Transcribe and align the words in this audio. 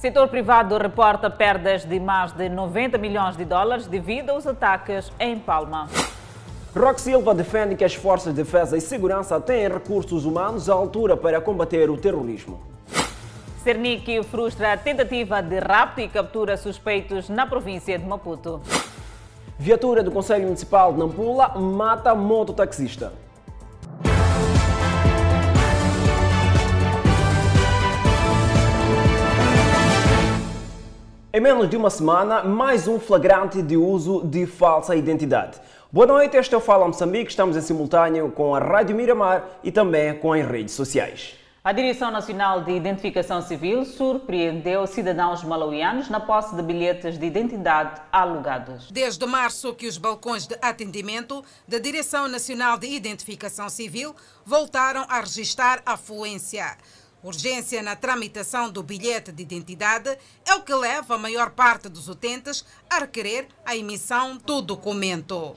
setor 0.00 0.28
privado 0.28 0.78
reporta 0.78 1.28
perdas 1.28 1.84
de 1.84 2.00
mais 2.00 2.32
de 2.32 2.48
90 2.48 2.96
milhões 2.96 3.36
de 3.36 3.44
dólares 3.44 3.86
devido 3.86 4.30
aos 4.30 4.46
ataques 4.46 5.12
em 5.20 5.38
Palma. 5.38 5.88
Roque 6.74 7.02
Silva 7.02 7.34
defende 7.34 7.76
que 7.76 7.84
as 7.84 7.94
forças 7.94 8.34
de 8.34 8.42
defesa 8.42 8.78
e 8.78 8.80
segurança 8.80 9.38
têm 9.38 9.68
recursos 9.68 10.24
humanos 10.24 10.70
à 10.70 10.72
altura 10.72 11.18
para 11.18 11.38
combater 11.38 11.90
o 11.90 11.98
terrorismo. 11.98 12.58
Cernic 13.62 14.22
frustra 14.22 14.72
a 14.72 14.76
tentativa 14.78 15.42
de 15.42 15.58
rapto 15.58 16.00
e 16.00 16.08
captura 16.08 16.56
suspeitos 16.56 17.28
na 17.28 17.46
província 17.46 17.98
de 17.98 18.06
Maputo. 18.06 18.62
Viatura 19.58 20.02
do 20.02 20.10
Conselho 20.10 20.44
Municipal 20.44 20.94
de 20.94 20.98
Nampula 20.98 21.48
mata 21.58 22.14
mototaxista. 22.14 23.12
Em 31.32 31.40
menos 31.40 31.70
de 31.70 31.76
uma 31.76 31.90
semana, 31.90 32.42
mais 32.42 32.88
um 32.88 32.98
flagrante 32.98 33.62
de 33.62 33.76
uso 33.76 34.24
de 34.24 34.46
falsa 34.46 34.96
identidade. 34.96 35.60
Boa 35.92 36.04
noite, 36.04 36.36
este 36.36 36.52
é 36.56 36.58
o 36.58 36.60
Fala 36.60 36.88
Moçambique. 36.88 37.30
Estamos 37.30 37.56
em 37.56 37.60
simultâneo 37.60 38.32
com 38.32 38.52
a 38.52 38.58
Rádio 38.58 38.96
Miramar 38.96 39.44
e 39.62 39.70
também 39.70 40.12
com 40.18 40.32
as 40.32 40.44
redes 40.44 40.74
sociais. 40.74 41.36
A 41.62 41.72
Direção 41.72 42.10
Nacional 42.10 42.64
de 42.64 42.72
Identificação 42.72 43.40
Civil 43.42 43.84
surpreendeu 43.84 44.88
cidadãos 44.88 45.44
malauianos 45.44 46.08
na 46.08 46.18
posse 46.18 46.56
de 46.56 46.62
bilhetes 46.62 47.16
de 47.16 47.26
identidade 47.26 48.00
alugados. 48.10 48.90
Desde 48.90 49.24
março 49.24 49.72
que 49.74 49.86
os 49.86 49.98
balcões 49.98 50.48
de 50.48 50.56
atendimento 50.60 51.44
da 51.68 51.78
Direção 51.78 52.26
Nacional 52.26 52.76
de 52.76 52.88
Identificação 52.88 53.68
Civil 53.68 54.16
voltaram 54.44 55.06
a 55.08 55.20
registrar 55.20 55.80
afluência. 55.86 56.76
Urgência 57.22 57.82
na 57.82 57.94
tramitação 57.94 58.70
do 58.70 58.82
bilhete 58.82 59.30
de 59.30 59.42
identidade 59.42 60.16
é 60.46 60.54
o 60.54 60.62
que 60.62 60.72
leva 60.74 61.16
a 61.16 61.18
maior 61.18 61.50
parte 61.50 61.86
dos 61.86 62.08
utentes 62.08 62.64
a 62.88 63.00
requerer 63.00 63.46
a 63.64 63.76
emissão 63.76 64.38
do 64.38 64.62
documento. 64.62 65.54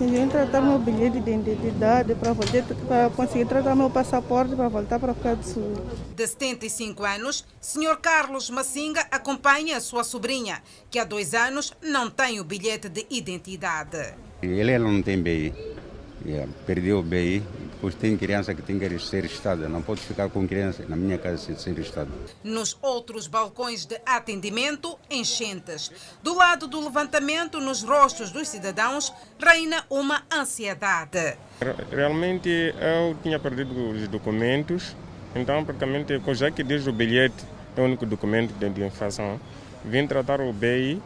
Eu 0.00 0.28
tratar 0.28 0.60
meu 0.60 0.78
bilhete 0.78 1.20
de 1.20 1.30
identidade 1.30 2.14
para, 2.14 2.32
poder, 2.32 2.64
para 2.86 3.10
conseguir 3.10 3.44
tratar 3.44 3.74
meu 3.74 3.90
passaporte 3.90 4.54
para 4.54 4.68
voltar 4.68 5.00
para 5.00 5.12
o 5.12 5.36
do 5.36 5.44
Sul. 5.44 5.74
De 6.14 6.26
75 6.26 7.04
anos, 7.04 7.44
Sr. 7.60 7.96
Carlos 8.00 8.48
Massinga 8.48 9.04
acompanha 9.10 9.78
a 9.78 9.80
sua 9.80 10.04
sobrinha, 10.04 10.62
que 10.88 10.98
há 10.98 11.04
dois 11.04 11.34
anos 11.34 11.74
não 11.82 12.08
tem 12.08 12.38
o 12.38 12.44
bilhete 12.44 12.88
de 12.88 13.04
identidade. 13.10 14.14
Ele 14.40 14.78
não 14.78 15.02
tem 15.02 15.20
BI, 15.20 15.52
perdeu 16.64 17.00
o 17.00 17.02
BI 17.02 17.42
pois 17.80 17.94
tem 17.94 18.16
criança 18.16 18.54
que 18.54 18.62
tem 18.62 18.78
que 18.78 18.98
ser 18.98 19.22
registrada. 19.22 19.68
Não 19.68 19.80
pode 19.80 20.00
ficar 20.00 20.28
com 20.28 20.46
criança 20.46 20.84
na 20.88 20.96
minha 20.96 21.16
casa 21.18 21.38
sem 21.38 21.56
ser 21.56 21.70
registrada. 21.70 22.10
Nos 22.44 22.76
outros 22.82 23.26
balcões 23.26 23.86
de 23.86 23.98
atendimento, 24.04 24.98
enchentes. 25.10 25.90
Do 26.22 26.34
lado 26.34 26.66
do 26.66 26.80
levantamento, 26.80 27.60
nos 27.60 27.82
rostos 27.82 28.30
dos 28.30 28.48
cidadãos, 28.48 29.12
reina 29.38 29.84
uma 29.88 30.22
ansiedade. 30.32 31.36
Realmente 31.90 32.48
eu 32.48 33.16
tinha 33.22 33.38
perdido 33.38 33.90
os 33.90 34.08
documentos, 34.08 34.94
então 35.34 35.64
praticamente, 35.64 36.20
já 36.34 36.50
que 36.50 36.62
diz 36.62 36.86
o 36.86 36.92
bilhete 36.92 37.44
é 37.76 37.80
o 37.80 37.84
único 37.84 38.04
documento 38.04 38.52
de 38.52 38.66
identificação, 38.66 39.40
vim 39.84 40.06
tratar 40.06 40.40
o 40.40 40.52
BI 40.52 41.00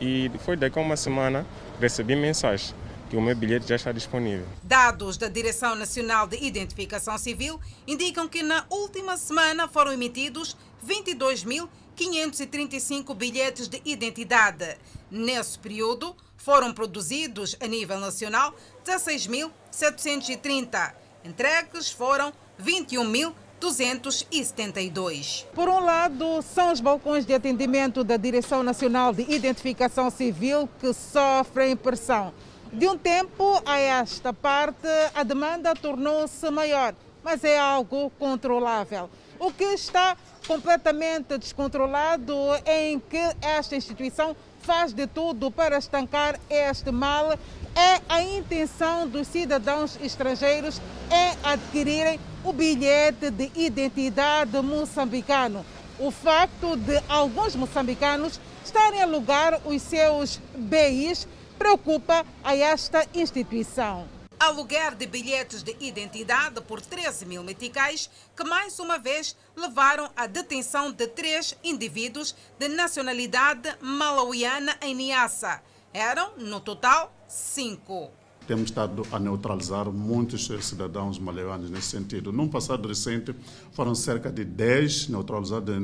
e 0.00 0.30
foi 0.44 0.56
daqui 0.56 0.78
a 0.78 0.82
uma 0.82 0.96
semana 0.96 1.46
recebi 1.80 2.14
mensagem 2.14 2.74
que 3.10 3.16
o 3.16 3.20
meu 3.20 3.34
bilhete 3.34 3.68
já 3.68 3.74
está 3.74 3.90
disponível. 3.90 4.46
Dados 4.62 5.16
da 5.16 5.26
Direção 5.26 5.74
Nacional 5.74 6.28
de 6.28 6.36
Identificação 6.36 7.18
Civil 7.18 7.58
indicam 7.84 8.28
que 8.28 8.40
na 8.40 8.64
última 8.70 9.16
semana 9.16 9.66
foram 9.66 9.92
emitidos 9.92 10.56
22.535 10.86 13.12
bilhetes 13.16 13.66
de 13.66 13.82
identidade. 13.84 14.76
Nesse 15.10 15.58
período, 15.58 16.14
foram 16.36 16.72
produzidos 16.72 17.56
a 17.60 17.66
nível 17.66 17.98
nacional 17.98 18.54
16.730. 18.86 20.94
Entregues 21.24 21.90
foram 21.90 22.32
21.000 22.62 23.34
272. 23.60 25.46
Por 25.54 25.68
um 25.68 25.80
lado, 25.80 26.42
são 26.42 26.72
os 26.72 26.80
balcões 26.80 27.26
de 27.26 27.34
atendimento 27.34 28.02
da 28.02 28.16
Direção 28.16 28.62
Nacional 28.62 29.12
de 29.12 29.30
Identificação 29.30 30.10
Civil 30.10 30.68
que 30.80 30.92
sofrem 30.94 31.76
pressão. 31.76 32.32
De 32.72 32.86
um 32.86 32.96
tempo 32.96 33.60
a 33.66 33.80
esta 33.80 34.32
parte, 34.32 34.86
a 35.12 35.24
demanda 35.24 35.74
tornou-se 35.74 36.48
maior, 36.50 36.94
mas 37.20 37.42
é 37.42 37.58
algo 37.58 38.10
controlável. 38.16 39.10
O 39.40 39.50
que 39.50 39.64
está 39.64 40.16
completamente 40.46 41.36
descontrolado 41.36 42.32
é 42.64 42.90
em 42.90 43.00
que 43.00 43.20
esta 43.42 43.74
instituição 43.74 44.36
faz 44.60 44.92
de 44.92 45.08
tudo 45.08 45.50
para 45.50 45.78
estancar 45.78 46.38
este 46.48 46.92
mal 46.92 47.32
é 47.74 48.00
a 48.08 48.22
intenção 48.22 49.08
dos 49.08 49.26
cidadãos 49.26 49.98
estrangeiros 50.00 50.80
em 51.10 51.36
adquirirem 51.42 52.20
o 52.44 52.52
bilhete 52.52 53.32
de 53.32 53.50
identidade 53.56 54.60
moçambicano. 54.60 55.66
O 55.98 56.12
facto 56.12 56.76
de 56.76 57.02
alguns 57.08 57.56
moçambicanos 57.56 58.40
estarem 58.64 59.00
a 59.00 59.04
alugar 59.04 59.60
os 59.64 59.82
seus 59.82 60.40
BIs 60.54 61.26
preocupa 61.60 62.24
a 62.42 62.56
esta 62.56 63.06
instituição. 63.14 64.08
Aluguer 64.38 64.94
de 64.94 65.06
bilhetes 65.06 65.62
de 65.62 65.76
identidade 65.78 66.58
por 66.62 66.80
13 66.80 67.26
mil 67.26 67.44
meticais, 67.44 68.08
que 68.34 68.42
mais 68.44 68.78
uma 68.78 68.98
vez 68.98 69.36
levaram 69.54 70.10
à 70.16 70.26
detenção 70.26 70.90
de 70.90 71.06
três 71.06 71.54
indivíduos 71.62 72.34
de 72.58 72.66
nacionalidade 72.68 73.68
malauiana 73.82 74.74
em 74.80 74.94
Niassa. 74.94 75.60
Eram, 75.92 76.32
no 76.38 76.60
total, 76.60 77.14
cinco. 77.28 78.10
Temos 78.46 78.70
estado 78.70 79.06
a 79.12 79.18
neutralizar 79.18 79.90
muitos 79.92 80.46
cidadãos 80.62 81.18
malauianos 81.18 81.68
nesse 81.68 81.88
sentido. 81.88 82.32
Num 82.32 82.48
passado 82.48 82.88
recente, 82.88 83.34
foram 83.72 83.94
cerca 83.94 84.32
de 84.32 84.46
10 84.46 85.08
neutralizados 85.08 85.74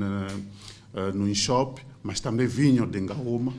no 1.12 1.28
InShop, 1.28 1.84
mas 2.02 2.18
também 2.18 2.46
vinham 2.46 2.88
de 2.88 2.98
Engaúma. 2.98 3.52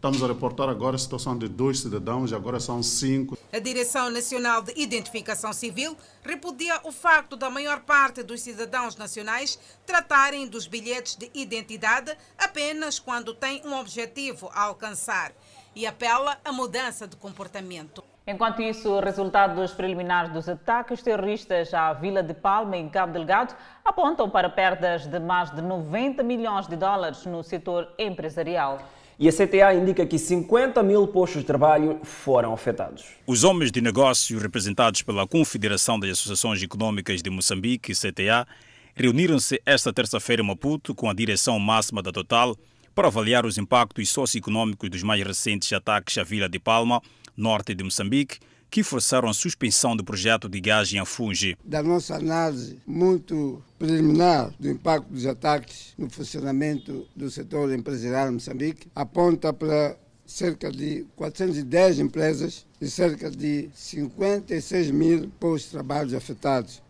Estamos 0.00 0.22
a 0.22 0.28
reportar 0.28 0.66
agora 0.70 0.96
a 0.96 0.98
situação 0.98 1.36
de 1.36 1.46
dois 1.46 1.80
cidadãos, 1.80 2.30
e 2.30 2.34
agora 2.34 2.58
são 2.58 2.82
cinco. 2.82 3.36
A 3.52 3.58
Direção 3.58 4.08
Nacional 4.08 4.62
de 4.62 4.72
Identificação 4.74 5.52
Civil 5.52 5.94
repudia 6.24 6.80
o 6.84 6.90
facto 6.90 7.36
da 7.36 7.50
maior 7.50 7.80
parte 7.80 8.22
dos 8.22 8.40
cidadãos 8.40 8.96
nacionais 8.96 9.58
tratarem 9.84 10.48
dos 10.48 10.66
bilhetes 10.66 11.16
de 11.16 11.30
identidade 11.34 12.16
apenas 12.38 12.98
quando 12.98 13.34
têm 13.34 13.60
um 13.66 13.78
objetivo 13.78 14.50
a 14.54 14.62
alcançar 14.62 15.32
e 15.76 15.86
apela 15.86 16.38
à 16.42 16.50
mudança 16.50 17.06
de 17.06 17.16
comportamento. 17.16 18.02
Enquanto 18.26 18.62
isso, 18.62 19.00
resultados 19.00 19.72
preliminares 19.74 20.32
dos 20.32 20.48
ataques 20.48 21.02
terroristas 21.02 21.74
à 21.74 21.92
Vila 21.92 22.22
de 22.22 22.32
Palma, 22.32 22.74
em 22.74 22.88
Cabo 22.88 23.12
Delgado, 23.12 23.54
apontam 23.84 24.30
para 24.30 24.48
perdas 24.48 25.06
de 25.06 25.20
mais 25.20 25.50
de 25.50 25.60
90 25.60 26.22
milhões 26.22 26.66
de 26.66 26.76
dólares 26.76 27.26
no 27.26 27.42
setor 27.42 27.92
empresarial. 27.98 28.78
E 29.22 29.28
a 29.28 29.32
CTA 29.32 29.74
indica 29.74 30.06
que 30.06 30.18
50 30.18 30.82
mil 30.82 31.06
postos 31.06 31.42
de 31.42 31.46
trabalho 31.46 32.00
foram 32.02 32.54
afetados. 32.54 33.04
Os 33.26 33.44
homens 33.44 33.70
de 33.70 33.82
negócio 33.82 34.38
representados 34.38 35.02
pela 35.02 35.26
Confederação 35.26 36.00
das 36.00 36.12
Associações 36.12 36.62
Econômicas 36.62 37.22
de 37.22 37.28
Moçambique, 37.28 37.92
CTA, 37.92 38.48
reuniram-se 38.94 39.60
esta 39.66 39.92
terça-feira 39.92 40.42
em 40.42 40.46
Maputo 40.46 40.94
com 40.94 41.10
a 41.10 41.12
direção 41.12 41.58
máxima 41.58 42.02
da 42.02 42.10
Total 42.10 42.56
para 42.94 43.08
avaliar 43.08 43.44
os 43.44 43.58
impactos 43.58 44.08
socioeconômicos 44.08 44.88
dos 44.88 45.02
mais 45.02 45.22
recentes 45.22 45.70
ataques 45.70 46.16
à 46.16 46.24
Vila 46.24 46.48
de 46.48 46.58
Palma, 46.58 47.02
norte 47.36 47.74
de 47.74 47.84
Moçambique, 47.84 48.38
que 48.70 48.82
forçaram 48.82 49.28
a 49.28 49.34
suspensão 49.34 49.96
do 49.96 50.04
projeto 50.04 50.48
de 50.48 50.60
gás 50.60 50.92
em 50.92 50.98
Afungi. 50.98 51.56
Da 51.64 51.82
nossa 51.82 52.14
análise 52.14 52.78
muito 52.86 53.62
preliminar 53.78 54.52
do 54.58 54.70
impacto 54.70 55.08
dos 55.08 55.26
ataques 55.26 55.94
no 55.98 56.08
funcionamento 56.08 57.06
do 57.16 57.30
setor 57.30 57.72
empresarial 57.72 58.28
em 58.28 58.34
Moçambique, 58.34 58.88
aponta 58.94 59.52
para 59.52 59.96
cerca 60.24 60.70
de 60.70 61.04
410 61.16 61.98
empresas 61.98 62.66
e 62.80 62.88
cerca 62.88 63.30
de 63.30 63.68
56 63.74 64.90
mil 64.92 65.28
postos 65.40 65.64
de 65.64 65.70
trabalho 65.72 66.16
afetados. 66.16 66.80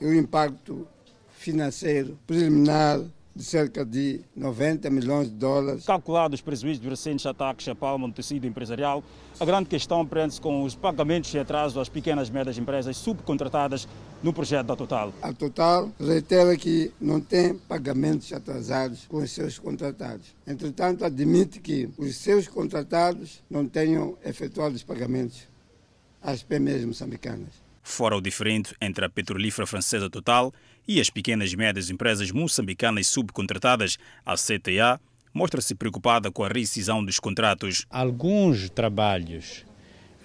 E 0.00 0.04
o 0.04 0.14
impacto 0.14 0.86
financeiro 1.30 2.18
preliminar 2.26 3.00
de 3.38 3.44
cerca 3.44 3.86
de 3.86 4.20
90 4.34 4.90
milhões 4.90 5.28
de 5.28 5.36
dólares. 5.36 5.86
Calculados 5.86 6.40
os 6.40 6.42
prejuízos 6.44 6.80
dos 6.80 6.90
recentes 6.90 7.24
ataques 7.24 7.68
a 7.68 7.74
Palma 7.74 8.08
no 8.08 8.12
tecido 8.12 8.48
empresarial, 8.48 9.02
a 9.38 9.44
grande 9.44 9.68
questão 9.68 10.04
prende-se 10.04 10.40
com 10.40 10.64
os 10.64 10.74
pagamentos 10.74 11.30
de 11.30 11.38
atraso 11.38 11.78
às 11.78 11.88
pequenas 11.88 12.28
e 12.28 12.32
médias 12.32 12.58
empresas 12.58 12.96
subcontratadas 12.96 13.86
no 14.24 14.32
projeto 14.32 14.66
da 14.66 14.74
Total. 14.74 15.14
A 15.22 15.32
Total 15.32 15.88
reitera 16.00 16.56
que 16.56 16.90
não 17.00 17.20
tem 17.20 17.54
pagamentos 17.54 18.32
atrasados 18.32 19.06
com 19.06 19.18
os 19.18 19.30
seus 19.30 19.56
contratados. 19.56 20.34
Entretanto, 20.44 21.04
admite 21.04 21.60
que 21.60 21.88
os 21.96 22.16
seus 22.16 22.48
contratados 22.48 23.40
não 23.48 23.68
tenham 23.68 24.18
efetuado 24.24 24.74
os 24.74 24.82
pagamentos 24.82 25.46
às 26.20 26.42
PMEs 26.42 26.84
moçambicanas. 26.84 27.68
Fora 27.84 28.16
o 28.16 28.20
diferente 28.20 28.74
entre 28.80 29.04
a 29.04 29.08
petrolífera 29.08 29.66
francesa 29.66 30.10
Total 30.10 30.52
e 30.88 30.98
as 31.00 31.10
pequenas 31.10 31.52
e 31.52 31.56
médias 31.56 31.90
empresas 31.90 32.32
moçambicanas 32.32 33.06
subcontratadas 33.08 33.98
à 34.24 34.34
CTA, 34.34 34.98
mostra-se 35.34 35.74
preocupada 35.74 36.32
com 36.32 36.42
a 36.42 36.48
rescisão 36.48 37.04
dos 37.04 37.20
contratos. 37.20 37.84
Alguns 37.90 38.70
trabalhos, 38.70 39.66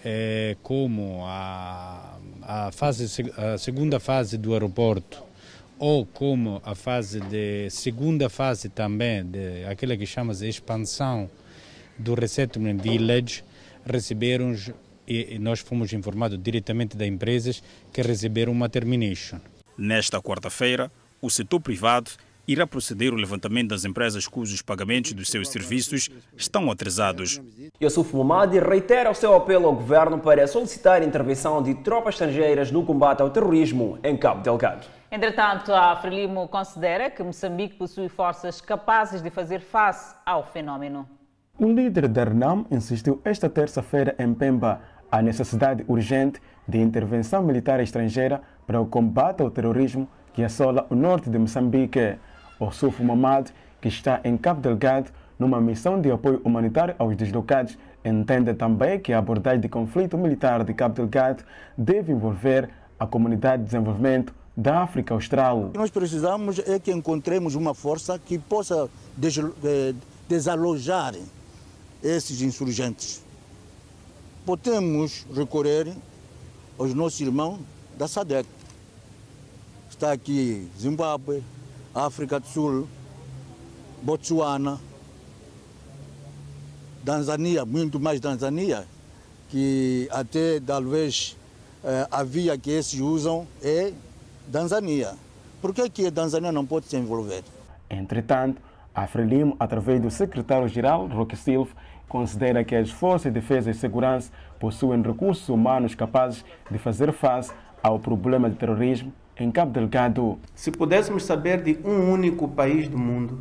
eh, 0.05 0.55
como 0.63 1.25
a, 1.25 2.17
a, 2.41 2.71
fase, 2.71 3.29
a 3.35 3.57
segunda 3.57 3.99
fase 3.99 4.37
do 4.37 4.53
aeroporto, 4.53 5.21
ou 5.77 6.05
como 6.05 6.61
a 6.63 6.73
fase 6.73 7.19
de 7.19 7.69
segunda 7.69 8.29
fase 8.29 8.69
também, 8.69 9.25
de 9.25 9.65
aquela 9.65 9.97
que 9.97 10.05
chama 10.05 10.33
de 10.33 10.47
expansão 10.47 11.29
do 11.99 12.13
Resettlement 12.13 12.77
Village, 12.77 13.43
receberam 13.85 14.55
e 15.05 15.37
nós 15.37 15.59
fomos 15.59 15.91
informados 15.91 16.41
diretamente 16.41 16.95
das 16.95 17.07
empresas 17.09 17.61
que 17.91 18.01
receberam 18.01 18.53
uma 18.53 18.69
termination. 18.69 19.39
Nesta 19.77 20.21
quarta-feira, 20.21 20.91
o 21.21 21.29
setor 21.29 21.59
privado 21.59 22.11
irá 22.47 22.67
proceder 22.67 23.11
ao 23.11 23.17
levantamento 23.17 23.69
das 23.69 23.85
empresas 23.85 24.27
cujos 24.27 24.61
pagamentos 24.61 25.13
dos 25.13 25.29
seus 25.29 25.47
serviços 25.49 26.09
estão 26.37 26.69
atrasados. 26.69 27.41
Yusuf 27.81 28.15
Momadi 28.15 28.59
reitera 28.59 29.09
o 29.09 29.15
seu 29.15 29.33
apelo 29.33 29.67
ao 29.67 29.75
governo 29.75 30.19
para 30.19 30.45
solicitar 30.45 31.01
a 31.01 31.05
intervenção 31.05 31.63
de 31.63 31.73
tropas 31.75 32.15
estrangeiras 32.15 32.71
no 32.71 32.85
combate 32.85 33.21
ao 33.21 33.29
terrorismo 33.29 33.97
em 34.03 34.17
Cabo 34.17 34.43
Delgado. 34.43 34.85
Entretanto, 35.11 35.73
a 35.73 35.95
Frelimo 35.95 36.47
considera 36.47 37.09
que 37.09 37.23
Moçambique 37.23 37.75
possui 37.75 38.09
forças 38.09 38.59
capazes 38.59 39.21
de 39.21 39.29
fazer 39.29 39.61
face 39.61 40.15
ao 40.25 40.43
fenômeno. 40.43 41.07
O 41.57 41.71
líder 41.71 42.07
da 42.07 42.23
RENAM 42.23 42.65
insistiu 42.71 43.21
esta 43.23 43.49
terça-feira 43.49 44.15
em 44.19 44.33
Pemba 44.33 44.81
a 45.11 45.21
necessidade 45.21 45.85
urgente 45.87 46.41
de 46.67 46.79
intervenção 46.79 47.43
militar 47.43 47.79
estrangeira 47.79 48.41
para 48.65 48.79
o 48.79 48.85
combate 48.85 49.41
ao 49.41 49.51
terrorismo 49.51 50.07
que 50.33 50.43
assola 50.43 50.85
o 50.89 50.95
norte 50.95 51.29
de 51.29 51.37
Moçambique. 51.37 52.15
O 52.59 52.71
Sufo 52.71 53.03
Mamad, 53.03 53.49
que 53.81 53.87
está 53.87 54.21
em 54.23 54.37
Cabo 54.37 54.61
Delgado 54.61 55.11
numa 55.37 55.59
missão 55.59 55.99
de 55.99 56.11
apoio 56.11 56.41
humanitário 56.43 56.95
aos 56.97 57.15
deslocados, 57.15 57.77
entende 58.03 58.53
também 58.53 58.99
que 58.99 59.11
a 59.13 59.19
abordagem 59.19 59.59
de 59.59 59.69
conflito 59.69 60.17
militar 60.17 60.63
de 60.63 60.73
Cabo 60.73 60.95
Delgado 60.95 61.43
deve 61.77 62.11
envolver 62.11 62.69
a 62.99 63.05
comunidade 63.05 63.63
de 63.63 63.69
desenvolvimento 63.69 64.33
da 64.55 64.83
África 64.83 65.13
Austral. 65.13 65.65
O 65.65 65.71
que 65.71 65.77
nós 65.77 65.89
precisamos 65.89 66.59
é 66.59 66.79
que 66.79 66.91
encontremos 66.91 67.55
uma 67.55 67.73
força 67.73 68.19
que 68.19 68.37
possa 68.37 68.87
eh, 69.63 69.93
desalojar 70.29 71.15
esses 72.01 72.41
insurgentes. 72.41 73.23
Podemos 74.45 75.25
recorrer 75.33 75.91
aos 76.77 76.93
nossos 76.93 77.19
irmãos 77.21 77.59
da 78.03 78.07
SADEC. 78.07 78.45
Está 79.89 80.11
aqui 80.11 80.67
Zimbábue, 80.77 81.41
África 81.95 82.37
do 82.37 82.45
Sul, 82.45 82.87
Botsuana, 84.01 84.77
Tanzânia, 87.05 87.63
muito 87.63 88.01
mais 88.01 88.19
Tanzânia, 88.19 88.85
que 89.49 90.09
até 90.11 90.59
talvez 90.59 91.37
eh, 91.83 92.07
a 92.11 92.23
via 92.23 92.57
que 92.57 92.71
esses 92.71 92.99
usam 92.99 93.47
é 93.61 93.93
Tanzânia. 94.51 95.13
Por 95.61 95.73
que, 95.73 95.89
que 95.89 96.07
a 96.07 96.11
Tanzânia 96.11 96.51
não 96.51 96.65
pode 96.65 96.87
se 96.87 96.97
envolver? 96.97 97.43
Entretanto, 97.89 98.61
a 98.93 99.07
através 99.59 100.01
do 100.01 100.11
secretário-geral 100.11 101.07
Roque 101.07 101.37
Silva, 101.37 101.71
considera 102.09 102.65
que 102.65 102.75
as 102.75 102.89
forças 102.89 103.31
de 103.31 103.39
defesa 103.39 103.71
e 103.71 103.73
segurança 103.73 104.29
possuem 104.59 105.01
recursos 105.01 105.47
humanos 105.47 105.95
capazes 105.95 106.43
de 106.69 106.77
fazer 106.77 107.11
face 107.13 107.51
ao 107.83 107.99
problema 107.99 108.49
de 108.49 108.55
terrorismo 108.55 109.13
em 109.37 109.51
Cabo 109.51 109.73
Delgado. 109.73 110.39
Se 110.55 110.71
pudéssemos 110.71 111.25
saber 111.25 111.61
de 111.61 111.77
um 111.83 112.09
único 112.09 112.47
país 112.47 112.87
do 112.87 112.97
mundo 112.97 113.39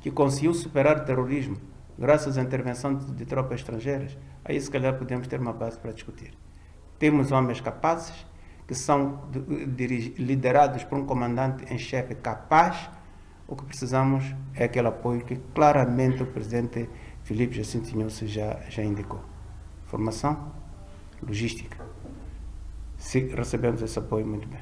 que 0.00 0.10
conseguiu 0.10 0.52
superar 0.52 0.98
o 0.98 1.04
terrorismo 1.04 1.56
graças 1.96 2.36
à 2.36 2.42
intervenção 2.42 2.94
de, 2.94 3.24
tropas 3.24 3.60
estrangeiras, 3.60 4.18
aí 4.44 4.60
se 4.60 4.68
calhar 4.68 4.98
podemos 4.98 5.28
ter 5.28 5.40
uma 5.40 5.52
base 5.52 5.78
para 5.78 5.92
discutir. 5.92 6.34
Temos 6.98 7.30
homens 7.30 7.60
capazes 7.60 8.26
que 8.66 8.74
são 8.74 9.28
liderados 10.18 10.82
por 10.84 10.98
um 10.98 11.06
comandante 11.06 11.72
em 11.72 11.78
chefe 11.78 12.14
capaz. 12.14 12.90
O 13.46 13.54
que 13.54 13.64
precisamos 13.64 14.24
é 14.54 14.64
aquele 14.64 14.88
apoio 14.88 15.24
que 15.24 15.36
claramente 15.54 16.22
o 16.22 16.26
presidente 16.26 16.88
Filipe 17.22 17.54
Jacinto 17.54 17.90
Tinhoso 17.90 18.26
já, 18.26 18.58
já 18.68 18.82
indicou. 18.82 19.20
Formação, 19.86 20.50
logística. 21.22 21.73
Se 23.04 23.20
recebemos 23.20 23.82
esse 23.82 23.98
apoio, 23.98 24.26
muito 24.26 24.48
bem. 24.48 24.60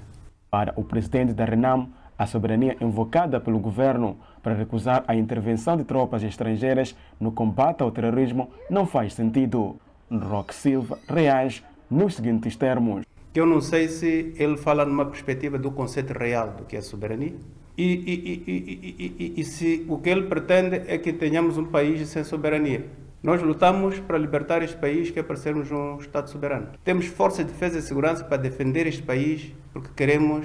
Para 0.51 0.75
o 0.77 0.83
presidente 0.83 1.33
da 1.33 1.45
RENAM, 1.45 1.89
a 2.19 2.27
soberania 2.27 2.77
invocada 2.81 3.41
pelo 3.41 3.61
governo 3.61 4.19
para 4.43 4.53
recusar 4.53 5.05
a 5.07 5.15
intervenção 5.15 5.77
de 5.77 5.85
tropas 5.85 6.25
estrangeiras 6.25 6.95
no 7.21 7.31
combate 7.31 7.83
ao 7.83 7.93
terrorismo 7.93 8.51
não 8.69 8.85
faz 8.85 9.15
sentido. 9.15 9.77
Roque 10.11 10.55
Silva 10.55 10.99
reage 11.09 11.63
nos 11.89 12.17
seguintes 12.17 12.57
termos. 12.57 13.05
Eu 13.33 13.47
não 13.47 13.61
sei 13.61 13.89
se 13.89 14.35
ele 14.37 14.57
fala 14.57 14.85
numa 14.85 15.07
perspectiva 15.07 15.57
do 15.57 15.71
conceito 15.71 16.13
real 16.13 16.51
do 16.51 16.65
que 16.65 16.77
é 16.77 16.81
soberania 16.81 17.35
e, 17.79 17.85
e, 17.85 19.05
e, 19.09 19.41
e, 19.41 19.45
se 19.45 19.87
o 19.89 19.99
que 19.99 20.11
ele 20.11 20.27
pretende 20.27 20.83
é 20.89 20.99
que 20.99 21.13
tenhamos 21.13 21.57
um 21.57 21.65
país 21.65 22.07
sem 22.09 22.25
soberania. 22.25 22.85
Nós 23.23 23.41
lutamos 23.41 24.01
para 24.01 24.19
libertar 24.19 24.63
este 24.63 24.77
país, 24.77 25.13
que 25.13 25.21
é 25.21 25.23
para 25.23 25.37
sermos 25.37 25.71
um 25.71 25.97
Estado 25.99 26.29
soberano. 26.29 26.71
Temos 26.83 27.07
força 27.07 27.45
de 27.45 27.53
defesa 27.53 27.79
e 27.79 27.83
segurança 27.83 28.25
para 28.25 28.37
defender 28.37 28.85
este 28.85 29.01
país, 29.01 29.53
porque 29.73 29.91
queremos 29.95 30.45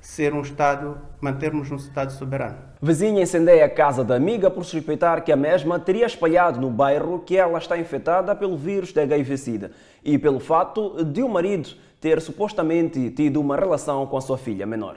ser 0.00 0.32
um 0.32 0.40
Estado, 0.40 0.98
mantermos 1.20 1.70
um 1.70 1.76
Estado 1.76 2.10
soberano. 2.12 2.56
Vizinha 2.80 3.22
incendeia 3.22 3.66
a 3.66 3.68
casa 3.68 4.02
da 4.02 4.14
amiga 4.14 4.50
por 4.50 4.64
suspeitar 4.64 5.22
que 5.22 5.30
a 5.30 5.36
mesma 5.36 5.78
teria 5.78 6.06
espalhado 6.06 6.58
no 6.58 6.70
bairro 6.70 7.20
que 7.20 7.36
ela 7.36 7.58
está 7.58 7.76
infectada 7.76 8.34
pelo 8.34 8.56
vírus 8.56 8.90
da 8.90 9.02
HIV-Sida 9.02 9.72
e 10.02 10.16
pelo 10.16 10.40
fato 10.40 11.04
de 11.04 11.22
o 11.22 11.28
marido 11.28 11.68
ter 12.00 12.18
supostamente 12.22 13.10
tido 13.10 13.38
uma 13.42 13.56
relação 13.56 14.06
com 14.06 14.16
a 14.16 14.22
sua 14.22 14.38
filha 14.38 14.64
menor. 14.64 14.96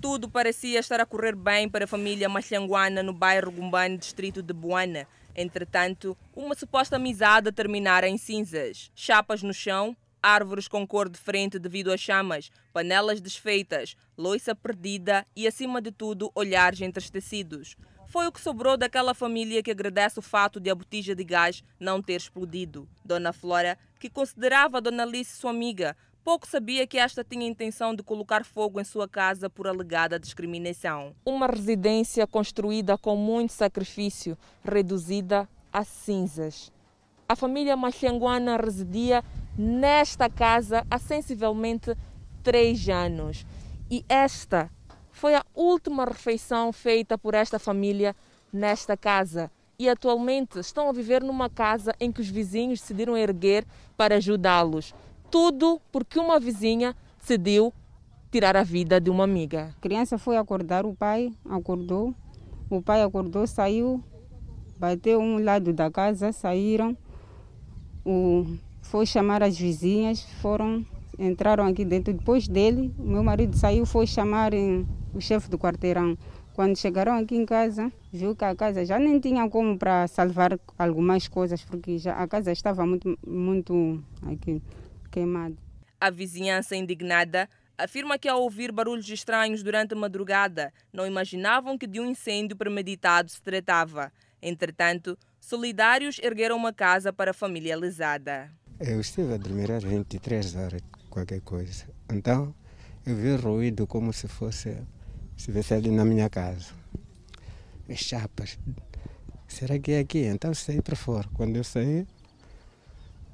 Tudo 0.00 0.26
parecia 0.26 0.78
estar 0.80 1.00
a 1.00 1.06
correr 1.06 1.34
bem 1.34 1.68
para 1.68 1.84
a 1.84 1.88
família 1.88 2.30
Machanguana 2.30 3.02
no 3.02 3.12
bairro 3.12 3.50
Gumbane, 3.50 3.98
distrito 3.98 4.42
de 4.42 4.54
Buana. 4.54 5.06
Entretanto, 5.36 6.16
uma 6.34 6.54
suposta 6.54 6.96
amizade 6.96 7.52
terminara 7.52 8.08
em 8.08 8.16
cinzas. 8.16 8.90
Chapas 8.94 9.42
no 9.42 9.52
chão, 9.52 9.94
árvores 10.22 10.66
com 10.66 10.86
cor 10.86 11.10
diferente 11.10 11.58
devido 11.58 11.92
às 11.92 12.00
chamas, 12.00 12.50
panelas 12.72 13.20
desfeitas, 13.20 13.94
loiça 14.16 14.54
perdida 14.54 15.26
e, 15.36 15.46
acima 15.46 15.82
de 15.82 15.92
tudo, 15.92 16.32
olhares 16.34 16.80
entristecidos. 16.80 17.76
Foi 18.06 18.26
o 18.26 18.32
que 18.32 18.40
sobrou 18.40 18.78
daquela 18.78 19.12
família 19.12 19.62
que 19.62 19.70
agradece 19.70 20.18
o 20.18 20.22
fato 20.22 20.58
de 20.58 20.70
a 20.70 20.74
botija 20.74 21.14
de 21.14 21.22
gás 21.22 21.62
não 21.78 22.00
ter 22.00 22.14
explodido. 22.14 22.88
Dona 23.04 23.32
Flora, 23.32 23.76
que 24.00 24.08
considerava 24.08 24.78
a 24.78 24.80
Dona 24.80 25.02
Alice 25.02 25.36
sua 25.36 25.50
amiga, 25.50 25.94
pouco 26.26 26.44
sabia 26.44 26.88
que 26.88 26.98
esta 26.98 27.22
tinha 27.22 27.46
intenção 27.46 27.94
de 27.94 28.02
colocar 28.02 28.44
fogo 28.44 28.80
em 28.80 28.84
sua 28.84 29.06
casa 29.06 29.48
por 29.48 29.68
alegada 29.68 30.18
discriminação. 30.18 31.14
Uma 31.24 31.46
residência 31.46 32.26
construída 32.26 32.98
com 32.98 33.14
muito 33.14 33.52
sacrifício, 33.52 34.36
reduzida 34.64 35.48
a 35.72 35.84
cinzas. 35.84 36.72
A 37.28 37.36
família 37.36 37.76
machanguana 37.76 38.56
residia 38.56 39.22
nesta 39.56 40.28
casa 40.28 40.84
há 40.90 40.98
sensivelmente 40.98 41.96
três 42.42 42.88
anos. 42.88 43.46
E 43.88 44.04
esta 44.08 44.68
foi 45.12 45.36
a 45.36 45.44
última 45.54 46.04
refeição 46.04 46.72
feita 46.72 47.16
por 47.16 47.34
esta 47.34 47.60
família 47.60 48.16
nesta 48.52 48.96
casa. 48.96 49.48
E 49.78 49.88
atualmente 49.88 50.58
estão 50.58 50.88
a 50.88 50.92
viver 50.92 51.22
numa 51.22 51.48
casa 51.48 51.94
em 52.00 52.10
que 52.10 52.20
os 52.20 52.28
vizinhos 52.28 52.80
decidiram 52.80 53.16
erguer 53.16 53.64
para 53.96 54.16
ajudá-los. 54.16 54.92
Tudo 55.30 55.80
porque 55.90 56.18
uma 56.18 56.38
vizinha 56.38 56.94
decidiu 57.18 57.72
tirar 58.30 58.56
a 58.56 58.62
vida 58.62 59.00
de 59.00 59.10
uma 59.10 59.24
amiga. 59.24 59.74
A 59.76 59.80
criança 59.80 60.18
foi 60.18 60.36
acordar, 60.36 60.86
o 60.86 60.94
pai 60.94 61.32
acordou, 61.48 62.14
o 62.70 62.80
pai 62.80 63.02
acordou, 63.02 63.46
saiu, 63.46 64.02
bateu 64.78 65.20
um 65.20 65.42
lado 65.42 65.72
da 65.72 65.90
casa, 65.90 66.32
saíram, 66.32 66.96
o, 68.04 68.46
foi 68.82 69.06
chamar 69.06 69.42
as 69.42 69.58
vizinhas, 69.58 70.22
foram, 70.40 70.84
entraram 71.18 71.66
aqui 71.66 71.84
dentro. 71.84 72.12
Depois 72.12 72.46
dele, 72.46 72.94
meu 72.98 73.24
marido 73.24 73.56
saiu, 73.56 73.84
foi 73.84 74.06
chamar 74.06 74.52
o 75.14 75.20
chefe 75.20 75.50
do 75.50 75.58
quarteirão. 75.58 76.16
Quando 76.54 76.76
chegaram 76.76 77.12
aqui 77.12 77.36
em 77.36 77.44
casa, 77.44 77.92
viu 78.12 78.34
que 78.34 78.44
a 78.44 78.54
casa 78.54 78.84
já 78.84 78.98
nem 78.98 79.20
tinha 79.20 79.48
como 79.50 79.76
para 79.76 80.06
salvar 80.08 80.58
algumas 80.78 81.28
coisas, 81.28 81.62
porque 81.62 81.98
já 81.98 82.14
a 82.14 82.26
casa 82.26 82.50
estava 82.50 82.86
muito, 82.86 83.18
muito 83.26 84.02
aqui 84.22 84.62
queimado. 85.16 85.56
A 85.98 86.10
vizinhança 86.10 86.76
indignada 86.76 87.48
afirma 87.78 88.18
que 88.18 88.28
ao 88.28 88.42
ouvir 88.42 88.70
barulhos 88.70 89.08
estranhos 89.08 89.62
durante 89.62 89.94
a 89.94 89.96
madrugada, 89.96 90.70
não 90.92 91.06
imaginavam 91.06 91.78
que 91.78 91.86
de 91.86 91.98
um 91.98 92.10
incêndio 92.10 92.54
premeditado 92.54 93.30
se 93.30 93.40
tratava. 93.40 94.12
Entretanto, 94.42 95.18
solidários 95.40 96.18
ergueram 96.22 96.56
uma 96.56 96.72
casa 96.72 97.14
para 97.14 97.30
a 97.30 97.34
família 97.34 97.74
lesada. 97.76 98.50
Eu 98.78 99.00
estive 99.00 99.32
a 99.32 99.38
dormir 99.38 99.72
às 99.72 99.82
23 99.82 100.54
horas. 100.54 100.82
qualquer 101.08 101.40
coisa. 101.40 101.86
Então, 102.12 102.54
eu 103.06 103.16
vi 103.16 103.36
ruído 103.36 103.86
como 103.86 104.12
se 104.12 104.28
fosse, 104.28 104.74
se 104.74 104.84
estivesse 105.38 105.72
ali 105.72 105.90
na 105.90 106.04
minha 106.04 106.28
casa. 106.28 106.74
As 107.88 108.00
chapas. 108.00 108.58
Será 109.48 109.78
que 109.78 109.92
é 109.92 110.00
aqui? 110.00 110.24
Então 110.24 110.52
saí 110.52 110.82
para 110.82 110.94
fora. 110.94 111.26
Quando 111.32 111.56
eu 111.56 111.64
saí, 111.64 112.06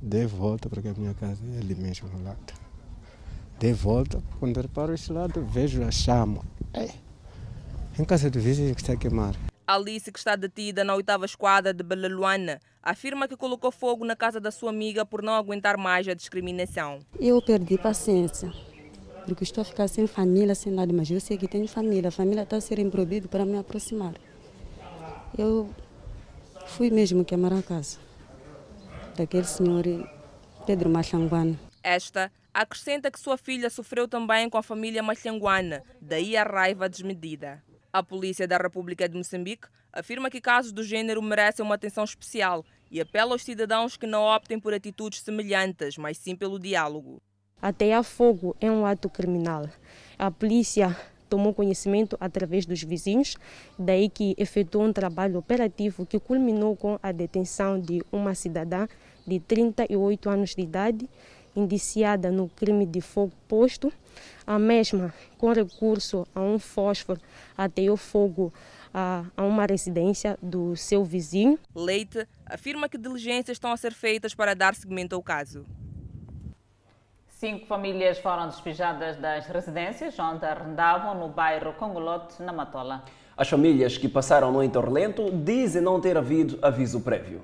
dei 0.03 0.27
volta, 0.27 0.69
porque 0.69 0.89
a 0.89 0.95
minha 0.95 1.15
casa 1.15 1.41
é 1.55 1.59
ali 1.59 1.77
mesmo 1.77 2.11
ao 2.13 2.21
lado. 2.23 2.53
Dei 3.61 3.73
volta, 3.73 4.21
quando 4.41 4.57
eu 4.57 4.63
reparo 4.63 4.93
este 4.93 5.13
lado, 5.13 5.47
vejo 5.47 5.85
a 5.85 5.91
chama. 5.93 6.43
É. 6.75 6.91
Em 7.97 8.05
casa 8.05 8.29
do 8.29 8.41
vizinho 8.41 8.75
que 8.75 8.81
está 8.81 8.95
a 8.95 8.97
queimar. 8.97 9.37
Alice, 9.65 10.11
que 10.11 10.19
está 10.19 10.35
detida 10.35 10.83
na 10.83 10.95
oitava 10.97 11.25
esquadra 11.25 11.73
de 11.73 11.85
Belaluana, 11.85 12.61
afirma 12.83 13.29
que 13.29 13.37
colocou 13.37 13.71
fogo 13.71 14.05
na 14.05 14.17
casa 14.17 14.41
da 14.41 14.51
sua 14.51 14.71
amiga 14.71 15.07
por 15.07 15.23
não 15.23 15.35
aguentar 15.35 15.77
mais 15.79 16.09
a 16.09 16.15
discriminação. 16.15 16.99
Eu 17.21 17.41
perdi 17.41 17.79
paciência, 17.79 18.53
porque 19.25 19.45
estou 19.45 19.63
a 19.63 19.65
ficar 19.65 19.87
sem 19.87 20.09
família, 20.09 20.57
sem 20.57 20.73
nada, 20.73 20.93
mas 20.93 21.09
eu 21.09 21.21
sei 21.21 21.39
que 21.39 21.47
tenho 21.47 21.69
família. 21.69 22.09
A 22.09 22.13
família 22.13 22.43
está 22.43 22.57
a 22.57 22.61
ser 22.61 22.81
improvido 22.81 23.29
para 23.29 23.47
me 23.47 23.57
aproximar. 23.57 24.15
Eu 25.39 25.71
fui 26.67 26.91
mesmo 26.91 27.25
queimar 27.25 27.53
a 27.53 27.63
casa 27.63 27.99
daquele 29.17 29.45
senhor 29.45 29.85
Pedro 30.67 30.89
Machanguana. 30.89 31.59
Esta 31.83 32.31
acrescenta 32.53 33.11
que 33.11 33.19
sua 33.19 33.37
filha 33.37 33.71
sofreu 33.71 34.07
também 34.07 34.49
com 34.49 34.59
a 34.59 34.63
família 34.63 35.03
Machanguana, 35.03 35.83
daí 36.01 36.37
a 36.37 36.45
raiva 36.45 36.89
desmedida. 36.89 37.63
A 37.93 38.03
Polícia 38.03 38.47
da 38.49 38.57
República 38.57 39.09
de 39.09 39.17
Moçambique 39.17 39.69
afirma 39.93 40.31
que 40.31 40.41
casos 40.41 40.73
do 40.73 40.83
gênero 40.83 41.21
merecem 41.21 41.65
uma 41.65 41.75
atenção 41.75 42.05
especial 42.05 42.65
e 42.91 43.01
apela 43.01 43.33
aos 43.33 43.45
cidadãos 43.45 43.97
que 43.97 44.07
não 44.07 44.23
optem 44.23 44.59
por 44.59 44.73
atitudes 44.73 45.21
semelhantes, 45.21 45.99
mas 45.99 46.17
sim 46.17 46.35
pelo 46.35 46.59
diálogo. 46.59 47.21
Atear 47.61 48.03
fogo 48.03 48.57
é 48.61 48.71
um 48.71 48.85
ato 48.87 49.09
criminal. 49.09 49.69
A 50.19 50.31
polícia 50.31 50.97
tomou 51.33 51.55
conhecimento 51.55 52.15
através 52.21 52.67
dos 52.67 52.83
vizinhos, 52.83 53.39
daí 53.79 54.11
que 54.11 54.35
efetuou 54.37 54.85
um 54.85 54.93
trabalho 54.93 55.39
operativo 55.39 56.05
que 56.05 56.21
culminou 56.21 56.77
com 56.77 56.99
a 57.03 57.11
detenção 57.11 57.81
de 57.81 58.03
uma 58.13 58.35
cidadã 58.35 58.87
de 59.27 59.41
38 59.41 60.29
anos 60.29 60.55
de 60.55 60.61
idade, 60.61 61.09
indiciada 61.57 62.31
no 62.31 62.51
crime 62.51 62.85
de 62.85 63.01
fogo 63.01 63.33
posto. 63.49 63.91
A 64.47 64.59
mesma, 64.59 65.15
com 65.39 65.51
recurso 65.51 66.27
a 66.35 66.43
um 66.43 66.59
fósforo, 66.59 67.19
ateou 67.57 67.97
fogo 67.97 68.53
a, 68.93 69.25
a 69.35 69.43
uma 69.43 69.65
residência 69.65 70.39
do 70.43 70.77
seu 70.77 71.03
vizinho. 71.03 71.59
Leite 71.75 72.29
afirma 72.45 72.91
que 72.91 72.99
diligências 72.99 73.57
estão 73.57 73.73
a 73.73 73.77
ser 73.79 73.95
feitas 73.95 74.35
para 74.35 74.53
dar 74.53 74.75
seguimento 74.75 75.15
ao 75.15 75.23
caso. 75.23 75.65
Cinco 77.43 77.67
famílias 77.67 78.21
foram 78.21 78.47
despejadas 78.47 79.17
das 79.17 79.49
residências 79.49 80.17
onde 80.17 80.47
arrendavam 80.47 81.19
no 81.19 81.29
bairro 81.29 81.73
Congolote, 81.73 82.41
na 82.41 82.53
Matola. 82.53 83.05
As 83.37 83.49
famílias 83.49 83.99
que 83.99 84.09
passaram 84.09 84.53
no 84.53 84.63
Entorlento 84.63 85.29
dizem 85.29 85.83
não 85.83 86.01
ter 86.01 86.17
havido 86.17 86.57
aviso 86.63 87.01
prévio. 87.01 87.43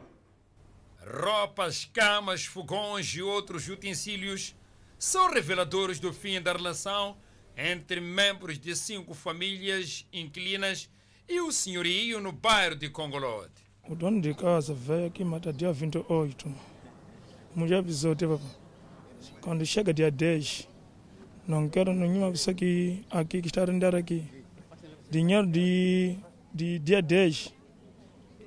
Roupas, 1.04 1.84
camas, 1.84 2.44
fogões 2.44 3.08
e 3.08 3.22
outros 3.22 3.68
utensílios 3.68 4.54
são 4.96 5.32
reveladores 5.32 5.98
do 5.98 6.12
fim 6.12 6.40
da 6.40 6.52
relação 6.52 7.16
entre 7.56 8.00
membros 8.00 8.56
de 8.56 8.76
cinco 8.76 9.14
famílias 9.14 10.06
inquilinas 10.12 10.88
e 11.28 11.40
o 11.40 11.50
senhorio 11.50 12.20
no 12.20 12.30
bairro 12.30 12.76
de 12.76 12.88
Congolote. 12.88 13.64
O 13.88 13.96
dono 13.96 14.20
de 14.20 14.32
casa 14.32 14.72
veio 14.72 15.08
aqui 15.08 15.24
matar 15.24 15.52
dia 15.52 15.72
28. 15.72 16.54
Mulher 17.56 17.78
avisou, 17.78 18.14
teve 18.14 18.38
quando 19.40 19.64
chega 19.64 19.92
dia 19.92 20.10
10, 20.10 20.68
não 21.46 21.68
quero 21.68 21.92
nenhuma 21.94 22.30
pessoa 22.30 22.52
aqui, 22.52 23.04
aqui 23.10 23.40
que 23.40 23.48
está 23.48 23.62
a 23.62 23.66
render 23.66 23.94
aqui. 23.94 24.24
Dinheiro 25.10 25.46
de, 25.46 26.16
de 26.52 26.78
dia 26.78 27.00
10 27.00 27.54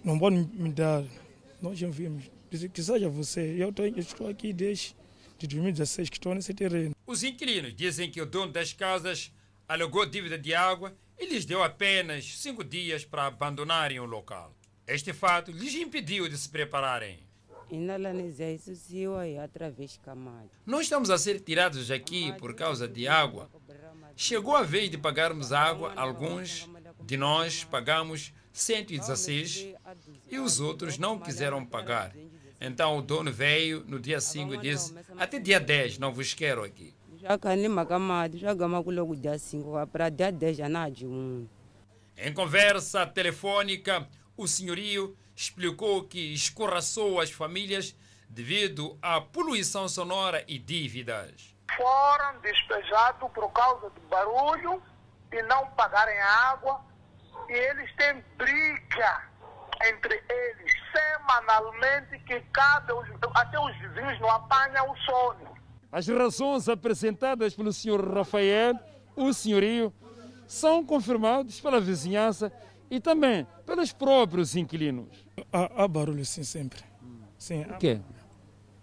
não 0.03 0.17
pode 0.19 0.35
me 0.35 0.71
dar. 0.71 1.03
Nós 1.61 1.81
enviamos. 1.81 2.29
Que 2.50 2.83
seja 2.83 3.09
você. 3.09 3.55
Eu, 3.57 3.73
estou 3.97 4.27
aqui 4.27 4.51
desde 4.51 4.95
de 5.39 5.47
2016 5.47 6.09
que 6.09 6.17
estou 6.17 6.35
nesse 6.35 6.53
terreno. 6.53 6.95
Os 7.07 7.23
inquilinos 7.23 7.73
dizem 7.73 8.11
que 8.11 8.21
o 8.21 8.25
dono 8.25 8.51
das 8.51 8.73
casas 8.73 9.31
alegou 9.67 10.05
dívida 10.05 10.38
de 10.38 10.53
água 10.53 10.95
e 11.17 11.25
lhes 11.25 11.45
deu 11.45 11.63
apenas 11.63 12.25
cinco 12.38 12.63
dias 12.63 13.05
para 13.05 13.27
abandonarem 13.27 14.00
o 14.00 14.05
local. 14.05 14.55
Este 14.85 15.13
fato 15.13 15.51
lhes 15.51 15.73
impediu 15.75 16.27
de 16.27 16.38
se 16.38 16.50
prepararem. 16.50 17.19
Não 20.65 20.81
estamos 20.81 21.09
a 21.09 21.17
ser 21.17 21.39
tirados 21.39 21.89
aqui 21.89 22.33
por 22.33 22.53
causa 22.53 22.87
de 22.87 23.07
água. 23.07 23.49
Chegou 24.15 24.55
a 24.55 24.63
vez 24.63 24.89
de 24.89 24.97
pagarmos 24.97 25.51
água, 25.51 25.93
alguns 25.95 26.69
de 27.01 27.17
nós 27.17 27.63
pagamos 27.63 28.33
116 28.51 29.73
e 30.29 30.39
os 30.39 30.59
outros 30.59 30.97
não 30.97 31.17
quiseram 31.19 31.65
pagar. 31.65 32.13
Então 32.59 32.97
o 32.97 33.01
dono 33.01 33.31
veio 33.31 33.83
no 33.87 33.99
dia 33.99 34.19
5 34.19 34.53
e 34.53 34.57
disse: 34.57 34.93
Até 35.17 35.39
dia 35.39 35.59
10 35.59 35.97
não 35.97 36.13
vos 36.13 36.33
quero 36.33 36.63
aqui. 36.63 36.93
Em 42.17 42.33
conversa 42.33 43.05
telefônica, 43.05 44.07
o 44.41 44.48
senhorio 44.48 45.15
explicou 45.36 46.03
que 46.03 46.33
escorraçou 46.33 47.21
as 47.21 47.31
famílias 47.31 47.95
devido 48.27 48.98
à 49.01 49.21
poluição 49.21 49.88
sonora 49.88 50.43
e 50.48 50.57
dívidas. 50.57 51.55
Foram 51.77 52.39
despejados 52.41 53.31
por 53.31 53.48
causa 53.51 53.89
do 53.91 54.01
barulho 54.10 54.81
e 55.31 55.41
não 55.43 55.67
pagarem 55.71 56.19
água. 56.19 56.81
E 57.48 57.53
eles 57.53 57.95
têm 57.95 58.24
briga 58.36 59.29
entre 59.86 60.24
eles 60.27 60.74
semanalmente 60.91 62.17
que 62.25 62.39
cada, 62.51 62.93
até 63.36 63.60
os 63.60 63.77
vizinhos 63.77 64.19
não 64.19 64.29
apanham 64.29 64.91
o 64.91 64.98
sono. 64.98 65.55
As 65.91 66.07
razões 66.07 66.67
apresentadas 66.67 67.53
pelo 67.53 67.71
senhor 67.71 68.12
Rafael, 68.12 68.74
o 69.15 69.31
senhorio, 69.33 69.93
são 70.48 70.86
confirmadas 70.86 71.60
pela 71.60 71.79
vizinhança 71.79 72.51
e 72.91 73.00
também 73.00 73.48
pelos 73.65 73.93
próprios 73.93 74.53
inquilinos. 74.55 75.25
Há, 75.51 75.83
há 75.83 75.88
barulho 75.88 76.25
sim, 76.25 76.43
sempre. 76.43 76.81
Sim, 77.38 77.62
o 77.62 77.77
quê? 77.77 78.01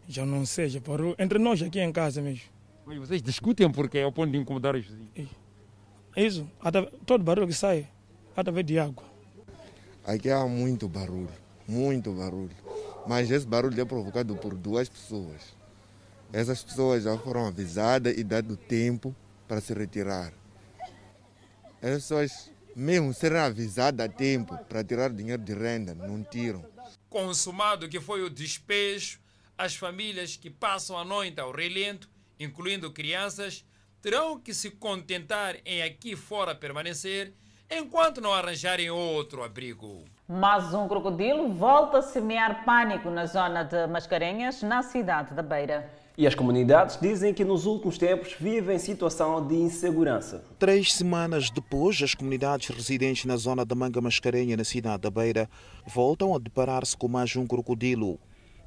Já 0.08 0.24
não 0.24 0.46
seja 0.46 0.80
barulho. 0.80 1.14
Entre 1.18 1.38
nós 1.38 1.60
aqui 1.60 1.78
em 1.78 1.92
casa 1.92 2.22
mesmo. 2.22 2.48
Mas 2.86 2.96
vocês 2.98 3.22
discutem 3.22 3.70
porque 3.70 3.98
é 3.98 4.06
o 4.06 4.10
ponto 4.10 4.32
de 4.32 4.38
incomodar 4.38 4.74
os 4.74 4.86
vizinhos. 4.86 5.30
Isso. 6.16 6.50
Todo 7.04 7.22
barulho 7.22 7.46
que 7.46 7.52
sai, 7.52 7.86
através 8.34 8.64
de 8.64 8.78
água. 8.78 9.04
Aqui 10.06 10.30
há 10.30 10.46
muito 10.46 10.88
barulho, 10.88 11.28
muito 11.68 12.10
barulho. 12.12 12.56
Mas 13.06 13.30
esse 13.30 13.46
barulho 13.46 13.78
é 13.78 13.84
provocado 13.84 14.34
por 14.36 14.54
duas 14.54 14.88
pessoas. 14.88 15.54
Essas 16.32 16.64
pessoas 16.64 17.04
já 17.04 17.16
foram 17.18 17.46
avisadas 17.46 18.16
e 18.16 18.24
dado 18.24 18.56
tempo 18.56 19.14
para 19.46 19.60
se 19.60 19.74
retirar. 19.74 20.32
Essas 21.82 22.02
pessoas 22.02 22.50
mesmo 22.78 23.12
serem 23.12 23.38
avisadas 23.38 24.06
a 24.06 24.08
tempo 24.08 24.56
para 24.68 24.84
tirar 24.84 25.10
dinheiro 25.10 25.42
de 25.42 25.52
renda, 25.52 25.94
não 25.94 26.22
tiram. 26.22 26.64
Consumado 27.10 27.88
que 27.88 28.00
foi 28.00 28.22
o 28.22 28.30
despejo, 28.30 29.18
as 29.56 29.74
famílias 29.74 30.36
que 30.36 30.48
passam 30.48 30.96
a 30.96 31.04
noite 31.04 31.40
ao 31.40 31.50
relento, 31.50 32.08
incluindo 32.38 32.92
crianças, 32.92 33.64
terão 34.00 34.38
que 34.38 34.54
se 34.54 34.70
contentar 34.70 35.56
em 35.64 35.82
aqui 35.82 36.14
fora 36.14 36.54
permanecer 36.54 37.34
enquanto 37.68 38.20
não 38.20 38.32
arranjarem 38.32 38.90
outro 38.90 39.42
abrigo. 39.42 40.04
Mais 40.28 40.72
um 40.72 40.86
crocodilo 40.86 41.48
volta 41.48 41.98
a 41.98 42.02
semear 42.02 42.64
pânico 42.64 43.10
na 43.10 43.26
zona 43.26 43.64
de 43.64 43.88
Mascarenhas, 43.88 44.62
na 44.62 44.82
cidade 44.82 45.34
da 45.34 45.42
Beira. 45.42 45.90
E 46.18 46.26
as 46.26 46.34
comunidades 46.34 46.98
dizem 47.00 47.32
que 47.32 47.44
nos 47.44 47.64
últimos 47.64 47.96
tempos 47.96 48.34
vivem 48.40 48.76
situação 48.76 49.46
de 49.46 49.54
insegurança. 49.54 50.42
Três 50.58 50.92
semanas 50.92 51.48
depois, 51.48 52.02
as 52.02 52.12
comunidades 52.12 52.70
residentes 52.70 53.24
na 53.24 53.36
zona 53.36 53.64
da 53.64 53.76
Manga 53.76 54.00
Mascarenha, 54.00 54.56
na 54.56 54.64
cidade 54.64 55.02
da 55.02 55.12
Beira, 55.12 55.48
voltam 55.86 56.34
a 56.34 56.40
deparar-se 56.40 56.96
com 56.96 57.06
mais 57.06 57.36
um 57.36 57.46
crocodilo. 57.46 58.18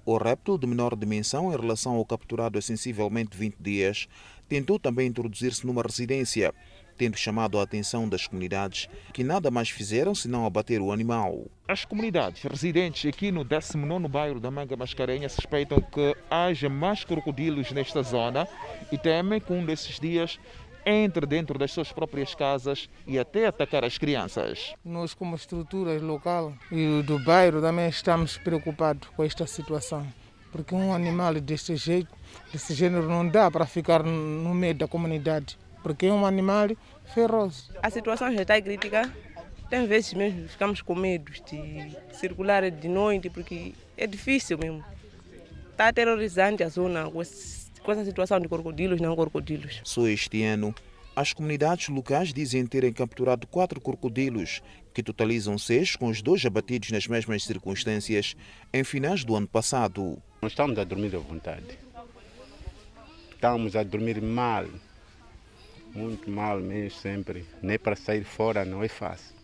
O 0.06 0.16
réptil, 0.16 0.58
de 0.58 0.66
menor 0.66 0.96
dimensão 0.96 1.52
em 1.52 1.58
relação 1.58 1.98
ao 1.98 2.06
capturado 2.06 2.58
há 2.58 2.62
sensivelmente 2.62 3.36
20 3.38 3.58
dias, 3.60 4.08
tentou 4.48 4.80
também 4.80 5.08
introduzir-se 5.08 5.68
numa 5.68 5.82
residência 5.82 6.54
tendo 6.98 7.18
chamado 7.18 7.60
a 7.60 7.64
atenção 7.64 8.08
das 8.08 8.28
comunidades 8.28 8.88
que 9.14 9.24
nada 9.24 9.50
mais 9.50 9.70
fizeram 9.70 10.14
senão 10.14 10.46
abater 10.46 10.82
o 10.82 10.92
animal. 10.92 11.46
As 11.68 11.86
comunidades 11.86 12.44
residentes 12.44 13.10
aqui 13.10 13.32
no 13.32 13.46
19º 13.46 14.08
bairro 14.08 14.40
da 14.40 14.52
Manga 14.52 14.76
Mascarenha 14.76 15.30
suspeitam 15.30 15.82
que 15.82 16.16
haja 16.30 16.70
mais 16.70 17.04
crocodilos 17.04 17.72
nesta 17.72 18.04
zona 18.04 18.48
e 18.92 18.98
temem 18.98 19.40
que 19.40 19.54
um 19.54 19.66
desses 19.66 20.00
dias 20.00 20.40
entre 20.84 21.28
dentro 21.28 21.60
das 21.60 21.72
suas 21.72 21.92
próprias 21.92 22.34
casas 22.34 22.90
e 23.06 23.20
até 23.20 23.46
atacar 23.46 23.86
as 23.86 24.00
crianças. 24.00 24.74
Nós, 24.84 25.14
como 25.14 25.36
estrutura 25.36 26.00
local 26.00 26.54
e 26.72 27.04
do 27.04 27.20
bairro, 27.20 27.62
também 27.62 27.88
estamos 27.88 28.38
preocupados 28.38 29.08
com 29.10 29.24
esta 29.24 29.46
situação. 29.46 30.08
porque 30.52 30.76
um 30.76 30.94
animal 30.94 31.34
desse 31.36 31.76
jeito, 31.76 32.14
desse 32.52 32.74
gênero, 32.74 33.08
não 33.08 33.28
dá 33.28 33.50
para 33.50 33.66
ficar 33.66 34.04
no 34.04 34.54
meio 34.54 34.76
da 34.76 34.88
comunidade, 34.88 35.58
porque 35.82 36.08
é 36.08 36.14
um 36.14 36.26
animal 36.26 36.70
feroz. 37.14 37.70
A 37.82 37.90
situação 37.90 38.34
já 38.34 38.42
está 38.42 38.62
crítica. 38.62 39.12
Tem 39.70 39.88
vezes 39.88 40.14
mesmo 40.14 40.48
ficamos 40.50 40.82
com 40.82 40.94
medo 40.94 41.32
de 41.32 41.96
circular 42.14 42.70
de 42.70 42.90
noite, 42.90 43.30
porque 43.30 43.74
é 43.98 44.06
difícil 44.06 44.58
mesmo. 44.58 44.84
Está 45.72 45.88
aterrorizante 45.88 46.64
a 46.64 46.70
zona 46.70 47.10
com, 47.10 47.22
essa 47.92 48.06
situação 48.06 48.40
de 48.40 48.48
crocodilos, 48.48 49.00
não 49.00 49.16
crocodilos. 49.16 49.82
Só 49.84 50.08
este 50.08 50.44
ano, 50.44 50.76
as 51.16 51.34
comunidades 51.34 51.88
locais 51.90 52.34
dizem 52.34 52.66
terem 52.66 52.92
capturado 52.92 53.48
quatro 53.48 53.80
crocodilos, 53.80 54.62
que 54.94 55.02
totalizam 55.02 55.58
seis, 55.58 55.96
com 55.96 56.08
os 56.08 56.22
dois 56.22 56.46
abatidos 56.46 56.92
nas 56.92 57.08
mesmas 57.08 57.44
circunstâncias 57.44 58.36
em 58.74 58.84
finais 58.84 59.24
do 59.24 59.36
ano 59.36 59.48
passado. 59.48 60.18
Nós 60.42 60.52
estamos 60.52 60.78
a 60.78 60.84
dormir 60.84 61.16
à 61.16 61.20
vontade. 61.20 61.80
Estamos 63.32 63.76
a 63.76 63.84
dormir 63.84 64.22
mal, 64.22 64.66
muito 65.94 66.30
mal 66.30 66.60
mesmo 66.60 67.00
sempre. 67.00 67.46
Nem 67.62 67.78
para 67.78 67.96
sair 67.96 68.24
fora 68.24 68.66
não 68.66 68.84
é 68.84 68.88
fácil. 68.88 69.36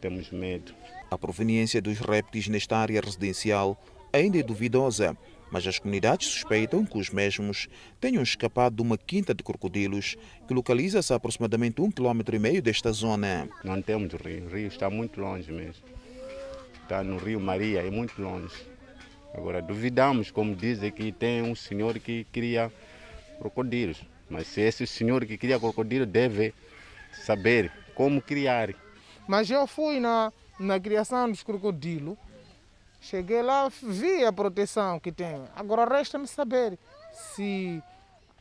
Temos 0.00 0.30
medo. 0.30 0.72
A 1.10 1.18
proveniência 1.18 1.82
dos 1.82 1.98
répteis 1.98 2.48
nesta 2.48 2.76
área 2.78 3.00
residencial 3.00 3.76
ainda 4.12 4.38
é 4.38 4.42
duvidosa, 4.42 5.16
mas 5.50 5.66
as 5.66 5.78
comunidades 5.78 6.28
suspeitam 6.28 6.84
que 6.84 6.96
os 6.96 7.10
mesmos 7.10 7.68
tenham 8.00 8.22
escapado 8.22 8.76
de 8.76 8.82
uma 8.82 8.96
quinta 8.96 9.34
de 9.34 9.42
crocodilos 9.42 10.16
que 10.46 10.54
localiza-se 10.54 11.12
a 11.12 11.16
aproximadamente 11.16 11.80
um 11.80 11.90
quilômetro 11.90 12.36
e 12.36 12.38
meio 12.38 12.62
desta 12.62 12.92
zona. 12.92 13.48
Não 13.64 13.82
temos 13.82 14.12
rio, 14.14 14.46
o 14.46 14.48
rio 14.48 14.68
está 14.68 14.88
muito 14.88 15.20
longe 15.20 15.50
mesmo. 15.50 15.82
Está 16.82 17.02
no 17.04 17.18
Rio 17.18 17.40
Maria, 17.40 17.80
é 17.80 17.90
muito 17.90 18.20
longe. 18.20 18.54
Agora 19.34 19.62
duvidamos, 19.62 20.30
como 20.30 20.56
dizem 20.56 20.90
que 20.90 21.12
tem 21.12 21.42
um 21.42 21.54
senhor 21.54 21.98
que 21.98 22.24
cria 22.32 22.72
crocodilos, 23.38 24.02
mas 24.30 24.46
se 24.46 24.60
esse 24.62 24.86
senhor 24.86 25.26
que 25.26 25.36
cria 25.36 25.58
crocodilo 25.58 26.06
deve 26.06 26.54
saber 27.12 27.70
como 27.94 28.22
criar. 28.22 28.72
Mas 29.28 29.50
eu 29.50 29.66
fui 29.66 30.00
na, 30.00 30.32
na 30.58 30.80
criação 30.80 31.28
dos 31.28 31.42
crocodilos 31.42 32.16
Cheguei 33.00 33.40
lá, 33.42 33.68
vi 33.82 34.24
a 34.24 34.32
proteção 34.32 35.00
que 35.00 35.10
tem. 35.10 35.42
Agora 35.56 35.90
resta-me 35.90 36.26
saber 36.26 36.78
se 37.34 37.82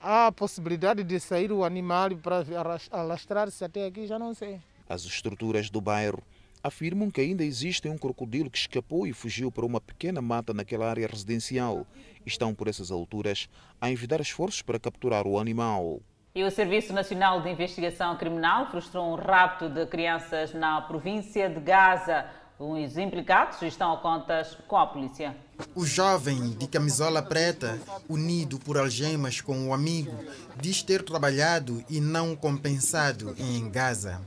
há 0.01 0.31
possibilidade 0.33 1.01
de 1.03 1.17
sair 1.19 1.49
o 1.51 1.63
animal 1.63 2.09
para 2.17 2.45
alastrar-se 2.91 3.63
até 3.63 3.85
aqui, 3.85 4.05
já 4.05 4.19
não 4.19 4.33
sei. 4.33 4.59
As 4.87 5.03
estruturas 5.03 5.69
do 5.69 5.79
bairro 5.79 6.21
afirmam 6.63 7.09
que 7.09 7.21
ainda 7.21 7.43
existe 7.43 7.87
um 7.87 7.97
crocodilo 7.97 8.49
que 8.49 8.57
escapou 8.57 9.07
e 9.07 9.13
fugiu 9.13 9.51
para 9.51 9.65
uma 9.65 9.79
pequena 9.79 10.21
mata 10.21 10.53
naquela 10.53 10.89
área 10.89 11.07
residencial. 11.07 11.85
Estão 12.25 12.53
por 12.53 12.67
essas 12.67 12.91
alturas 12.91 13.47
a 13.79 13.89
envidar 13.89 14.21
esforços 14.21 14.61
para 14.61 14.79
capturar 14.79 15.25
o 15.25 15.39
animal. 15.39 16.01
E 16.35 16.43
o 16.43 16.51
Serviço 16.51 16.93
Nacional 16.93 17.41
de 17.41 17.49
Investigação 17.49 18.15
Criminal 18.15 18.69
frustrou 18.69 19.11
um 19.11 19.15
rapto 19.15 19.67
de 19.67 19.85
crianças 19.87 20.53
na 20.53 20.79
província 20.81 21.49
de 21.49 21.59
Gaza. 21.59 22.25
Os 22.59 22.97
implicados 22.97 23.61
estão 23.61 23.93
a 23.93 23.97
contas 23.97 24.55
com 24.67 24.77
a 24.77 24.85
polícia. 24.85 25.35
O 25.73 25.85
jovem 25.85 26.51
de 26.51 26.67
camisola 26.67 27.23
preta, 27.23 27.79
unido 28.07 28.59
por 28.59 28.77
algemas 28.77 29.41
com 29.41 29.69
o 29.69 29.73
amigo, 29.73 30.13
diz 30.61 30.83
ter 30.83 31.01
trabalhado 31.03 31.83
e 31.89 31.99
não 31.99 32.35
compensado 32.35 33.33
em 33.39 33.69
Gaza. 33.69 34.21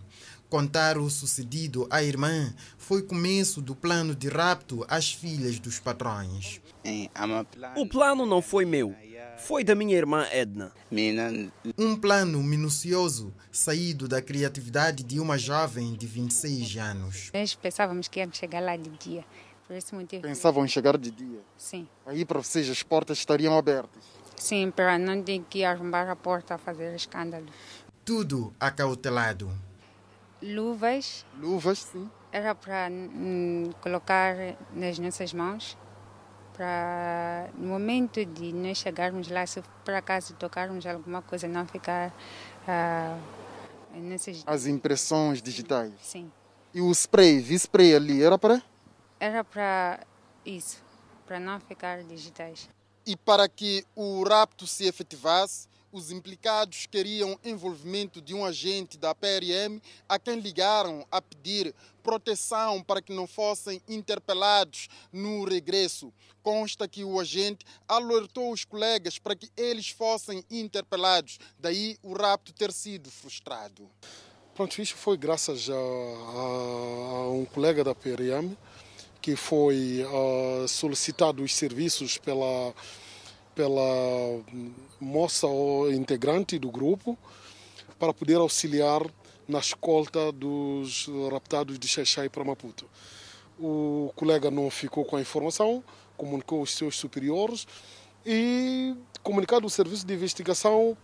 Contar 0.52 0.98
o 0.98 1.08
sucedido 1.08 1.86
à 1.88 2.02
irmã 2.02 2.52
foi 2.76 3.00
começo 3.00 3.62
do 3.62 3.74
plano 3.74 4.14
de 4.14 4.28
rapto 4.28 4.84
às 4.86 5.10
filhas 5.10 5.58
dos 5.58 5.80
patrões. 5.80 6.60
O 7.74 7.88
plano 7.88 8.26
não 8.26 8.42
foi 8.42 8.66
meu, 8.66 8.94
foi 9.38 9.64
da 9.64 9.74
minha 9.74 9.96
irmã 9.96 10.26
Edna. 10.30 10.70
Um 11.78 11.96
plano 11.96 12.42
minucioso 12.42 13.32
saído 13.50 14.06
da 14.06 14.20
criatividade 14.20 15.02
de 15.02 15.18
uma 15.18 15.38
jovem 15.38 15.94
de 15.94 16.06
26 16.06 16.76
anos. 16.76 17.30
Nós 17.32 17.54
pensávamos 17.54 18.06
que 18.06 18.20
íamos 18.20 18.36
chegar 18.36 18.60
lá 18.60 18.76
de 18.76 18.90
dia. 18.90 19.24
Por 19.66 19.74
esse 19.74 19.94
motivo. 19.94 20.20
Pensavam 20.20 20.66
em 20.66 20.68
chegar 20.68 20.98
de 20.98 21.10
dia? 21.10 21.40
Sim. 21.56 21.88
Aí 22.04 22.26
para 22.26 22.42
vocês 22.42 22.68
as 22.68 22.82
portas 22.82 23.16
estariam 23.16 23.56
abertas? 23.56 24.04
Sim, 24.36 24.70
para 24.70 24.98
não 24.98 25.22
ter 25.22 25.42
que 25.48 25.64
arrombar 25.64 26.10
a 26.10 26.16
porta 26.16 26.56
a 26.56 26.58
fazer 26.58 26.94
escândalo. 26.94 27.46
Tudo 28.04 28.52
acautelado. 28.60 29.50
Luvas. 30.42 31.24
Luvas, 31.38 31.78
sim. 31.78 32.10
Era 32.30 32.54
para 32.54 32.88
hum, 32.90 33.70
colocar 33.80 34.34
nas 34.74 34.98
nossas 34.98 35.32
mãos 35.32 35.76
para 36.52 37.48
no 37.56 37.68
momento 37.68 38.24
de 38.24 38.52
nós 38.52 38.78
chegarmos 38.78 39.28
lá, 39.28 39.46
se 39.46 39.62
por 39.84 39.94
acaso 39.94 40.34
tocarmos 40.34 40.86
alguma 40.86 41.22
coisa, 41.22 41.48
não 41.48 41.66
ficar 41.66 42.14
uh, 42.68 43.98
nesses... 43.98 44.42
As 44.46 44.66
impressões 44.66 45.42
digitais? 45.42 45.92
Sim. 46.00 46.30
E 46.74 46.80
o 46.80 46.90
spray, 46.92 47.40
vi 47.40 47.54
spray 47.54 47.94
ali, 47.94 48.22
era 48.22 48.38
para? 48.38 48.62
Era 49.18 49.44
para 49.44 50.00
isso, 50.44 50.82
para 51.26 51.38
não 51.38 51.58
ficar 51.60 52.02
digitais. 52.04 52.68
E 53.04 53.16
para 53.16 53.48
que 53.48 53.84
o 53.96 54.22
rapto 54.22 54.66
se 54.66 54.86
efetivasse, 54.86 55.68
os 55.92 56.10
implicados 56.10 56.86
queriam 56.86 57.38
envolvimento 57.44 58.20
de 58.20 58.34
um 58.34 58.44
agente 58.44 58.96
da 58.96 59.14
PRM 59.14 59.78
a 60.08 60.18
quem 60.18 60.40
ligaram 60.40 61.06
a 61.10 61.20
pedir 61.20 61.74
proteção 62.02 62.82
para 62.82 63.02
que 63.02 63.12
não 63.12 63.26
fossem 63.26 63.80
interpelados 63.86 64.88
no 65.12 65.44
regresso. 65.44 66.12
Consta 66.42 66.88
que 66.88 67.04
o 67.04 67.20
agente 67.20 67.64
alertou 67.86 68.50
os 68.50 68.64
colegas 68.64 69.18
para 69.18 69.36
que 69.36 69.50
eles 69.56 69.90
fossem 69.90 70.42
interpelados, 70.50 71.38
daí 71.58 71.98
o 72.02 72.14
rapto 72.14 72.52
ter 72.52 72.72
sido 72.72 73.10
frustrado. 73.10 73.88
Pronto, 74.54 74.80
isso 74.82 74.96
foi 74.96 75.16
graças 75.16 75.70
a, 75.70 75.74
a 75.74 77.30
um 77.30 77.44
colega 77.44 77.84
da 77.84 77.94
PRM 77.94 78.56
que 79.20 79.36
foi 79.36 80.04
uh, 80.04 80.66
solicitado 80.66 81.44
os 81.44 81.54
serviços 81.54 82.18
pela 82.18 82.74
pela 83.54 84.40
moça 85.00 85.46
ou 85.46 85.92
integrante 85.92 86.58
do 86.58 86.70
grupo 86.70 87.18
para 87.98 88.12
poder 88.12 88.36
auxiliar 88.36 89.02
na 89.46 89.58
escolta 89.58 90.32
dos 90.32 91.08
raptados 91.30 91.78
de 91.78 91.86
Xaixai 91.86 92.28
para 92.28 92.44
Maputo. 92.44 92.88
O 93.58 94.12
colega 94.16 94.50
não 94.50 94.70
ficou 94.70 95.04
com 95.04 95.16
a 95.16 95.20
informação, 95.20 95.84
comunicou 96.16 96.62
os 96.62 96.74
seus 96.74 96.96
superiores 96.96 97.66
e, 98.24 98.94
comunicado 99.22 99.66
o 99.66 99.70
serviço 99.70 100.06
de 100.06 100.14
investigação, 100.14 100.96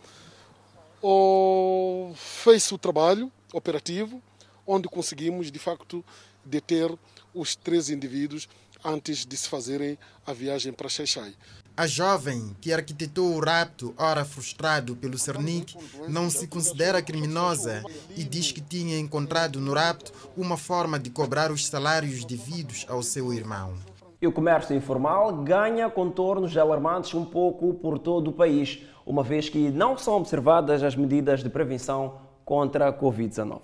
fez 2.15 2.71
o 2.73 2.79
trabalho 2.79 3.31
operativo, 3.53 4.23
onde 4.67 4.89
conseguimos, 4.89 5.51
de 5.51 5.59
facto, 5.59 6.05
deter 6.45 6.91
os 7.35 7.55
três 7.55 7.91
indivíduos 7.91 8.49
antes 8.85 9.25
de 9.27 9.37
se 9.37 9.49
fazerem 9.49 9.99
a 10.27 10.33
viagem 10.33 10.73
para 10.73 10.89
Xaixai. 10.89 11.35
A 11.79 11.87
jovem 11.87 12.57
que 12.61 12.73
arquitetou 12.73 13.37
o 13.37 13.39
rapto, 13.39 13.95
ora 13.97 14.25
frustrado 14.25 14.97
pelo 14.97 15.17
Cernic, 15.17 15.77
não 16.09 16.29
se 16.29 16.49
considera 16.49 17.01
criminosa 17.01 17.85
e 18.17 18.25
diz 18.25 18.51
que 18.51 18.61
tinha 18.61 18.99
encontrado 18.99 19.61
no 19.61 19.73
rapto 19.73 20.13
uma 20.37 20.57
forma 20.57 20.99
de 20.99 21.09
cobrar 21.09 21.53
os 21.53 21.69
salários 21.69 22.25
devidos 22.25 22.85
ao 22.89 23.01
seu 23.01 23.33
irmão. 23.33 23.75
E 24.21 24.27
o 24.27 24.33
comércio 24.33 24.75
informal 24.75 25.33
ganha 25.45 25.89
contornos 25.89 26.57
alarmantes 26.57 27.15
um 27.15 27.25
pouco 27.25 27.73
por 27.75 27.97
todo 28.01 28.31
o 28.31 28.33
país, 28.33 28.81
uma 29.07 29.23
vez 29.23 29.49
que 29.49 29.71
não 29.71 29.97
são 29.97 30.15
observadas 30.15 30.83
as 30.83 30.97
medidas 30.97 31.45
de 31.45 31.49
prevenção 31.49 32.19
contra 32.45 32.89
a 32.89 32.93
Covid-19. 32.93 33.61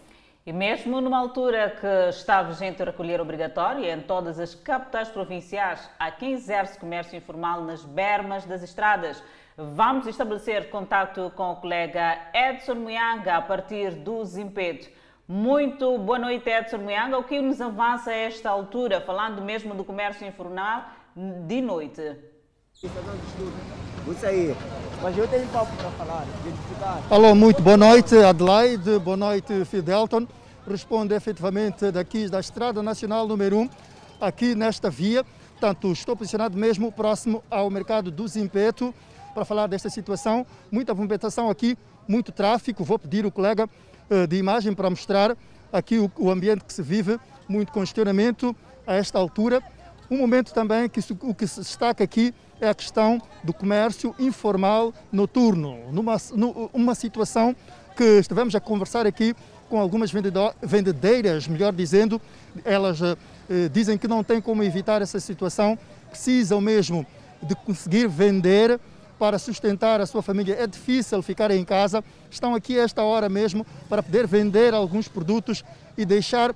E 0.47 0.53
mesmo 0.53 1.01
numa 1.01 1.19
altura 1.19 1.71
que 1.71 2.11
está 2.11 2.43
vigente 2.43 2.83
o 2.83 2.85
recolher 2.85 3.19
obrigatório 3.19 3.83
em 3.87 4.03
todas 4.03 4.39
as 4.39 4.55
capitais 4.55 5.09
provinciais, 5.09 5.89
há 5.99 6.11
quem 6.11 6.33
exerce 6.33 6.79
comércio 6.79 7.17
informal 7.17 7.63
nas 7.63 7.83
bermas 7.83 8.45
das 8.45 8.63
estradas. 8.63 9.23
Vamos 9.57 10.07
estabelecer 10.07 10.69
contato 10.69 11.33
com 11.35 11.53
o 11.53 11.57
colega 11.57 12.19
Edson 12.35 12.75
Muyanga 12.75 13.37
a 13.37 13.41
partir 13.41 13.93
do 13.93 14.23
Zimpeto. 14.23 14.91
Muito 15.27 15.97
boa 15.97 16.19
noite, 16.19 16.51
Edson 16.51 16.77
Muyanga. 16.77 17.17
O 17.17 17.25
que 17.25 17.41
nos 17.41 17.59
avança 17.63 18.11
a 18.11 18.15
esta 18.15 18.51
altura, 18.51 19.01
falando 19.01 19.41
mesmo 19.41 19.75
do 19.75 19.83
comércio 19.83 20.29
informal 20.29 20.91
de 21.17 21.63
noite? 21.63 22.34
Isso 22.85 24.27
aí. 24.27 24.55
Mas 25.03 25.17
eu 25.17 25.27
tenho 25.27 25.47
papo 25.49 25.75
para 25.77 25.91
falar, 25.93 26.27
Alô, 27.09 27.35
muito 27.35 27.63
boa 27.63 27.79
noite, 27.79 28.15
Adelaide. 28.17 28.99
Boa 28.99 29.17
noite, 29.17 29.65
Fidelton. 29.65 30.27
Responde 30.69 31.15
efetivamente 31.15 31.91
daqui 31.91 32.29
da 32.29 32.41
Estrada 32.41 32.83
Nacional 32.83 33.27
número 33.27 33.59
1, 33.59 33.71
aqui 34.21 34.55
nesta 34.55 34.91
via. 34.91 35.25
Portanto, 35.53 35.93
estou 35.93 36.15
posicionado 36.15 36.59
mesmo 36.59 36.93
próximo 36.93 37.43
ao 37.51 37.71
mercado 37.71 38.11
do 38.11 38.29
Zimpeto 38.29 38.95
para 39.33 39.47
falar 39.47 39.67
desta 39.67 39.89
situação. 39.89 40.47
Muita 40.71 40.95
movimentação 40.95 41.49
aqui, 41.49 41.79
muito 42.07 42.33
tráfego. 42.33 42.85
Vou 42.85 42.99
pedir 42.99 43.25
o 43.25 43.33
colega 43.33 43.67
uh, 44.11 44.27
de 44.27 44.37
imagem 44.37 44.75
para 44.75 44.91
mostrar 44.91 45.35
aqui 45.73 45.99
o 46.19 46.31
ambiente 46.31 46.63
que 46.65 46.73
se 46.73 46.83
vive, 46.83 47.19
muito 47.49 47.73
congestionamento 47.73 48.55
a 48.87 48.95
esta 48.95 49.19
altura. 49.19 49.63
Um 50.11 50.19
momento 50.19 50.53
também 50.53 50.87
que 50.87 51.01
o 51.23 51.35
que 51.35 51.47
se 51.47 51.61
destaca 51.61 52.05
aqui 52.05 52.35
é 52.61 52.69
a 52.69 52.75
questão 52.75 53.21
do 53.43 53.53
comércio 53.53 54.15
informal 54.19 54.93
noturno, 55.13 55.79
numa 55.93 56.17
uma 56.73 56.95
situação 56.95 57.55
que 57.97 58.19
estivemos 58.19 58.55
a 58.55 58.61
conversar 58.61 59.07
aqui 59.07 59.35
com 59.69 59.79
algumas 59.81 60.13
vendedeiras, 60.63 61.49
melhor 61.49 61.73
dizendo, 61.73 62.21
elas 62.65 63.01
eh, 63.03 63.69
dizem 63.73 63.99
que 63.99 64.07
não 64.07 64.23
tem 64.23 64.41
como 64.41 64.63
evitar 64.63 65.03
essa 65.03 65.19
situação, 65.19 65.79
precisam 66.11 66.61
mesmo 66.61 67.07
de 67.43 67.55
conseguir 67.55 68.09
vender 68.09 68.79
para 69.19 69.39
sustentar 69.39 70.01
a 70.01 70.07
sua 70.07 70.23
família. 70.23 70.57
É 70.59 70.67
difícil 70.67 71.23
ficar 71.23 71.51
em 71.51 71.65
casa, 71.65 72.05
estão 72.31 72.55
aqui 72.55 72.79
esta 72.79 73.03
hora 73.03 73.29
mesmo 73.29 73.67
para 73.89 74.03
poder 74.03 74.27
vender 74.27 74.75
alguns 74.75 75.09
produtos 75.09 75.65
e 75.97 76.05
deixar 76.05 76.51
uh, 76.51 76.55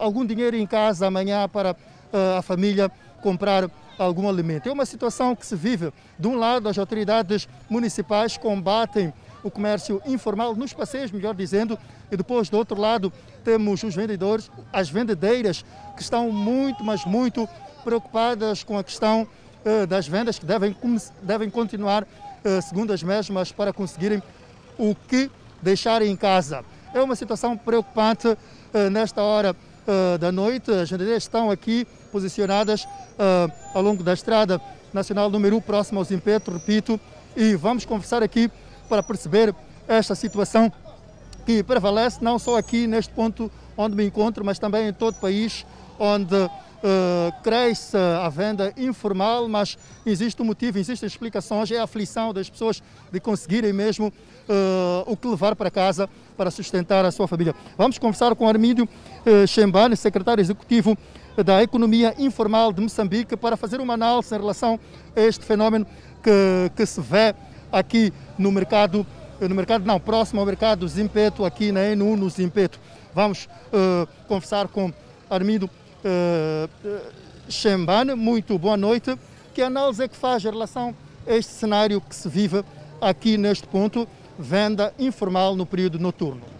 algum 0.00 0.24
dinheiro 0.24 0.56
em 0.56 0.66
casa 0.66 1.06
amanhã 1.06 1.48
para 1.48 1.72
uh, 1.72 2.38
a 2.38 2.42
família 2.42 2.90
comprar 3.22 3.70
algum 3.98 4.28
alimento. 4.28 4.68
É 4.68 4.72
uma 4.72 4.86
situação 4.86 5.34
que 5.34 5.46
se 5.46 5.56
vive. 5.56 5.92
De 6.18 6.28
um 6.28 6.36
lado, 6.36 6.68
as 6.68 6.78
autoridades 6.78 7.48
municipais 7.68 8.36
combatem 8.36 9.12
o 9.42 9.50
comércio 9.50 10.02
informal 10.06 10.54
nos 10.56 10.72
passeios, 10.72 11.12
melhor 11.12 11.34
dizendo, 11.34 11.78
e 12.10 12.16
depois 12.16 12.48
do 12.48 12.56
outro 12.56 12.80
lado 12.80 13.12
temos 13.44 13.82
os 13.82 13.94
vendedores, 13.94 14.50
as 14.72 14.90
vendedeiras 14.90 15.64
que 15.94 16.02
estão 16.02 16.32
muito, 16.32 16.82
mas 16.82 17.04
muito 17.04 17.48
preocupadas 17.84 18.64
com 18.64 18.76
a 18.76 18.82
questão 18.82 19.22
uh, 19.64 19.86
das 19.86 20.08
vendas 20.08 20.38
que 20.38 20.44
devem, 20.44 20.76
devem 21.22 21.48
continuar, 21.48 22.02
uh, 22.02 22.62
segundo 22.62 22.92
as 22.92 23.02
mesmas, 23.02 23.52
para 23.52 23.72
conseguirem 23.72 24.20
o 24.76 24.94
que 24.94 25.30
deixarem 25.62 26.10
em 26.10 26.16
casa. 26.16 26.64
É 26.92 27.00
uma 27.00 27.14
situação 27.14 27.56
preocupante 27.56 28.26
uh, 28.28 28.90
nesta 28.90 29.22
hora 29.22 29.54
da 30.18 30.32
noite. 30.32 30.68
As 30.68 30.90
vendedeiras 30.90 31.22
estão 31.22 31.48
aqui 31.48 31.86
posicionadas 32.16 32.88
ao 33.74 33.82
longo 33.82 34.02
da 34.02 34.14
estrada 34.14 34.58
nacional 34.90 35.28
número 35.28 35.58
1, 35.58 35.60
próximo 35.60 35.98
ao 35.98 36.04
Zimpeto, 36.04 36.50
repito, 36.50 36.98
e 37.36 37.54
vamos 37.54 37.84
conversar 37.84 38.22
aqui 38.22 38.50
para 38.88 39.02
perceber 39.02 39.54
esta 39.86 40.14
situação 40.14 40.72
que 41.44 41.62
prevalece 41.62 42.24
não 42.24 42.38
só 42.38 42.56
aqui 42.56 42.86
neste 42.86 43.12
ponto 43.12 43.50
onde 43.76 43.94
me 43.94 44.06
encontro, 44.06 44.42
mas 44.42 44.58
também 44.58 44.88
em 44.88 44.94
todo 44.94 45.14
o 45.14 45.20
país, 45.20 45.66
onde 45.98 46.34
uh, 46.34 46.50
cresce 47.42 47.94
a 47.94 48.30
venda 48.30 48.72
informal, 48.78 49.46
mas 49.46 49.76
existe 50.06 50.40
um 50.40 50.46
motivo, 50.46 50.78
existem 50.78 51.06
explicações, 51.06 51.70
é 51.70 51.78
a 51.78 51.84
aflição 51.84 52.32
das 52.32 52.48
pessoas 52.48 52.82
de 53.12 53.20
conseguirem 53.20 53.74
mesmo 53.74 54.06
uh, 54.06 55.04
o 55.06 55.14
que 55.14 55.28
levar 55.28 55.54
para 55.54 55.70
casa 55.70 56.08
para 56.34 56.50
sustentar 56.50 57.04
a 57.04 57.10
sua 57.10 57.28
família. 57.28 57.54
Vamos 57.76 57.98
conversar 57.98 58.34
com 58.34 58.48
Armídio 58.48 58.84
uh, 58.86 59.46
Chembane, 59.46 59.94
secretário 59.94 60.40
executivo 60.40 60.96
da 61.44 61.62
Economia 61.62 62.14
Informal 62.18 62.72
de 62.72 62.80
Moçambique, 62.80 63.36
para 63.36 63.56
fazer 63.56 63.80
uma 63.80 63.94
análise 63.94 64.34
em 64.34 64.38
relação 64.38 64.80
a 65.14 65.20
este 65.20 65.44
fenómeno 65.44 65.86
que, 66.22 66.70
que 66.74 66.86
se 66.86 67.00
vê 67.00 67.34
aqui 67.70 68.12
no 68.38 68.50
mercado, 68.50 69.06
no 69.40 69.54
mercado 69.54 69.84
não, 69.84 70.00
próximo 70.00 70.40
ao 70.40 70.46
mercado 70.46 70.86
Zimpeto, 70.88 71.44
aqui 71.44 71.70
na 71.72 71.80
N1 71.80 72.16
no 72.16 72.30
Zimpeto. 72.30 72.80
Vamos 73.14 73.48
uh, 73.72 74.08
conversar 74.26 74.68
com 74.68 74.92
Armindo 75.28 75.66
uh, 75.66 77.00
Chembane. 77.48 78.14
Muito 78.14 78.58
boa 78.58 78.76
noite. 78.76 79.16
Que 79.54 79.62
análise 79.62 80.02
é 80.02 80.08
que 80.08 80.16
faz 80.16 80.44
em 80.44 80.50
relação 80.50 80.94
a 81.26 81.34
este 81.34 81.52
cenário 81.52 82.00
que 82.00 82.14
se 82.14 82.28
vive 82.28 82.62
aqui 83.00 83.38
neste 83.38 83.66
ponto, 83.66 84.06
venda 84.38 84.92
informal 84.98 85.56
no 85.56 85.64
período 85.64 85.98
noturno? 85.98 86.55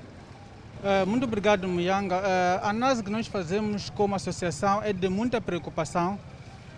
Uh, 0.87 1.05
muito 1.05 1.25
obrigado, 1.25 1.67
Muyanga. 1.67 2.15
Uh, 2.15 2.65
a 2.65 2.71
análise 2.71 3.03
que 3.03 3.11
nós 3.11 3.27
fazemos 3.27 3.91
como 3.91 4.15
associação 4.15 4.81
é 4.85 4.93
de 4.93 5.09
muita 5.09 5.41
preocupação. 5.41 6.17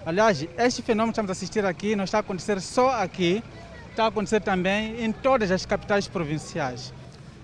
Aliás, 0.07 0.47
este 0.57 0.81
fenômeno 0.81 1.13
que 1.13 1.17
estamos 1.17 1.29
a 1.29 1.33
assistir 1.33 1.67
aqui 1.67 1.95
não 1.95 2.05
está 2.05 2.17
a 2.17 2.21
acontecer 2.21 2.59
só 2.63 3.03
aqui, 3.03 3.45
está 3.91 4.05
a 4.05 4.07
acontecer 4.07 4.41
também 4.41 5.05
em 5.05 5.13
todas 5.13 5.51
as 5.51 5.67
capitais 5.67 6.09
provinciais. 6.09 6.91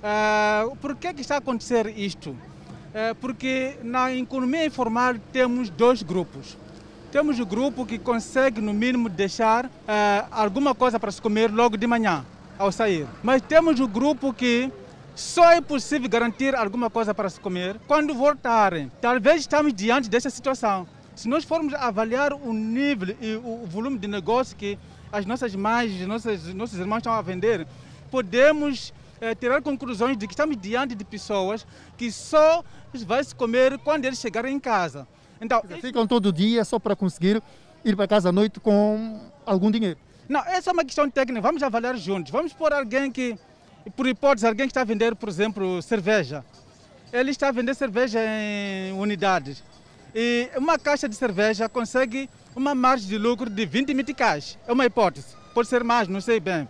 Uh, 0.00 0.74
por 0.77 0.96
que, 0.96 1.12
que 1.12 1.20
está 1.20 1.35
a 1.35 1.38
acontecer 1.38 1.87
isto? 1.98 2.35
Porque 3.20 3.77
na 3.83 4.14
economia 4.14 4.64
informal 4.64 5.16
temos 5.33 5.68
dois 5.68 6.00
grupos. 6.00 6.57
Temos 7.11 7.40
o 7.40 7.44
grupo 7.44 7.85
que 7.85 7.98
consegue, 7.98 8.61
no 8.61 8.72
mínimo, 8.72 9.09
deixar 9.09 9.68
alguma 10.31 10.77
coisa 10.77 11.00
para 11.00 11.11
se 11.11 11.20
comer 11.20 11.50
logo 11.50 11.77
de 11.77 11.88
manhã, 11.88 12.24
ao 12.57 12.70
sair. 12.70 13.09
Mas 13.20 13.42
temos 13.42 13.81
o 13.81 13.88
grupo 13.88 14.33
que 14.33 14.70
só 15.14 15.53
é 15.53 15.61
possível 15.61 16.09
garantir 16.09 16.55
alguma 16.55 16.90
coisa 16.90 17.14
para 17.14 17.29
se 17.29 17.38
comer 17.40 17.79
quando 17.87 18.14
voltarem. 18.14 18.90
Talvez 19.00 19.42
estamos 19.42 19.72
diante 19.72 20.09
dessa 20.09 20.31
situação. 20.31 20.87
Se 21.14 21.29
nós 21.29 21.44
formos 21.44 21.72
avaliar 21.74 22.33
o 22.33 22.53
nível 22.53 23.16
e 23.20 23.37
o 23.37 23.64
volume 23.66 23.98
de 23.98 24.09
negócio 24.09 24.57
que 24.57 24.79
as 25.12 25.24
nossas 25.24 25.55
mães, 25.55 25.92
os 25.92 26.07
nossos, 26.07 26.55
nossos 26.55 26.79
irmãos 26.79 26.98
estão 26.98 27.12
a 27.12 27.22
vender, 27.22 27.66
podemos 28.11 28.92
é, 29.20 29.35
tirar 29.35 29.62
conclusões 29.62 30.16
de 30.16 30.27
que 30.27 30.33
estamos 30.33 30.57
diante 30.57 30.94
de 30.94 31.05
pessoas 31.05 31.64
que 31.96 32.11
só 32.11 32.64
vai 33.07 33.22
se 33.22 33.35
comer 33.35 33.79
quando 33.79 34.05
eles 34.05 34.18
chegarem 34.18 34.57
em 34.57 34.61
casa. 34.61 35.07
Então, 35.40 35.62
ficam 35.81 36.07
todo 36.07 36.33
dia 36.33 36.64
só 36.64 36.79
para 36.79 36.96
conseguir 36.96 37.42
ir 37.85 37.94
para 37.94 38.09
casa 38.09 38.31
à 38.31 38.33
noite 38.33 38.59
com 38.59 39.20
algum 39.46 39.70
dinheiro. 39.70 39.98
Não, 40.29 40.40
essa 40.40 40.70
é 40.70 40.72
uma 40.72 40.85
questão 40.85 41.09
técnica. 41.09 41.40
Vamos 41.40 41.62
avaliar 41.62 41.96
juntos. 41.96 42.33
Vamos 42.33 42.53
pôr 42.53 42.72
alguém 42.72 43.11
que, 43.12 43.38
por 43.90 44.07
hipótese, 44.07 44.47
alguém 44.47 44.66
que 44.66 44.70
está 44.70 44.81
a 44.81 44.85
vender, 44.85 45.14
por 45.14 45.29
exemplo, 45.29 45.81
cerveja. 45.83 46.44
Ele 47.12 47.31
está 47.31 47.49
a 47.49 47.53
vender 47.53 47.75
cerveja 47.75 48.18
em 48.20 48.92
unidades. 48.92 49.62
E 50.14 50.49
uma 50.57 50.79
caixa 50.79 51.09
de 51.09 51.14
cerveja 51.14 51.68
consegue 51.68 52.29
uma 52.55 52.75
margem 52.75 53.09
de 53.09 53.18
lucro 53.18 53.51
de 53.51 53.66
20 53.66 53.92
meticais. 53.94 54.59
É 54.66 54.73
uma 54.73 54.87
hipótese, 54.87 55.29
pode 55.53 55.68
ser 55.68 55.83
mais, 55.85 56.09
não 56.09 56.20
sei 56.20 56.40
bem. 56.40 56.68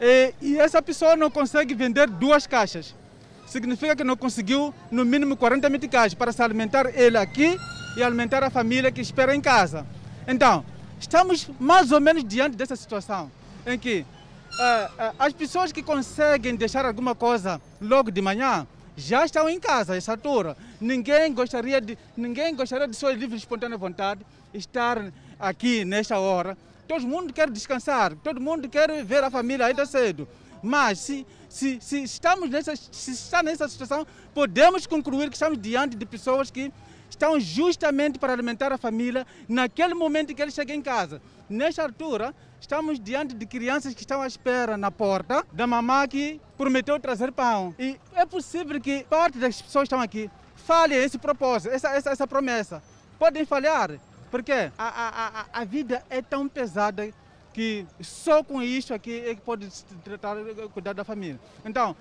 E, 0.00 0.34
e, 0.40 0.58
essa 0.58 0.80
pessoa 0.80 1.16
não 1.16 1.30
consegue 1.30 1.74
vender 1.74 2.08
duas 2.08 2.46
caixas. 2.46 2.94
Significa 3.46 3.96
que 3.96 4.04
não 4.04 4.16
conseguiu 4.16 4.72
no 4.90 5.04
mínimo 5.04 5.36
40 5.36 5.68
meticais 5.70 6.14
para 6.14 6.30
se 6.32 6.42
alimentar 6.42 6.86
ele 6.94 7.16
aqui 7.16 7.58
e 7.96 8.02
alimentar 8.02 8.44
a 8.44 8.50
família 8.50 8.92
que 8.92 9.00
espera 9.00 9.34
em 9.34 9.40
casa. 9.40 9.86
Então, 10.26 10.64
estamos 11.00 11.50
mais 11.58 11.90
ou 11.90 12.00
menos 12.00 12.22
diante 12.22 12.56
dessa 12.56 12.76
situação 12.76 13.30
em 13.66 13.78
que 13.78 14.04
as 15.18 15.32
pessoas 15.32 15.72
que 15.72 15.82
conseguem 15.82 16.56
deixar 16.56 16.84
alguma 16.84 17.14
coisa 17.14 17.60
logo 17.80 18.10
de 18.10 18.20
manhã 18.20 18.66
já 18.96 19.24
estão 19.24 19.48
em 19.48 19.60
casa 19.60 19.92
a 19.92 19.96
essa 19.96 20.12
altura. 20.12 20.56
Ninguém 20.80 21.32
gostaria 21.32 21.80
de, 21.80 21.96
ninguém 22.16 22.54
gostaria 22.54 22.88
de 22.88 22.96
sua 22.96 23.12
livre 23.12 23.36
e 23.36 23.38
espontânea 23.38 23.78
vontade 23.78 24.26
estar 24.52 25.12
aqui 25.38 25.84
nesta 25.84 26.18
hora. 26.18 26.58
Todo 26.88 27.06
mundo 27.06 27.32
quer 27.32 27.48
descansar, 27.48 28.16
todo 28.16 28.40
mundo 28.40 28.68
quer 28.68 29.04
ver 29.04 29.22
a 29.22 29.30
família 29.30 29.66
ainda 29.66 29.86
cedo. 29.86 30.26
Mas 30.60 30.98
se, 30.98 31.26
se, 31.48 31.78
se, 31.80 32.02
estamos 32.02 32.50
nessa, 32.50 32.74
se 32.74 33.12
está 33.12 33.42
nessa 33.42 33.68
situação, 33.68 34.04
podemos 34.34 34.86
concluir 34.86 35.28
que 35.28 35.36
estamos 35.36 35.58
diante 35.60 35.96
de 35.96 36.04
pessoas 36.04 36.50
que 36.50 36.72
estão 37.08 37.38
justamente 37.38 38.18
para 38.18 38.32
alimentar 38.32 38.72
a 38.72 38.78
família 38.78 39.26
naquele 39.48 39.94
momento 39.94 40.34
que 40.34 40.42
eles 40.42 40.54
chegam 40.54 40.74
em 40.74 40.82
casa. 40.82 41.22
Nesta 41.48 41.82
altura, 41.82 42.34
estamos 42.60 42.98
diante 42.98 43.34
de 43.34 43.46
crianças 43.46 43.94
que 43.94 44.00
estão 44.00 44.22
à 44.22 44.26
espera 44.26 44.76
na 44.76 44.90
porta 44.90 45.44
da 45.52 45.66
mamã 45.66 46.06
que 46.06 46.40
prometeu 46.56 46.98
trazer 46.98 47.32
pão. 47.32 47.74
E 47.78 47.98
é 48.14 48.26
possível 48.26 48.80
que 48.80 49.04
parte 49.04 49.38
das 49.38 49.60
pessoas 49.60 49.82
que 49.82 49.94
estão 49.94 50.00
aqui 50.00 50.30
falhem 50.56 50.98
esse 50.98 51.18
propósito, 51.18 51.72
essa, 51.72 51.88
essa, 51.90 52.10
essa 52.10 52.26
promessa. 52.26 52.82
Podem 53.18 53.44
falhar, 53.44 53.92
porque 54.30 54.52
a, 54.52 54.70
a, 54.78 55.28
a, 55.40 55.46
a 55.60 55.64
vida 55.64 56.02
é 56.10 56.20
tão 56.20 56.48
pesada 56.48 57.12
que 57.52 57.84
só 58.00 58.44
com 58.44 58.62
isso 58.62 58.94
aqui 58.94 59.20
é 59.26 59.34
que 59.34 59.40
pode 59.40 59.68
tratar, 60.04 60.36
cuidar 60.72 60.92
da 60.92 61.02
família. 61.02 61.40
Então, 61.64 61.96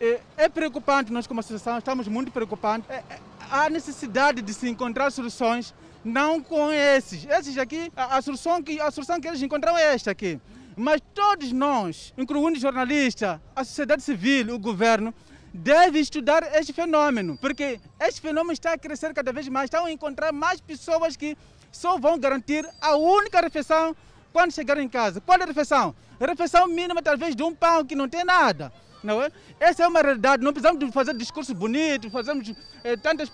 é, 0.00 0.20
é 0.36 0.48
preocupante, 0.48 1.12
nós 1.12 1.26
como 1.26 1.40
associação 1.40 1.76
estamos 1.76 2.08
muito 2.08 2.30
preocupantes. 2.30 2.88
É, 2.88 3.02
é, 3.10 3.18
há 3.50 3.68
necessidade 3.68 4.40
de 4.40 4.54
se 4.54 4.68
encontrar 4.68 5.10
soluções, 5.10 5.74
não 6.04 6.42
com 6.42 6.72
esses. 6.72 7.26
Esses 7.26 7.58
aqui, 7.58 7.92
a, 7.96 8.16
a, 8.16 8.22
solução, 8.22 8.62
que, 8.62 8.80
a 8.80 8.90
solução 8.90 9.20
que 9.20 9.28
eles 9.28 9.42
encontraram 9.42 9.78
é 9.78 9.94
esta 9.94 10.10
aqui. 10.10 10.40
Mas 10.76 11.00
todos 11.14 11.52
nós, 11.52 12.14
incluindo 12.16 12.58
jornalistas, 12.58 13.38
a 13.54 13.64
sociedade 13.64 14.02
civil, 14.02 14.54
o 14.54 14.58
governo, 14.58 15.14
deve 15.52 15.98
estudar 15.98 16.42
este 16.54 16.72
fenômeno, 16.72 17.36
porque 17.36 17.78
este 18.00 18.20
fenômeno 18.20 18.52
está 18.52 18.72
a 18.72 18.78
crescer 18.78 19.12
cada 19.12 19.32
vez 19.32 19.46
mais, 19.48 19.64
estão 19.64 19.84
a 19.84 19.92
encontrar 19.92 20.32
mais 20.32 20.60
pessoas 20.60 21.14
que 21.14 21.36
só 21.70 21.98
vão 21.98 22.18
garantir 22.18 22.66
a 22.80 22.96
única 22.96 23.40
refeição 23.40 23.94
quando 24.32 24.52
chegarem 24.52 24.86
em 24.86 24.88
casa. 24.88 25.20
Qual 25.20 25.38
é 25.38 25.42
a 25.42 25.46
refeição? 25.46 25.94
A 26.18 26.26
refeição 26.26 26.66
mínima 26.68 27.02
talvez 27.02 27.36
de 27.36 27.42
um 27.42 27.54
pão 27.54 27.84
que 27.84 27.94
não 27.94 28.08
tem 28.08 28.24
nada. 28.24 28.72
Não 29.02 29.20
é? 29.20 29.30
Essa 29.60 29.82
é 29.82 29.86
uma 29.86 30.00
realidade, 30.00 30.42
não 30.42 30.52
precisamos 30.52 30.94
fazer 30.94 31.14
discurso 31.14 31.54
bonito, 31.54 32.10
fazemos 32.10 32.52
é, 32.82 32.96
tantas... 32.96 33.30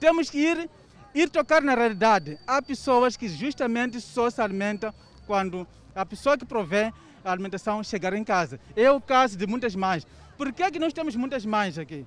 Temos 0.00 0.28
que 0.28 0.38
ir, 0.38 0.68
ir 1.14 1.28
tocar 1.28 1.62
na 1.62 1.74
realidade. 1.74 2.38
Há 2.46 2.60
pessoas 2.60 3.16
que 3.16 3.28
justamente 3.28 4.00
só 4.00 4.28
se 4.28 4.40
alimentam 4.40 4.92
quando 5.26 5.66
a 5.94 6.04
pessoa 6.04 6.36
que 6.36 6.44
provém 6.44 6.92
a 7.24 7.30
alimentação 7.30 7.82
chegar 7.82 8.12
em 8.12 8.24
casa. 8.24 8.60
É 8.76 8.90
o 8.90 9.00
caso 9.00 9.36
de 9.36 9.46
muitas 9.46 9.74
mães. 9.74 10.06
Por 10.36 10.52
que, 10.52 10.62
é 10.62 10.70
que 10.70 10.78
nós 10.78 10.92
temos 10.92 11.14
muitas 11.16 11.46
mães 11.46 11.78
aqui? 11.78 12.04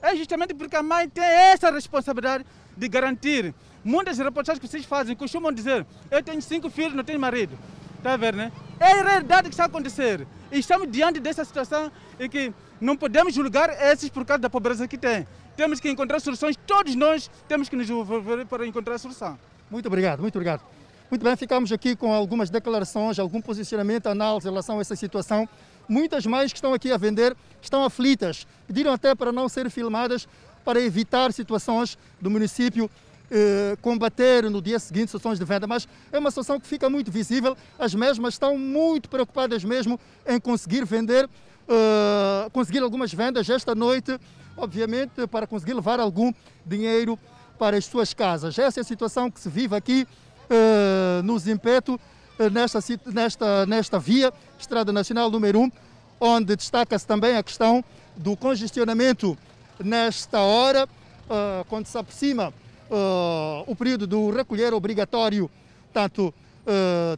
É 0.00 0.16
justamente 0.16 0.54
porque 0.54 0.76
a 0.76 0.82
mãe 0.82 1.08
tem 1.08 1.24
essa 1.24 1.70
responsabilidade 1.70 2.44
de 2.76 2.88
garantir 2.88 3.54
Muitas 3.84 4.18
reportagens 4.18 4.60
que 4.60 4.68
vocês 4.68 4.84
fazem 4.84 5.14
costumam 5.14 5.52
dizer: 5.52 5.86
eu 6.10 6.22
tenho 6.22 6.42
cinco 6.42 6.68
filhos, 6.68 6.94
não 6.94 7.04
tenho 7.04 7.20
marido. 7.20 7.58
Está 7.96 8.12
a 8.12 8.16
ver, 8.16 8.34
né? 8.34 8.52
É 8.78 8.92
a 8.92 9.02
realidade 9.02 9.48
que 9.48 9.54
está 9.54 9.64
a 9.64 9.66
acontecer. 9.66 10.26
E 10.52 10.58
estamos 10.58 10.90
diante 10.90 11.20
dessa 11.20 11.44
situação 11.44 11.90
e 12.18 12.28
que 12.28 12.52
não 12.80 12.96
podemos 12.96 13.34
julgar 13.34 13.70
esses 13.70 14.08
por 14.08 14.24
causa 14.24 14.40
da 14.40 14.50
pobreza 14.50 14.86
que 14.86 14.98
têm. 14.98 15.26
Temos 15.58 15.80
que 15.80 15.90
encontrar 15.90 16.20
soluções, 16.20 16.56
todos 16.68 16.94
nós 16.94 17.28
temos 17.48 17.68
que 17.68 17.74
nos 17.74 17.90
envolver 17.90 18.46
para 18.46 18.64
encontrar 18.64 18.96
solução. 18.96 19.36
Muito 19.68 19.86
obrigado, 19.86 20.20
muito 20.20 20.36
obrigado. 20.36 20.62
Muito 21.10 21.24
bem, 21.24 21.34
ficamos 21.34 21.72
aqui 21.72 21.96
com 21.96 22.14
algumas 22.14 22.48
declarações, 22.48 23.18
algum 23.18 23.40
posicionamento, 23.40 24.06
análise 24.06 24.46
em 24.46 24.50
relação 24.50 24.78
a 24.78 24.82
essa 24.82 24.94
situação. 24.94 25.48
Muitas 25.88 26.24
mães 26.26 26.52
que 26.52 26.58
estão 26.58 26.72
aqui 26.72 26.92
a 26.92 26.96
vender 26.96 27.36
estão 27.60 27.82
aflitas, 27.82 28.46
pediram 28.68 28.92
até 28.92 29.16
para 29.16 29.32
não 29.32 29.48
ser 29.48 29.68
filmadas 29.68 30.28
para 30.64 30.80
evitar 30.80 31.32
situações 31.32 31.98
do 32.20 32.30
município 32.30 32.88
eh, 33.28 33.76
combater 33.82 34.48
no 34.48 34.62
dia 34.62 34.78
seguinte 34.78 35.10
situações 35.10 35.40
de 35.40 35.44
venda, 35.44 35.66
mas 35.66 35.88
é 36.12 36.20
uma 36.20 36.30
situação 36.30 36.60
que 36.60 36.68
fica 36.68 36.88
muito 36.88 37.10
visível. 37.10 37.56
As 37.76 37.92
mesmas 37.96 38.34
estão 38.34 38.56
muito 38.56 39.08
preocupadas 39.08 39.64
mesmo 39.64 39.98
em 40.24 40.38
conseguir 40.38 40.84
vender, 40.84 41.28
eh, 41.68 42.50
conseguir 42.52 42.80
algumas 42.80 43.12
vendas 43.12 43.48
esta 43.48 43.74
noite, 43.74 44.18
obviamente 44.56 45.26
para 45.26 45.46
conseguir 45.46 45.74
levar 45.74 46.00
algum 46.00 46.32
dinheiro 46.64 47.18
para 47.58 47.76
as 47.76 47.84
suas 47.84 48.14
casas. 48.14 48.58
Essa 48.58 48.80
é 48.80 48.82
a 48.82 48.84
situação 48.84 49.30
que 49.30 49.40
se 49.40 49.48
vive 49.48 49.74
aqui 49.74 50.06
eh, 50.50 51.20
no 51.24 51.38
Zimpeto, 51.38 52.00
eh, 52.38 52.48
nesta, 52.48 52.78
nesta, 53.06 53.66
nesta 53.66 53.98
via, 53.98 54.32
Estrada 54.58 54.92
Nacional 54.92 55.30
número 55.30 55.60
1, 55.60 55.72
onde 56.20 56.56
destaca-se 56.56 57.06
também 57.06 57.36
a 57.36 57.42
questão 57.42 57.84
do 58.16 58.34
congestionamento 58.36 59.36
nesta 59.78 60.40
hora, 60.40 60.88
eh, 61.28 61.64
quando 61.68 61.86
se 61.86 61.98
aproxima 61.98 62.52
o 63.66 63.76
período 63.76 64.06
do 64.06 64.30
recolher 64.30 64.72
obrigatório. 64.72 65.50
Portanto, 65.92 66.32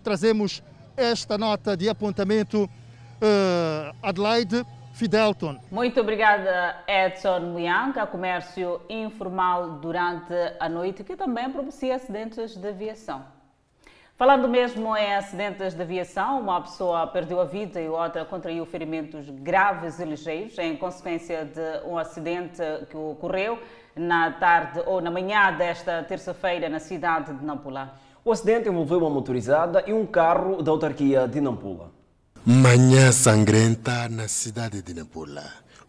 trazemos 0.02 0.64
esta 0.96 1.38
nota 1.38 1.76
de 1.76 1.88
apontamento 1.88 2.68
Adelaide 4.02 4.64
Fidelton. 4.92 5.56
Muito 5.70 6.00
obrigada, 6.00 6.76
Edson 6.86 7.56
Liang, 7.56 7.98
a 7.98 8.06
comércio 8.06 8.80
informal 8.88 9.78
durante 9.78 10.34
a 10.58 10.68
noite, 10.68 11.04
que 11.04 11.16
também 11.16 11.50
propicia 11.50 11.96
acidentes 11.96 12.56
de 12.56 12.68
aviação. 12.68 13.24
Falando 14.16 14.46
mesmo 14.46 14.94
em 14.94 15.14
acidentes 15.14 15.72
de 15.72 15.80
aviação, 15.80 16.40
uma 16.40 16.60
pessoa 16.60 17.06
perdeu 17.06 17.40
a 17.40 17.46
vida 17.46 17.80
e 17.80 17.88
outra 17.88 18.22
contraiu 18.26 18.66
ferimentos 18.66 19.30
graves 19.30 19.98
e 19.98 20.04
ligeiros 20.04 20.58
em 20.58 20.76
consequência 20.76 21.46
de 21.46 21.86
um 21.86 21.96
acidente 21.96 22.60
que 22.90 22.96
ocorreu 22.98 23.58
na 23.96 24.32
tarde 24.32 24.82
ou 24.84 25.00
na 25.00 25.10
manhã 25.10 25.50
desta 25.56 26.02
terça-feira 26.02 26.68
na 26.68 26.78
cidade 26.78 27.32
de 27.32 27.42
Nampula. 27.42 27.94
O 28.22 28.30
acidente 28.30 28.68
envolveu 28.68 28.98
uma 28.98 29.08
motorizada 29.08 29.82
e 29.86 29.94
um 29.94 30.04
carro 30.04 30.62
da 30.62 30.70
autarquia 30.70 31.26
de 31.26 31.40
Nampula. 31.40 31.99
Manhã 32.46 33.12
sangrenta 33.12 34.08
na 34.08 34.26
cidade 34.26 34.80
de 34.80 34.94
Nampula. 34.94 35.44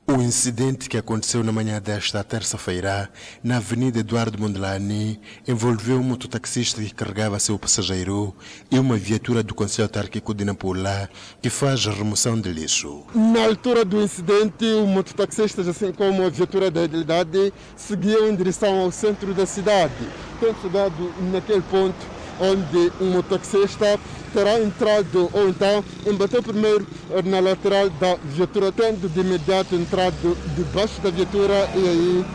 O 0.06 0.16
incidente 0.16 0.90
que 0.90 0.98
aconteceu 0.98 1.42
na 1.46 1.52
manhã 1.54 1.82
desta 1.82 2.22
terça-feira, 2.26 3.10
na 3.42 3.56
Avenida 3.56 4.00
Eduardo 4.00 4.38
Mondelani, 4.38 5.22
envolveu 5.48 6.00
um 6.00 6.04
mototaxista 6.04 6.82
que 6.82 6.94
carregava 6.94 7.40
seu 7.40 7.58
passageiro 7.58 8.36
e 8.70 8.78
uma 8.78 8.98
viatura 8.98 9.42
do 9.42 9.56
Conselho 9.56 9.86
Autárquico 9.86 10.34
de 10.34 10.44
Nampula 10.44 11.10
que 11.42 11.50
faz 11.50 11.86
remoção 11.86 12.40
de 12.40 12.52
lixo. 12.52 13.06
Na 13.16 13.46
altura 13.46 13.86
do 13.86 14.02
incidente, 14.02 14.66
o 14.66 14.86
mototaxista, 14.86 15.62
assim 15.62 15.94
como 15.94 16.22
a 16.26 16.30
viatura 16.30 16.70
da 16.70 16.84
idade, 16.84 17.54
seguiam 17.78 18.28
em 18.28 18.36
direção 18.36 18.82
ao 18.82 18.92
centro 18.92 19.34
da 19.34 19.46
cidade. 19.46 19.94
Tendo 20.42 20.62
chegado 20.62 21.14
naquele 21.32 21.62
ponto 21.62 22.21
onde 22.42 22.92
um 23.00 23.12
mototaxista 23.12 24.00
terá 24.34 24.60
entrado 24.60 25.30
ou 25.32 25.50
então 25.50 25.84
embateu 26.06 26.42
primeiro 26.42 26.88
na 27.24 27.40
lateral 27.40 27.90
da 27.92 28.16
viatura, 28.16 28.72
tendo 28.72 29.08
de 29.08 29.20
imediato 29.20 29.76
entrado 29.76 30.36
debaixo 30.56 31.00
da 31.02 31.12
viatura 31.12 31.70
e 31.76 31.88
aí 31.88 32.26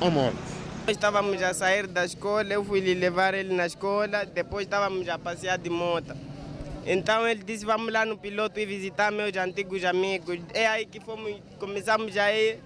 a 0.00 0.10
morte. 0.10 0.36
Estávamos 0.88 1.40
a 1.42 1.54
sair 1.54 1.86
da 1.86 2.04
escola, 2.04 2.52
eu 2.52 2.64
fui 2.64 2.80
levar 2.80 3.34
ele 3.34 3.54
na 3.54 3.66
escola, 3.66 4.24
depois 4.26 4.66
estávamos 4.66 5.08
a 5.08 5.16
passear 5.16 5.56
de 5.56 5.70
moto. 5.70 6.12
Então 6.84 7.28
ele 7.28 7.44
disse, 7.44 7.64
vamos 7.64 7.92
lá 7.92 8.04
no 8.04 8.18
piloto 8.18 8.58
e 8.58 8.66
visitar 8.66 9.12
meus 9.12 9.36
antigos 9.36 9.84
amigos. 9.84 10.40
É 10.52 10.66
aí 10.66 10.84
que 10.84 10.98
fomos, 10.98 11.36
começamos 11.60 12.16
a 12.16 12.32
ir 12.32 12.58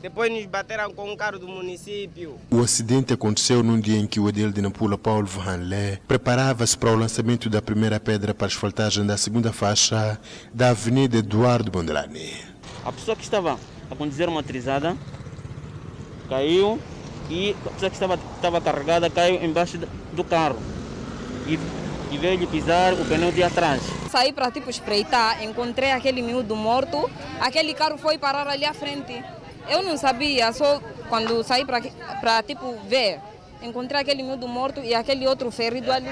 depois 0.00 0.30
nos 0.30 0.44
bateram 0.46 0.92
com 0.92 1.10
um 1.10 1.16
carro 1.16 1.38
do 1.38 1.48
município. 1.48 2.38
O 2.50 2.60
acidente 2.60 3.12
aconteceu 3.12 3.62
num 3.62 3.80
dia 3.80 3.98
em 3.98 4.06
que 4.06 4.20
o 4.20 4.28
edil 4.28 4.52
de 4.52 4.60
Nampula, 4.60 4.96
Paulo 4.98 5.26
Vanlé, 5.26 5.98
preparava-se 6.06 6.76
para 6.76 6.90
o 6.90 6.96
lançamento 6.96 7.48
da 7.48 7.62
primeira 7.62 7.98
pedra 7.98 8.34
para 8.34 8.46
a 8.46 8.48
asfaltagem 8.48 9.06
da 9.06 9.16
segunda 9.16 9.52
faixa 9.52 10.18
da 10.52 10.70
Avenida 10.70 11.18
Eduardo 11.18 11.70
Bondelani. 11.70 12.32
A 12.84 12.92
pessoa 12.92 13.16
que 13.16 13.24
estava 13.24 13.58
a 13.90 13.96
conduzir 13.96 14.30
motorizada 14.30 14.96
caiu 16.28 16.78
e 17.30 17.56
a 17.66 17.70
pessoa 17.70 17.90
que 17.90 17.96
estava, 17.96 18.18
estava 18.36 18.60
carregada 18.60 19.10
caiu 19.10 19.42
embaixo 19.44 19.78
do 20.12 20.22
carro 20.22 20.58
e, 21.46 21.58
e 22.14 22.18
veio 22.18 22.46
pisar 22.46 22.92
o 22.94 23.04
pneu 23.04 23.32
de 23.32 23.42
atrás. 23.42 23.82
Saí 24.10 24.32
para 24.32 24.50
tipo 24.50 24.70
espreitar, 24.70 25.42
encontrei 25.42 25.90
aquele 25.90 26.22
miúdo 26.22 26.54
morto, 26.54 27.10
aquele 27.40 27.74
carro 27.74 27.98
foi 27.98 28.18
parar 28.18 28.46
ali 28.48 28.64
à 28.64 28.72
frente. 28.72 29.22
Eu 29.68 29.82
não 29.82 29.96
sabia, 29.96 30.52
só 30.52 30.80
quando 31.08 31.42
saí 31.42 31.64
para 31.64 32.42
tipo 32.42 32.76
ver, 32.88 33.20
encontrei 33.62 34.00
aquele 34.00 34.22
miúdo 34.22 34.46
morto 34.46 34.80
e 34.80 34.94
aquele 34.94 35.26
outro 35.26 35.50
ferido 35.50 35.90
ali 35.90 36.08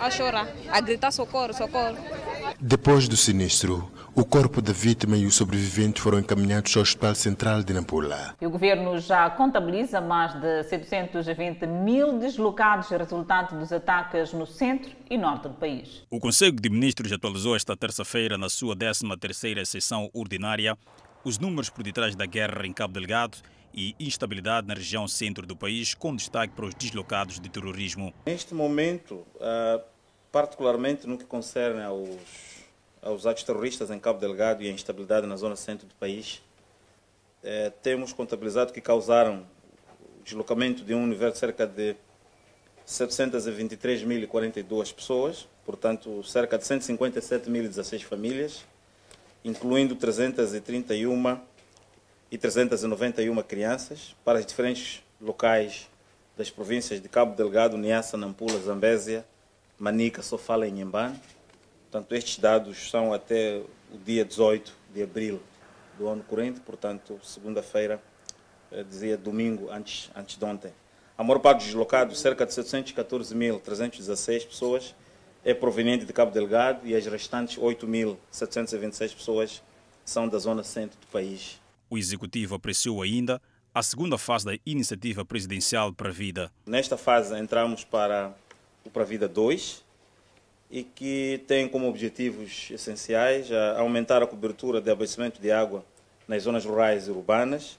a 0.00 0.10
chorar, 0.10 0.48
a 0.70 0.80
gritar 0.80 1.10
socorro, 1.10 1.52
socorro. 1.52 1.96
Depois 2.60 3.08
do 3.08 3.16
sinistro, 3.16 3.90
o 4.14 4.24
corpo 4.24 4.60
da 4.60 4.72
vítima 4.72 5.16
e 5.16 5.26
o 5.26 5.30
sobrevivente 5.32 6.00
foram 6.00 6.18
encaminhados 6.18 6.76
ao 6.76 6.82
Hospital 6.82 7.14
Central 7.14 7.62
de 7.62 7.72
Nampula. 7.72 8.36
E 8.40 8.46
o 8.46 8.50
governo 8.50 8.98
já 8.98 9.28
contabiliza 9.30 10.00
mais 10.00 10.34
de 10.34 10.62
720 10.64 11.66
mil 11.66 12.18
deslocados 12.18 12.88
resultante 12.90 13.54
dos 13.54 13.72
ataques 13.72 14.32
no 14.32 14.46
centro 14.46 14.92
e 15.10 15.16
norte 15.16 15.48
do 15.48 15.54
país. 15.54 16.02
O 16.10 16.20
Conselho 16.20 16.52
de 16.52 16.68
Ministros 16.68 17.10
atualizou 17.10 17.56
esta 17.56 17.76
terça-feira, 17.76 18.36
na 18.36 18.48
sua 18.48 18.76
13ª 18.76 19.64
sessão 19.64 20.10
ordinária, 20.12 20.76
os 21.24 21.38
números 21.38 21.70
por 21.70 21.82
detrás 21.82 22.14
da 22.14 22.26
guerra 22.26 22.66
em 22.66 22.72
Cabo 22.72 22.94
Delgado 22.94 23.38
e 23.74 23.96
instabilidade 23.98 24.66
na 24.66 24.74
região 24.74 25.08
centro 25.08 25.46
do 25.46 25.56
país, 25.56 25.94
com 25.94 26.14
destaque 26.14 26.52
para 26.54 26.66
os 26.66 26.74
deslocados 26.74 27.40
de 27.40 27.48
terrorismo. 27.48 28.12
Neste 28.26 28.54
momento, 28.54 29.26
ah, 29.40 29.80
particularmente 30.30 31.06
no 31.06 31.18
que 31.18 31.24
concerne 31.24 31.82
aos, 31.82 32.18
aos 33.00 33.26
atos 33.26 33.44
terroristas 33.44 33.90
em 33.90 33.98
Cabo 33.98 34.18
Delgado 34.18 34.62
e 34.62 34.68
a 34.68 34.72
instabilidade 34.72 35.26
na 35.26 35.36
zona 35.36 35.56
centro 35.56 35.86
do 35.86 35.94
país, 35.94 36.42
eh, 37.42 37.72
temos 37.82 38.12
contabilizado 38.12 38.72
que 38.72 38.80
causaram 38.80 39.44
o 40.00 40.22
deslocamento 40.22 40.84
de 40.84 40.94
um 40.94 41.02
universo 41.02 41.34
de 41.34 41.40
cerca 41.40 41.66
de 41.66 41.96
723.042 42.86 44.92
pessoas, 44.92 45.48
portanto, 45.64 46.22
cerca 46.24 46.56
de 46.56 46.64
157.016 46.64 48.02
famílias, 48.02 48.64
incluindo 49.44 49.96
331 49.96 51.40
e 52.30 52.38
391 52.38 53.42
crianças, 53.42 54.14
para 54.24 54.38
os 54.38 54.46
diferentes 54.46 55.02
locais 55.20 55.88
das 56.36 56.50
províncias 56.50 57.00
de 57.00 57.08
Cabo 57.08 57.36
Delgado, 57.36 57.76
Niassa, 57.76 58.16
Nampula, 58.16 58.58
Zambésia, 58.58 59.24
Manica, 59.78 60.22
Sofala 60.22 60.66
e 60.66 60.70
Nhembane. 60.70 61.20
Portanto, 61.90 62.14
estes 62.14 62.38
dados 62.38 62.90
são 62.90 63.12
até 63.12 63.62
o 63.92 63.98
dia 63.98 64.24
18 64.24 64.72
de 64.94 65.02
abril 65.02 65.42
do 65.98 66.08
ano 66.08 66.22
corrente, 66.22 66.60
portanto, 66.60 67.20
segunda-feira, 67.22 68.02
eh, 68.70 68.82
dizia 68.82 69.16
domingo 69.16 69.70
antes, 69.70 70.10
antes 70.16 70.38
de 70.38 70.44
ontem. 70.44 70.72
A 71.18 71.22
maior 71.22 71.40
parte 71.40 71.58
dos 71.58 71.66
deslocados, 71.66 72.18
cerca 72.18 72.46
de 72.46 72.52
714.316 72.52 74.46
pessoas, 74.46 74.94
é 75.44 75.52
proveniente 75.52 76.04
de 76.04 76.12
Cabo 76.12 76.30
Delgado 76.30 76.86
e 76.86 76.94
as 76.94 77.04
restantes 77.06 77.58
8.726 77.58 79.14
pessoas 79.14 79.62
são 80.04 80.28
da 80.28 80.38
zona 80.38 80.62
centro 80.62 80.98
do 81.00 81.06
país. 81.08 81.60
O 81.90 81.98
executivo 81.98 82.54
apreciou 82.54 83.02
ainda 83.02 83.40
a 83.74 83.82
segunda 83.82 84.18
fase 84.18 84.44
da 84.44 84.58
iniciativa 84.64 85.24
presidencial 85.24 85.92
para 85.92 86.10
a 86.10 86.12
vida. 86.12 86.52
Nesta 86.66 86.96
fase 86.96 87.36
entramos 87.38 87.84
para 87.84 88.34
o 88.84 88.90
Para 88.90 89.02
a 89.02 89.06
Vida 89.06 89.28
2 89.28 89.82
e 90.70 90.84
que 90.84 91.42
tem 91.46 91.68
como 91.68 91.88
objetivos 91.88 92.68
essenciais 92.70 93.48
aumentar 93.76 94.22
a 94.22 94.26
cobertura 94.26 94.80
de 94.80 94.90
abastecimento 94.90 95.40
de 95.40 95.50
água 95.50 95.84
nas 96.26 96.44
zonas 96.44 96.64
rurais 96.64 97.08
e 97.08 97.10
urbanas, 97.10 97.78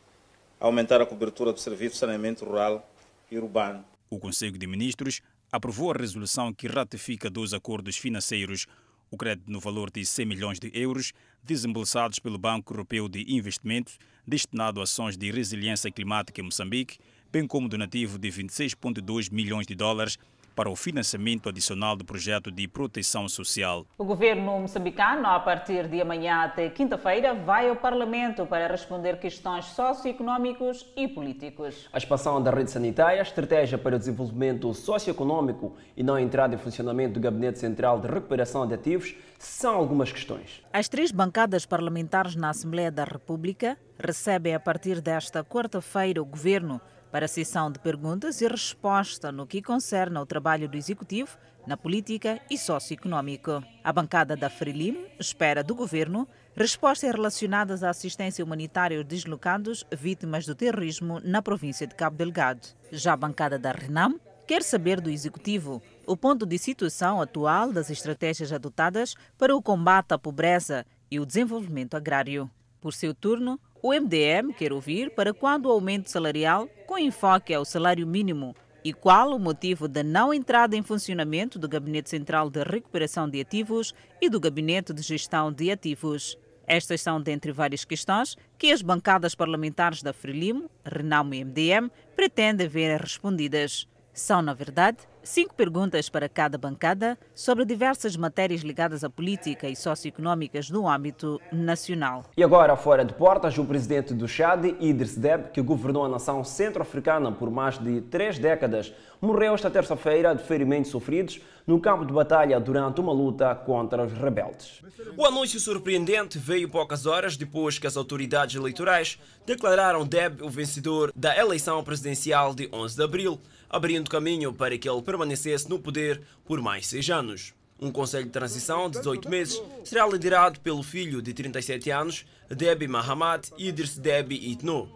aumentar 0.59 1.01
a 1.01 1.05
cobertura 1.05 1.51
do 1.51 1.59
serviço 1.59 1.93
de 1.93 1.99
saneamento 1.99 2.45
rural 2.45 2.87
e 3.31 3.37
urbano. 3.37 3.83
O 4.09 4.19
Conselho 4.19 4.57
de 4.57 4.67
Ministros 4.67 5.21
aprovou 5.53 5.91
a 5.91 5.95
resolução 5.95 6.51
que 6.51 6.65
ratifica 6.65 7.29
dois 7.29 7.53
acordos 7.53 7.95
financeiros, 7.95 8.65
o 9.11 9.15
crédito 9.15 9.51
no 9.51 9.59
valor 9.59 9.91
de 9.91 10.03
100 10.03 10.25
milhões 10.25 10.59
de 10.59 10.71
euros, 10.73 11.13
desembolsados 11.43 12.17
pelo 12.17 12.39
Banco 12.39 12.73
Europeu 12.73 13.07
de 13.07 13.23
Investimentos, 13.31 13.99
destinado 14.27 14.79
a 14.79 14.83
ações 14.85 15.15
de 15.15 15.29
resiliência 15.29 15.91
climática 15.91 16.41
em 16.41 16.45
Moçambique, 16.45 16.97
bem 17.31 17.45
como 17.45 17.69
donativo 17.69 18.17
de 18.17 18.29
26,2 18.29 19.31
milhões 19.31 19.67
de 19.67 19.75
dólares 19.75 20.17
para 20.55 20.69
o 20.69 20.75
financiamento 20.75 21.49
adicional 21.49 21.95
do 21.95 22.05
projeto 22.05 22.51
de 22.51 22.67
proteção 22.67 23.27
social. 23.27 23.85
O 23.97 24.05
governo 24.05 24.59
moçambicano, 24.59 25.25
a 25.27 25.39
partir 25.39 25.87
de 25.87 26.01
amanhã 26.01 26.43
até 26.43 26.69
quinta-feira, 26.69 27.33
vai 27.33 27.69
ao 27.69 27.75
Parlamento 27.75 28.45
para 28.45 28.67
responder 28.67 29.19
questões 29.19 29.65
socioeconómicos 29.65 30.85
e 30.95 31.07
políticos. 31.07 31.89
A 31.91 31.97
expansão 31.97 32.41
da 32.41 32.51
rede 32.51 32.71
sanitária, 32.71 33.19
a 33.19 33.23
estratégia 33.23 33.77
para 33.77 33.95
o 33.95 33.99
desenvolvimento 33.99 34.73
socioeconómico 34.73 35.75
e 35.95 36.03
não 36.03 36.15
a 36.15 36.21
entrada 36.21 36.55
em 36.55 36.57
funcionamento 36.57 37.15
do 37.15 37.19
Gabinete 37.19 37.59
Central 37.59 37.99
de 37.99 38.07
Recuperação 38.07 38.67
de 38.67 38.73
Ativos 38.73 39.15
são 39.37 39.75
algumas 39.75 40.11
questões. 40.11 40.61
As 40.71 40.87
três 40.87 41.11
bancadas 41.11 41.65
parlamentares 41.65 42.35
na 42.35 42.49
Assembleia 42.49 42.91
da 42.91 43.03
República 43.03 43.77
recebem 43.99 44.55
a 44.55 44.59
partir 44.59 45.01
desta 45.01 45.43
quarta-feira 45.43 46.21
o 46.21 46.25
governo 46.25 46.79
para 47.13 47.25
a 47.25 47.29
sessão 47.29 47.71
de 47.71 47.77
perguntas 47.77 48.41
e 48.41 48.47
resposta 48.47 49.31
no 49.31 49.45
que 49.45 49.61
concerne 49.61 50.17
ao 50.17 50.25
trabalho 50.25 50.67
do 50.67 50.75
Executivo 50.75 51.37
na 51.67 51.77
política 51.77 52.41
e 52.49 52.57
socioeconômico. 52.57 53.63
A 53.83 53.93
bancada 53.93 54.35
da 54.35 54.49
Frelim 54.49 55.05
espera 55.19 55.63
do 55.63 55.75
governo 55.75 56.27
respostas 56.55 57.11
relacionadas 57.11 57.83
à 57.83 57.91
assistência 57.91 58.43
humanitária 58.43 58.97
aos 58.97 59.05
deslocados 59.05 59.85
vítimas 59.91 60.47
do 60.47 60.55
terrorismo 60.55 61.21
na 61.23 61.39
província 61.39 61.85
de 61.85 61.93
Cabo 61.93 62.17
Delgado. 62.17 62.67
Já 62.91 63.13
a 63.13 63.17
bancada 63.17 63.59
da 63.59 63.71
Renam 63.71 64.19
quer 64.47 64.63
saber 64.63 64.99
do 64.99 65.11
Executivo 65.11 65.83
o 66.07 66.17
ponto 66.17 66.47
de 66.47 66.57
situação 66.57 67.21
atual 67.21 67.71
das 67.71 67.91
estratégias 67.91 68.51
adotadas 68.51 69.13
para 69.37 69.55
o 69.55 69.61
combate 69.61 70.13
à 70.13 70.17
pobreza 70.17 70.83
e 71.11 71.19
o 71.19 71.27
desenvolvimento 71.27 71.95
agrário. 71.95 72.49
Por 72.81 72.91
seu 72.91 73.13
turno, 73.13 73.59
o 73.83 73.93
MDM 73.93 74.53
quer 74.57 74.71
ouvir 74.71 75.11
para 75.11 75.33
quando 75.33 75.65
o 75.65 75.71
aumento 75.71 76.09
salarial 76.09 76.69
com 76.87 76.97
enfoque 76.97 77.53
ao 77.53 77.65
salário 77.65 78.07
mínimo 78.07 78.55
e 78.81 78.93
qual 78.93 79.35
o 79.35 79.39
motivo 79.39 79.89
da 79.89 80.01
não 80.01 80.33
entrada 80.33 80.77
em 80.77 80.81
funcionamento 80.81 81.59
do 81.59 81.67
Gabinete 81.67 82.09
Central 82.09 82.49
de 82.49 82.63
Recuperação 82.63 83.29
de 83.29 83.41
Ativos 83.41 83.93
e 84.21 84.29
do 84.29 84.39
Gabinete 84.39 84.93
de 84.93 85.01
Gestão 85.01 85.51
de 85.51 85.69
Ativos. 85.69 86.37
Estas 86.65 87.01
são 87.01 87.21
dentre 87.21 87.51
várias 87.51 87.83
questões 87.83 88.37
que 88.57 88.71
as 88.71 88.81
bancadas 88.81 89.35
parlamentares 89.35 90.01
da 90.01 90.13
Frelimo, 90.13 90.71
Renamo 90.85 91.33
e 91.33 91.43
MDM 91.43 91.91
pretendem 92.15 92.69
ver 92.69 93.01
respondidas. 93.01 93.85
São, 94.13 94.41
na 94.41 94.53
verdade, 94.53 94.99
cinco 95.23 95.55
perguntas 95.55 96.09
para 96.09 96.27
cada 96.27 96.57
bancada 96.57 97.17
sobre 97.33 97.65
diversas 97.65 98.15
matérias 98.17 98.61
ligadas 98.61 99.03
à 99.03 99.09
política 99.09 99.69
e 99.69 99.75
socioeconómicas 99.75 100.69
no 100.69 100.87
âmbito 100.87 101.39
nacional. 101.51 102.23
E 102.35 102.43
agora, 102.43 102.75
fora 102.75 103.05
de 103.05 103.13
portas, 103.13 103.57
o 103.57 103.65
presidente 103.65 104.13
do 104.13 104.27
Chad, 104.27 104.65
Idris 104.79 105.15
Deb, 105.15 105.51
que 105.51 105.61
governou 105.61 106.05
a 106.05 106.09
nação 106.09 106.43
centro-africana 106.43 107.31
por 107.31 107.49
mais 107.49 107.77
de 107.77 108.01
três 108.01 108.37
décadas, 108.37 108.93
morreu 109.21 109.55
esta 109.55 109.71
terça-feira 109.71 110.35
de 110.35 110.43
ferimentos 110.43 110.91
sofridos 110.91 111.39
no 111.65 111.79
campo 111.79 112.05
de 112.05 112.11
batalha 112.11 112.59
durante 112.59 112.99
uma 112.99 113.13
luta 113.13 113.55
contra 113.55 114.03
os 114.03 114.11
rebeldes. 114.11 114.81
O 115.15 115.25
anúncio 115.25 115.59
surpreendente 115.59 116.37
veio 116.37 116.69
poucas 116.69 117.05
horas 117.05 117.37
depois 117.37 117.79
que 117.79 117.87
as 117.87 117.95
autoridades 117.95 118.55
eleitorais 118.55 119.17
declararam 119.45 120.05
Deb 120.05 120.41
o 120.41 120.49
vencedor 120.49 121.11
da 121.15 121.37
eleição 121.37 121.81
presidencial 121.83 122.53
de 122.53 122.69
11 122.73 122.95
de 122.95 123.03
abril, 123.03 123.39
abrindo 123.73 124.09
caminho 124.09 124.53
para 124.53 124.77
que 124.77 124.87
ele 124.87 125.01
permanecesse 125.01 125.67
no 125.67 125.79
poder 125.79 126.21
por 126.45 126.61
mais 126.61 126.85
seis 126.85 127.09
anos. 127.09 127.55
Um 127.81 127.91
conselho 127.91 128.25
de 128.25 128.29
transição 128.29 128.87
de 128.87 128.99
18 128.99 129.27
meses 129.27 129.61
será 129.83 130.05
liderado 130.07 130.59
pelo 130.59 130.83
filho 130.83 131.23
de 131.23 131.33
37 131.33 131.89
anos, 131.89 132.23
Debi 132.47 132.87
Mahamat 132.87 133.49
Idris 133.57 133.97
Debi 133.97 134.51
Itno. 134.51 134.87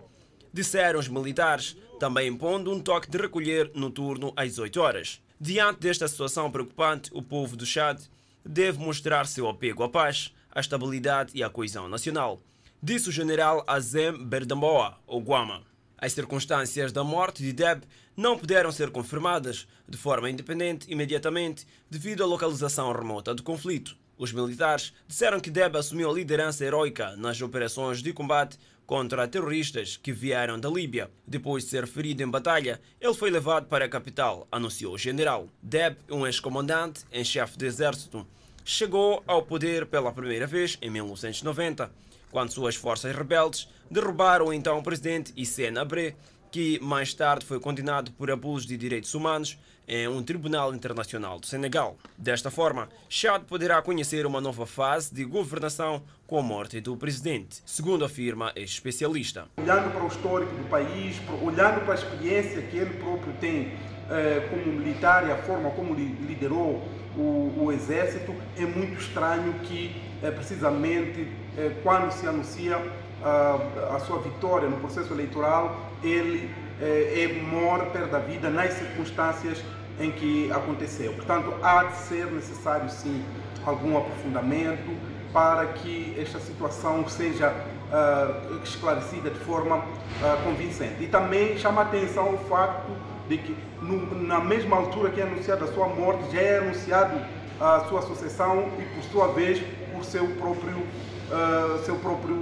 Disseram 0.54 1.00
os 1.00 1.08
militares, 1.08 1.76
também 2.00 2.30
impondo 2.30 2.72
um 2.72 2.80
toque 2.80 3.10
de 3.10 3.18
recolher 3.18 3.72
no 3.74 3.90
turno 3.90 4.32
às 4.36 4.50
18 4.50 4.80
horas. 4.80 5.22
Diante 5.42 5.80
desta 5.80 6.08
situação 6.08 6.52
preocupante, 6.52 7.10
o 7.13 7.22
povo 7.22 7.58
do 7.58 7.66
Chad 7.66 8.00
deve 8.46 8.78
mostrar 8.78 9.26
seu 9.26 9.50
apego 9.50 9.82
à 9.82 9.90
paz, 9.90 10.32
à 10.52 10.60
estabilidade 10.60 11.32
e 11.34 11.44
à 11.44 11.50
coesão 11.50 11.90
nacional, 11.90 12.42
disse 12.82 13.10
o 13.10 13.12
general 13.12 13.63
Azem 13.68 14.24
Berdamboa, 14.24 14.98
ou 15.08 15.20
Guama. 15.20 15.63
As 15.98 16.13
circunstâncias 16.13 16.92
da 16.92 17.04
morte 17.04 17.42
de 17.42 17.52
Deb 17.52 17.84
não 18.17 18.38
puderam 18.38 18.71
ser 18.71 18.89
confirmadas 18.89 19.67
de 19.88 19.95
forma 19.95 20.30
independente 20.30 20.91
imediatamente 20.91 21.67
devido 21.88 22.23
à 22.23 22.25
localização 22.25 22.91
remota 22.91 23.36
do 23.36 23.43
conflito. 23.43 23.95
Os 24.17 24.34
militares 24.34 24.91
disseram 25.08 25.39
que 25.39 25.51
Deb 25.51 25.75
assumiu 25.75 26.10
a 26.10 26.13
liderança 26.13 26.65
heroica 26.65 27.15
nas 27.15 27.39
operações 27.39 28.01
de 28.01 28.12
combate 28.12 28.58
contra 28.88 29.27
terroristas 29.27 29.97
que 29.97 30.12
vieram 30.12 30.60
da 30.60 30.67
Líbia. 30.67 31.12
Depois 31.27 31.65
de 31.65 31.69
ser 31.69 31.86
ferido 31.86 32.23
em 32.23 32.30
batalha, 32.30 32.82
ele 32.99 33.13
foi 33.13 33.30
levado 33.30 33.67
para 33.67 33.86
a 33.86 33.89
capital, 33.89 34.47
anunciou 34.51 34.95
o 34.95 34.97
general. 34.97 35.47
Deb, 35.62 35.97
um 36.10 36.25
ex-comandante 36.25 37.01
em 37.12 37.23
chefe 37.23 37.58
de 37.58 37.65
exército, 37.67 38.25
chegou 38.65 39.23
ao 39.27 39.43
poder 39.43 39.86
pela 39.86 40.12
primeira 40.12 40.47
vez 40.47 40.77
em 40.82 40.89
1990, 40.89 41.91
quando 42.32 42.51
suas 42.51 42.75
forças 42.75 43.15
rebeldes 43.15 43.69
derrubaram 43.91 44.47
o 44.47 44.53
então 44.53 44.82
presidente 44.82 45.32
Hissène 45.36 45.77
Abré, 45.77 46.15
que 46.52 46.80
mais 46.82 47.14
tarde 47.14 47.46
foi 47.46 47.60
condenado 47.60 48.12
por 48.12 48.32
abusos 48.32 48.68
de 48.68 48.78
direitos 48.78 49.14
humanos 49.14 49.58
em 49.88 50.08
um 50.08 50.22
tribunal 50.22 50.76
internacional 50.76 51.40
do 51.40 51.46
Senegal. 51.46 51.98
Desta 52.18 52.52
forma, 52.52 52.90
Chad 53.08 53.44
poderá 53.44 53.82
conhecer 53.82 54.26
uma 54.26 54.42
nova 54.42 54.66
fase 54.66 55.14
de 55.14 55.24
governação 55.24 56.04
com 56.26 56.38
a 56.38 56.44
morte 56.44 56.82
do 56.82 56.98
presidente, 56.98 57.62
segundo 57.66 58.04
afirma 58.04 58.52
este 58.56 58.76
especialista. 58.76 59.46
Olhando 59.58 59.92
para 59.92 60.04
o 60.04 60.08
histórico 60.08 60.54
do 60.54 60.70
país, 60.70 61.16
olhando 61.42 61.86
para 61.86 61.94
a 61.94 61.96
experiência 61.96 62.62
que 62.64 62.76
ele 62.76 62.96
próprio 62.96 63.34
tem 63.40 63.72
eh, 64.10 64.48
como 64.50 64.78
militar 64.78 65.26
e 65.26 65.32
a 65.32 65.38
forma 65.38 65.72
como 65.72 65.94
liderou 65.94 66.84
o, 67.16 67.66
o 67.66 67.72
exército, 67.72 68.36
é 68.58 68.66
muito 68.66 69.00
estranho 69.00 69.54
que 69.60 69.96
eh, 70.22 70.32
precisamente 70.32 71.28
eh, 71.58 71.72
quando 71.82 72.12
se 72.12 72.28
anuncia 72.28 72.78
a, 73.23 73.95
a 73.95 73.99
sua 73.99 74.19
vitória 74.19 74.69
no 74.69 74.77
processo 74.77 75.13
eleitoral, 75.13 75.75
ele 76.03 76.49
é, 76.82 77.23
é, 77.23 77.41
morre, 77.41 77.88
perde 77.88 78.15
a 78.15 78.19
vida 78.19 78.49
nas 78.49 78.73
circunstâncias 78.73 79.63
em 79.99 80.12
que 80.12 80.51
aconteceu. 80.51 81.13
Portanto, 81.13 81.53
há 81.62 81.86
de 81.86 81.97
ser 81.97 82.27
necessário 82.27 82.89
sim 82.89 83.23
algum 83.65 83.97
aprofundamento 83.97 84.95
para 85.34 85.65
que 85.67 86.15
esta 86.17 86.39
situação 86.39 87.08
seja 87.10 87.49
uh, 87.51 88.63
esclarecida 88.63 89.30
de 89.30 89.39
forma 89.39 89.77
uh, 89.77 90.43
convincente. 90.43 91.03
E 91.03 91.08
também 91.08 91.58
chama 91.58 91.82
a 91.82 91.86
atenção 91.86 92.34
o 92.34 92.38
facto 92.49 92.91
de 93.27 93.38
que 93.38 93.58
no, 93.82 94.23
na 94.23 94.39
mesma 94.39 94.77
altura 94.77 95.10
que 95.10 95.19
é 95.19 95.23
anunciada 95.23 95.65
a 95.65 95.73
sua 95.73 95.88
morte, 95.88 96.32
já 96.32 96.41
é 96.41 96.58
anunciado 96.60 97.19
a 97.60 97.82
sua 97.89 98.01
sucessão 98.03 98.69
e 98.80 98.84
por 98.84 99.03
sua 99.12 99.27
vez 99.34 99.62
por 99.91 100.06
seu 100.06 100.27
próprio 100.36 100.77
uh, 100.77 101.84
seu 101.84 101.95
próprio 101.95 102.36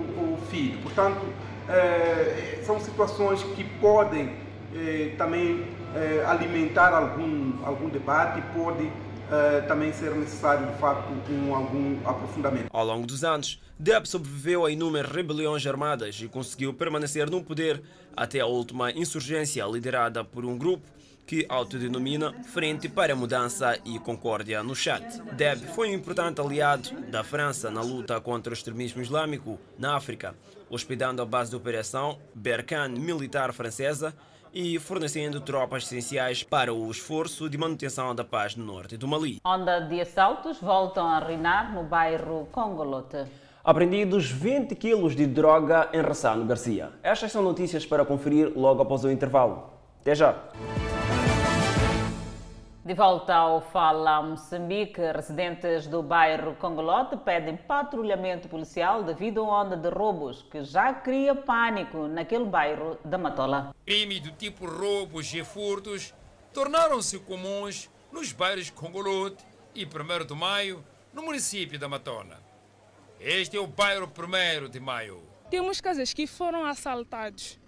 filho. 0.45 0.79
Portanto, 0.79 1.21
uh, 1.23 2.65
são 2.65 2.79
situações 2.79 3.43
que 3.55 3.63
podem 3.79 4.25
uh, 4.25 5.17
também 5.17 5.75
alimentar 6.27 6.89
algum, 6.89 7.53
algum 7.63 7.87
debate 7.87 8.43
pode 8.53 8.91
também 9.65 9.93
ser 9.93 10.13
necessário, 10.13 10.67
de 10.67 10.77
facto, 10.77 11.07
um, 11.31 11.55
algum 11.55 11.97
aprofundamento. 12.05 12.67
Ao 12.69 12.85
longo 12.85 13.07
dos 13.07 13.23
anos, 13.23 13.61
Deb 13.79 14.05
sobreviveu 14.05 14.65
a 14.65 14.71
inúmeras 14.71 15.09
rebeliões 15.09 15.65
armadas 15.65 16.19
e 16.21 16.27
conseguiu 16.27 16.73
permanecer 16.73 17.29
no 17.29 17.41
poder 17.41 17.81
até 18.13 18.41
a 18.41 18.45
última 18.45 18.91
insurgência 18.91 19.63
liderada 19.63 20.21
por 20.21 20.43
um 20.43 20.57
grupo 20.57 20.85
que 21.25 21.45
autodenomina 21.49 22.33
Frente 22.43 22.87
para 22.87 23.13
a 23.13 23.15
Mudança 23.15 23.77
e 23.83 23.97
Concórdia 23.99 24.61
no 24.61 24.75
Chad. 24.75 25.03
Deb 25.33 25.65
foi 25.73 25.89
um 25.89 25.93
importante 25.93 26.39
aliado 26.39 26.89
da 27.09 27.23
França 27.23 27.71
na 27.71 27.81
luta 27.81 28.21
contra 28.21 28.51
o 28.51 28.53
extremismo 28.53 29.01
islâmico 29.01 29.59
na 29.77 29.95
África, 29.95 30.35
hospedando 30.69 31.21
a 31.21 31.25
base 31.25 31.49
de 31.49 31.55
operação 31.55 32.19
Berkane 32.33 32.99
militar 32.99 33.51
francesa 33.53 34.13
e 34.53 34.79
fornecendo 34.79 35.41
tropas 35.41 35.83
essenciais 35.83 36.41
para 36.41 36.73
o 36.73 36.89
esforço 36.89 37.49
de 37.49 37.57
manutenção 37.57 38.15
da 38.15 38.23
paz 38.23 38.55
no 38.55 38.63
norte 38.63 38.95
do 38.95 39.07
Mali. 39.07 39.39
Onda 39.43 39.81
de 39.81 39.99
assaltos 39.99 40.59
voltam 40.61 41.05
a 41.05 41.19
reinar 41.19 41.73
no 41.73 41.83
bairro 41.83 42.47
Congolote. 42.51 43.25
Apreendidos 43.63 44.29
20 44.29 44.75
quilos 44.75 45.15
de 45.15 45.25
droga 45.25 45.89
em 45.91 46.01
Ressano 46.01 46.45
Garcia. 46.45 46.91
Estas 47.01 47.31
são 47.31 47.41
notícias 47.41 47.85
para 47.85 48.05
conferir 48.05 48.53
logo 48.55 48.81
após 48.81 49.03
o 49.03 49.11
intervalo. 49.11 49.71
Até 49.99 50.13
já! 50.13 50.35
De 52.85 52.93
volta 52.93 53.33
ao 53.33 53.61
Fala 53.61 54.21
Moçambique, 54.21 55.01
residentes 55.11 55.87
do 55.87 56.03
bairro 56.03 56.53
Congolote 56.57 57.17
pedem 57.17 57.57
patrulhamento 57.57 58.47
policial 58.47 59.01
devido 59.01 59.41
à 59.41 59.63
onda 59.63 59.75
de 59.75 59.89
roubos 59.89 60.43
que 60.43 60.63
já 60.63 60.93
cria 60.93 61.33
pânico 61.33 62.07
naquele 62.07 62.45
bairro 62.45 62.99
da 63.03 63.17
Matola. 63.17 63.75
Crimes 63.87 64.19
do 64.19 64.29
tipo 64.33 64.67
roubos 64.67 65.33
e 65.33 65.43
furtos 65.43 66.13
tornaram-se 66.53 67.17
comuns 67.21 67.89
nos 68.11 68.31
bairros 68.31 68.69
Congolote 68.69 69.43
e 69.73 69.83
1 69.83 70.27
de 70.27 70.35
Maio, 70.35 70.85
no 71.11 71.23
município 71.23 71.79
da 71.79 71.89
Matola. 71.89 72.39
Este 73.19 73.57
é 73.57 73.59
o 73.59 73.65
bairro 73.65 74.07
1 74.07 74.69
de 74.69 74.79
Maio. 74.79 75.23
Temos 75.49 75.81
casas 75.81 76.13
que 76.13 76.27
foram 76.27 76.63
assaltados 76.63 77.59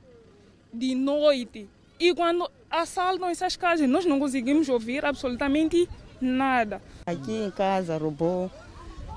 de 0.71 0.93
noite 0.93 1.67
E 1.99 2.13
quando 2.13 2.49
assaltam 2.69 3.29
essas 3.29 3.55
casas, 3.55 3.89
nós 3.89 4.05
não 4.05 4.19
conseguimos 4.19 4.69
ouvir 4.69 5.03
absolutamente 5.03 5.89
nada. 6.21 6.81
Aqui 7.05 7.31
em 7.31 7.51
casa 7.51 7.97
roubou 7.97 8.51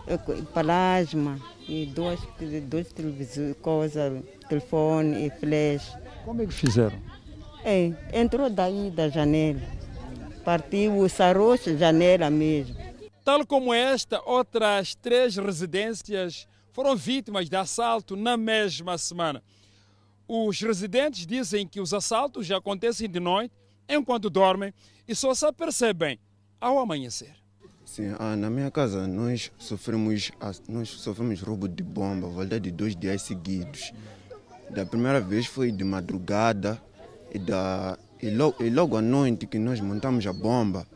eh, 0.06 0.18
plasma 0.52 1.38
e 1.68 1.86
dois, 1.86 2.20
dois 2.64 2.92
televisores, 2.92 3.56
coisa, 3.60 4.22
telefone 4.48 5.26
e 5.26 5.30
flash. 5.30 5.96
Como 6.24 6.42
é 6.42 6.46
que 6.46 6.52
fizeram? 6.52 6.98
É, 7.62 7.92
entrou 8.12 8.48
daí 8.48 8.90
da 8.90 9.08
janela. 9.08 9.60
Partiu 10.44 10.98
o 10.98 11.08
sarocho, 11.08 11.76
janela 11.76 12.30
mesmo. 12.30 12.76
Tal 13.22 13.46
como 13.46 13.74
esta, 13.74 14.20
outras 14.24 14.94
três 14.94 15.36
residências 15.36 16.48
foram 16.72 16.96
vítimas 16.96 17.48
de 17.48 17.56
assalto 17.56 18.16
na 18.16 18.36
mesma 18.36 18.96
semana. 18.96 19.42
Os 20.32 20.60
residentes 20.60 21.26
dizem 21.26 21.66
que 21.66 21.80
os 21.80 21.92
assaltos 21.92 22.46
já 22.46 22.58
acontecem 22.58 23.10
de 23.10 23.18
noite, 23.18 23.52
enquanto 23.88 24.30
dormem, 24.30 24.72
e 25.08 25.12
só 25.12 25.34
se 25.34 25.44
apercebem 25.44 26.20
ao 26.60 26.78
amanhecer. 26.78 27.34
Sim, 27.84 28.14
ah, 28.16 28.36
na 28.36 28.48
minha 28.48 28.70
casa 28.70 29.08
nós 29.08 29.50
sofremos, 29.58 30.30
nós 30.68 30.88
sofremos 30.88 31.40
roubo 31.40 31.66
de 31.66 31.82
bomba, 31.82 32.28
verdade, 32.28 32.70
de 32.70 32.70
dois 32.70 32.94
dias 32.94 33.22
seguidos. 33.22 33.92
Da 34.70 34.86
primeira 34.86 35.20
vez 35.20 35.46
foi 35.46 35.72
de 35.72 35.82
madrugada 35.82 36.80
e, 37.34 37.38
da, 37.40 37.98
e, 38.22 38.30
logo, 38.30 38.62
e 38.62 38.70
logo 38.70 38.96
à 38.96 39.02
noite 39.02 39.48
que 39.48 39.58
nós 39.58 39.80
montamos 39.80 40.24
a 40.28 40.32
bomba, 40.32 40.86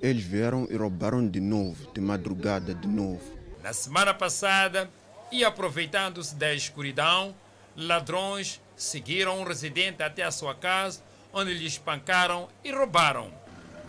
eles 0.00 0.24
vieram 0.24 0.66
e 0.70 0.74
roubaram 0.74 1.28
de 1.28 1.38
novo, 1.38 1.92
de 1.92 2.00
madrugada 2.00 2.74
de 2.74 2.88
novo. 2.88 3.20
Na 3.62 3.74
semana 3.74 4.14
passada, 4.14 4.88
e 5.30 5.44
aproveitando-se 5.44 6.34
da 6.34 6.54
escuridão, 6.54 7.34
ladrões 7.76 8.60
seguiram 8.76 9.40
um 9.40 9.44
residente 9.44 10.02
até 10.02 10.22
a 10.22 10.30
sua 10.30 10.54
casa, 10.54 11.02
onde 11.32 11.54
lhe 11.54 11.66
espancaram 11.66 12.48
e 12.62 12.70
roubaram. 12.70 13.30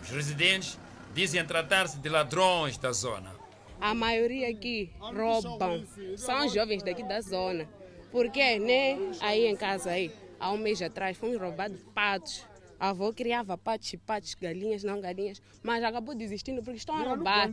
Os 0.02 0.10
residentes 0.10 0.78
dizem 1.14 1.44
tratar-se 1.44 1.98
de 1.98 2.08
ladrões 2.08 2.76
da 2.76 2.92
zona. 2.92 3.34
A 3.80 3.94
maioria 3.94 4.48
aqui 4.48 4.90
roubam, 4.98 5.84
são 6.16 6.48
jovens 6.48 6.82
daqui 6.82 7.02
da 7.02 7.20
zona. 7.20 7.68
Porque, 8.10 8.58
né, 8.58 8.98
aí 9.20 9.46
em 9.46 9.56
casa, 9.56 9.90
aí, 9.90 10.10
há 10.40 10.50
um 10.52 10.56
mês 10.56 10.80
atrás, 10.80 11.16
fomos 11.16 11.38
roubados 11.38 11.80
patos. 11.94 12.44
A 12.78 12.90
avó 12.90 13.12
criava 13.12 13.56
patos 13.56 13.92
e 13.92 13.96
patos, 13.96 14.34
galinhas, 14.34 14.84
não 14.84 15.00
galinhas, 15.00 15.40
mas 15.62 15.82
acabou 15.82 16.14
desistindo 16.14 16.62
porque 16.62 16.78
estão 16.78 16.94
a 16.94 17.02
roubar. 17.02 17.50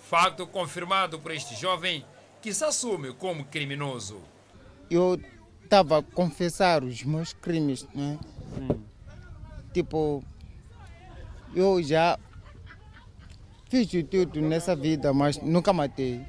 Facto 0.00 0.46
confirmado 0.46 1.18
por 1.18 1.30
este 1.30 1.54
jovem 1.54 2.04
que 2.40 2.52
se 2.52 2.64
assume 2.64 3.12
como 3.14 3.44
criminoso. 3.44 4.20
Eu 4.90 5.18
estava 5.72 6.00
a 6.00 6.02
confessar 6.02 6.84
os 6.84 7.02
meus 7.02 7.32
crimes, 7.32 7.86
né? 7.94 8.18
Hum. 8.58 8.78
Tipo, 9.72 10.22
eu 11.54 11.82
já 11.82 12.18
fiz 13.70 13.86
de 13.86 14.02
tudo 14.02 14.42
nessa 14.42 14.76
vida, 14.76 15.14
mas 15.14 15.38
nunca 15.38 15.72
matei. 15.72 16.20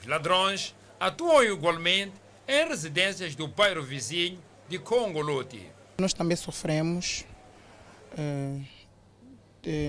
Os 0.00 0.06
ladrões 0.08 0.74
atuam 0.98 1.44
igualmente 1.44 2.12
em 2.48 2.66
residências 2.66 3.36
do 3.36 3.46
bairro 3.46 3.80
vizinho 3.80 4.40
de 4.68 4.80
Congoloti. 4.80 5.70
Nós 5.98 6.12
também 6.12 6.36
sofremos 6.36 7.24
Uh, 8.16 8.64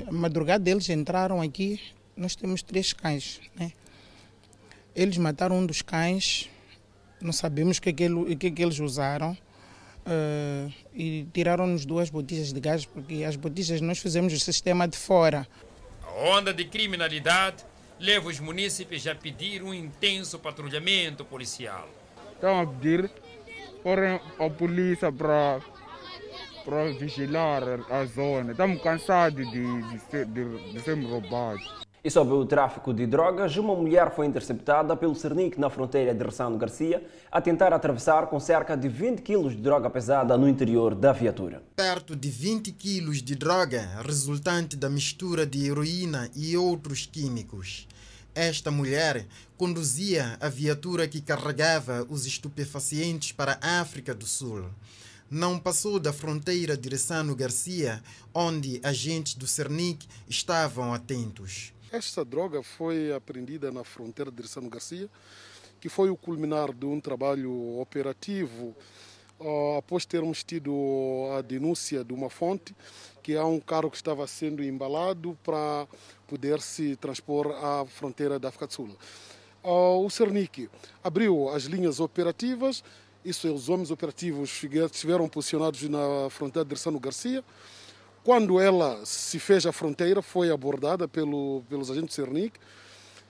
a 0.07 0.11
madrugada 0.11 0.63
deles 0.63 0.89
entraram 0.89 1.39
aqui, 1.41 1.79
nós 2.17 2.35
temos 2.35 2.63
três 2.63 2.91
cães. 2.91 3.39
Né? 3.55 3.71
Eles 4.95 5.17
mataram 5.17 5.59
um 5.59 5.65
dos 5.65 5.83
cães, 5.83 6.49
não 7.21 7.33
sabemos 7.33 7.77
o 7.77 7.81
que, 7.81 7.89
é 7.89 7.93
que, 7.93 8.47
é 8.47 8.51
que 8.51 8.61
eles 8.61 8.79
usaram. 8.79 9.37
Uh, 10.05 10.71
e 10.93 11.27
tiraram-nos 11.33 11.83
duas 11.83 12.11
botijas 12.11 12.53
de 12.53 12.59
gás, 12.59 12.85
porque 12.85 13.23
as 13.23 13.35
botijas 13.35 13.81
nós 13.81 13.97
fizemos 13.97 14.33
o 14.33 14.39
sistema 14.39 14.87
de 14.87 14.95
fora. 14.95 15.47
A 16.03 16.37
onda 16.37 16.53
de 16.53 16.65
criminalidade 16.65 17.63
leva 17.99 18.29
os 18.29 18.39
munícipes 18.39 19.07
a 19.07 19.15
pedir 19.15 19.63
um 19.63 19.73
intenso 19.73 20.37
patrulhamento 20.37 21.25
policial. 21.25 21.89
Estão 22.33 22.61
a 22.61 22.67
pedir 22.67 23.09
para 23.83 24.21
a 24.39 24.49
polícia 24.49 25.11
para 25.11 25.59
para 26.65 26.91
vigiar 26.93 27.63
a 27.91 28.05
zona. 28.05 28.51
Estamos 28.51 28.81
cansados 28.81 29.49
de, 29.51 29.81
de, 29.83 29.99
ser, 30.09 30.25
de, 30.25 30.73
de 30.73 30.79
sermos 30.81 31.11
roubados. 31.11 31.84
E 32.05 32.11
sobre 32.11 32.35
o 32.35 32.45
tráfico 32.45 32.93
de 32.93 33.07
drogas, 33.07 33.57
uma 33.57 33.73
mulher 33.73 34.13
foi 34.13 34.27
interceptada 34.27 34.95
pelo 34.95 35.15
Cernic 35.15 35.59
na 35.59 35.71
fronteira 35.71 36.13
de 36.13 36.23
Ressano 36.23 36.55
Garcia 36.55 37.03
a 37.31 37.41
tentar 37.41 37.73
atravessar 37.73 38.27
com 38.27 38.39
cerca 38.39 38.77
de 38.77 38.87
20 38.87 39.23
quilos 39.23 39.55
de 39.55 39.61
droga 39.63 39.89
pesada 39.89 40.37
no 40.37 40.47
interior 40.47 40.93
da 40.93 41.11
viatura. 41.11 41.63
Perto 41.75 42.15
de 42.15 42.29
20 42.29 42.71
quilos 42.73 43.23
de 43.23 43.33
droga 43.33 43.89
resultante 44.05 44.77
da 44.77 44.87
mistura 44.87 45.47
de 45.47 45.65
heroína 45.65 46.29
e 46.35 46.55
outros 46.55 47.07
químicos. 47.07 47.87
Esta 48.35 48.69
mulher 48.69 49.25
conduzia 49.57 50.37
a 50.39 50.47
viatura 50.47 51.07
que 51.07 51.19
carregava 51.19 52.05
os 52.07 52.27
estupefacientes 52.27 53.31
para 53.31 53.57
a 53.59 53.81
África 53.81 54.13
do 54.13 54.27
Sul 54.27 54.65
não 55.29 55.57
passou 55.57 55.99
da 55.99 56.13
fronteira 56.13 56.77
de 56.77 56.87
Ressano 56.87 57.35
Garcia, 57.35 58.01
onde 58.31 58.79
agentes 58.83 59.33
do 59.33 59.47
Cernic 59.47 60.07
estavam 60.29 60.93
atentos. 60.93 61.73
Esta 61.95 62.25
droga 62.25 62.61
foi 62.61 63.13
apreendida 63.13 63.71
na 63.71 63.81
fronteira 63.85 64.29
de 64.29 64.41
Ressano 64.41 64.69
Garcia, 64.69 65.09
que 65.79 65.87
foi 65.87 66.09
o 66.09 66.17
culminar 66.17 66.73
de 66.73 66.85
um 66.85 66.99
trabalho 66.99 67.79
operativo 67.79 68.75
após 69.77 70.05
termos 70.05 70.43
tido 70.43 70.73
a 71.37 71.41
denúncia 71.41 72.03
de 72.03 72.11
uma 72.11 72.29
fonte 72.29 72.75
que 73.23 73.37
há 73.37 73.45
um 73.45 73.61
carro 73.61 73.89
que 73.89 73.95
estava 73.95 74.27
sendo 74.27 74.61
embalado 74.61 75.39
para 75.41 75.87
poder 76.27 76.59
se 76.59 76.97
transpor 76.97 77.47
à 77.63 77.85
fronteira 77.85 78.37
da 78.37 78.49
África 78.49 78.67
do 78.67 78.73
Sul. 78.73 78.97
O 79.63 80.09
Cernic 80.09 80.69
abriu 81.01 81.47
as 81.47 81.63
linhas 81.63 82.01
operativas 82.01 82.83
isso, 83.25 83.51
os 83.51 83.69
homens 83.69 83.89
operativos 83.89 84.61
estiveram 84.63 85.27
posicionados 85.27 85.81
na 85.89 86.29
fronteira 86.29 86.63
de 86.63 86.75
Ressano 86.75 86.99
Garcia. 86.99 87.43
Quando 88.25 88.59
ela 88.59 89.05
se 89.05 89.37
fez 89.37 89.67
a 89.67 89.71
fronteira, 89.71 90.19
foi 90.19 90.49
abordada 90.49 91.07
pelo, 91.07 91.61
pelos 91.69 91.91
agentes 91.91 92.17
do 92.17 92.25
Cernic, 92.25 92.59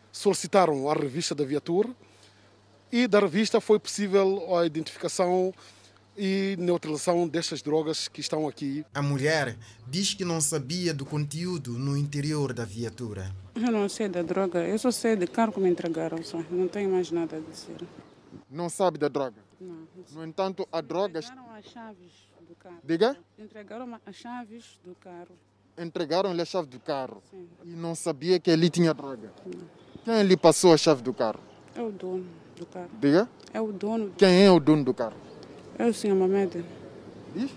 solicitaram 0.10 0.90
a 0.90 0.94
revista 0.94 1.36
da 1.36 1.44
viatura 1.44 1.90
e 2.90 3.06
da 3.06 3.20
revista 3.20 3.60
foi 3.60 3.78
possível 3.78 4.56
a 4.56 4.66
identificação 4.66 5.54
e 6.18 6.56
neutralização 6.58 7.28
destas 7.28 7.62
drogas 7.62 8.08
que 8.08 8.22
estão 8.22 8.48
aqui. 8.48 8.86
A 8.94 9.02
mulher 9.02 9.58
diz 9.86 10.14
que 10.14 10.24
não 10.24 10.40
sabia 10.40 10.94
do 10.94 11.06
conteúdo 11.06 11.74
no 11.74 11.98
interior 11.98 12.54
da 12.54 12.64
viatura. 12.64 13.36
Eu 13.54 13.74
não 13.74 13.90
sei 13.90 14.08
da 14.08 14.22
droga, 14.22 14.66
eu 14.66 14.80
só 14.80 14.92
sei 14.92 15.18
de 15.18 15.28
carro 15.28 15.52
que 15.52 15.60
me 15.60 15.70
entregaram, 15.70 16.24
só. 16.24 16.42
não 16.50 16.70
tenho 16.70 16.90
mais 16.90 17.12
nada 17.12 17.36
a 17.36 17.40
dizer. 17.42 17.86
Não 18.50 18.70
sabe 18.70 18.98
da 18.98 19.10
droga? 19.10 19.44
Não. 19.60 19.86
No 20.14 20.26
entanto, 20.26 20.66
há 20.72 20.80
drogas. 20.80 21.26
Entregaram 21.26 21.54
as 21.54 21.66
chaves 21.66 22.25
carro. 22.66 22.80
Diga? 22.84 23.18
Entregaram 23.38 24.00
as 24.06 24.16
chaves 24.16 24.80
do 24.84 24.96
carro. 24.96 25.38
Entregaram-lhe 25.78 26.42
a 26.42 26.46
chave 26.46 26.68
do 26.68 26.80
carro. 26.80 27.22
Sim. 27.30 27.48
E 27.64 27.70
não 27.70 27.94
sabia 27.94 28.40
que 28.40 28.50
ele 28.50 28.70
tinha 28.70 28.94
droga. 28.94 29.32
Não. 29.46 29.68
Quem 30.04 30.24
lhe 30.24 30.36
passou 30.36 30.74
a 30.74 30.78
chave 30.78 31.04
do 31.04 31.14
carro? 31.14 31.40
É 31.76 31.82
o 31.82 31.92
dono 31.92 32.26
do 32.56 32.66
carro. 32.66 32.90
Diga? 33.00 33.30
É 33.54 33.62
o 33.62 33.72
dono. 33.72 34.12
Quem 34.18 34.44
é 34.44 34.52
o 34.52 34.60
dono 34.60 34.84
do 34.84 34.94
carro? 34.94 35.18
É 35.78 35.86
o 35.86 35.94
senhor 35.94 36.16
Mohamed. 36.16 36.66
Diz? 37.36 37.52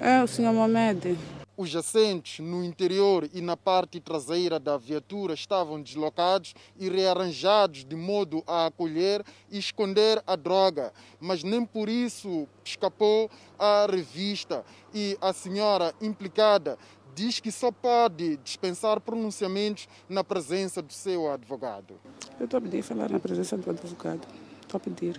É 0.00 0.22
o 0.22 0.26
senhor 0.26 0.52
Mohamed. 0.52 1.16
Os 1.58 1.74
assentes 1.74 2.38
no 2.38 2.62
interior 2.62 3.28
e 3.34 3.40
na 3.40 3.56
parte 3.56 3.98
traseira 3.98 4.60
da 4.60 4.76
viatura 4.76 5.34
estavam 5.34 5.82
deslocados 5.82 6.54
e 6.78 6.88
rearranjados 6.88 7.84
de 7.84 7.96
modo 7.96 8.44
a 8.46 8.66
acolher 8.66 9.24
e 9.50 9.58
esconder 9.58 10.22
a 10.24 10.36
droga, 10.36 10.92
mas 11.18 11.42
nem 11.42 11.66
por 11.66 11.88
isso 11.88 12.46
escapou 12.64 13.28
à 13.58 13.88
revista 13.90 14.64
e 14.94 15.18
a 15.20 15.32
senhora 15.32 15.92
implicada 16.00 16.78
diz 17.12 17.40
que 17.40 17.50
só 17.50 17.72
pode 17.72 18.36
dispensar 18.36 19.00
pronunciamentos 19.00 19.88
na 20.08 20.22
presença 20.22 20.80
do 20.80 20.92
seu 20.92 21.28
advogado. 21.28 21.98
Eu 22.38 22.44
estou 22.44 22.58
a 22.58 22.60
pedir 22.60 22.82
falar 22.82 23.10
na 23.10 23.18
presença 23.18 23.56
do 23.56 23.68
advogado. 23.68 24.20
Estou 24.62 24.76
a 24.76 24.80
pedir. 24.80 25.18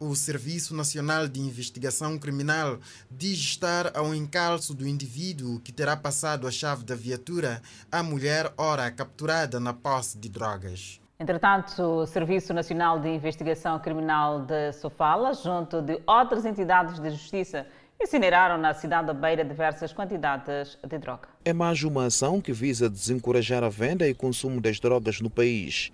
O 0.00 0.14
Serviço 0.14 0.76
Nacional 0.76 1.26
de 1.26 1.40
Investigação 1.40 2.16
Criminal 2.20 2.78
diz 3.10 3.36
estar 3.36 3.96
ao 3.96 4.14
encalço 4.14 4.72
do 4.72 4.86
indivíduo 4.86 5.58
que 5.58 5.72
terá 5.72 5.96
passado 5.96 6.46
a 6.46 6.52
chave 6.52 6.84
da 6.84 6.94
viatura 6.94 7.60
à 7.90 8.00
mulher 8.00 8.52
ora 8.56 8.88
capturada 8.92 9.58
na 9.58 9.74
posse 9.74 10.16
de 10.16 10.28
drogas. 10.28 11.00
Entretanto, 11.18 11.82
o 11.82 12.06
Serviço 12.06 12.54
Nacional 12.54 13.00
de 13.00 13.08
Investigação 13.08 13.76
Criminal 13.80 14.42
de 14.42 14.72
Sofala, 14.74 15.34
junto 15.34 15.82
de 15.82 16.00
outras 16.06 16.44
entidades 16.44 17.00
de 17.00 17.10
justiça, 17.10 17.66
incineraram 18.00 18.56
na 18.56 18.72
cidade 18.74 19.08
da 19.08 19.14
Beira 19.14 19.44
diversas 19.44 19.92
quantidades 19.92 20.78
de 20.86 20.96
droga. 20.98 21.26
É 21.44 21.52
mais 21.52 21.82
uma 21.82 22.06
ação 22.06 22.40
que 22.40 22.52
visa 22.52 22.88
desencorajar 22.88 23.64
a 23.64 23.68
venda 23.68 24.06
e 24.06 24.14
consumo 24.14 24.60
das 24.60 24.78
drogas 24.78 25.20
no 25.20 25.28
país. 25.28 25.90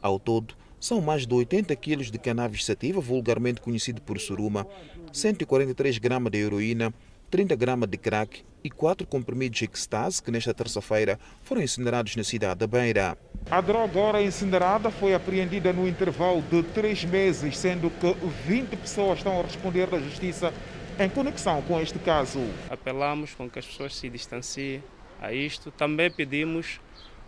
Ao 0.00 0.16
todo, 0.16 0.54
são 0.80 1.00
mais 1.00 1.26
de 1.26 1.34
80 1.34 1.74
quilos 1.76 2.10
de 2.10 2.18
cannabis 2.18 2.64
sativa, 2.64 3.00
vulgarmente 3.00 3.60
conhecido 3.60 4.00
por 4.02 4.18
suruma, 4.18 4.66
143 5.12 5.98
gramas 5.98 6.32
de 6.32 6.38
heroína, 6.38 6.92
30 7.30 7.56
gramas 7.56 7.88
de 7.88 7.98
crack 7.98 8.44
e 8.64 8.70
4 8.70 9.06
comprimidos 9.06 9.58
de 9.58 9.64
ecstasy 9.64 10.22
que 10.22 10.30
nesta 10.30 10.54
terça-feira 10.54 11.18
foram 11.42 11.62
incinerados 11.62 12.16
na 12.16 12.24
cidade 12.24 12.60
da 12.60 12.66
Beira. 12.66 13.18
A 13.50 13.60
droga 13.60 13.98
ora 13.98 14.22
incinerada 14.22 14.90
foi 14.90 15.14
apreendida 15.14 15.72
no 15.72 15.88
intervalo 15.88 16.42
de 16.42 16.62
três 16.62 17.04
meses, 17.04 17.56
sendo 17.56 17.90
que 17.90 18.14
20 18.46 18.76
pessoas 18.76 19.18
estão 19.18 19.38
a 19.38 19.42
responder 19.42 19.86
da 19.86 19.98
justiça 19.98 20.52
em 20.98 21.08
conexão 21.08 21.62
com 21.62 21.80
este 21.80 21.98
caso. 21.98 22.40
Apelamos 22.68 23.34
com 23.34 23.48
que 23.48 23.58
as 23.58 23.66
pessoas 23.66 23.94
se 23.94 24.08
distanciem 24.08 24.82
a 25.20 25.32
isto. 25.32 25.70
Também 25.70 26.10
pedimos 26.10 26.80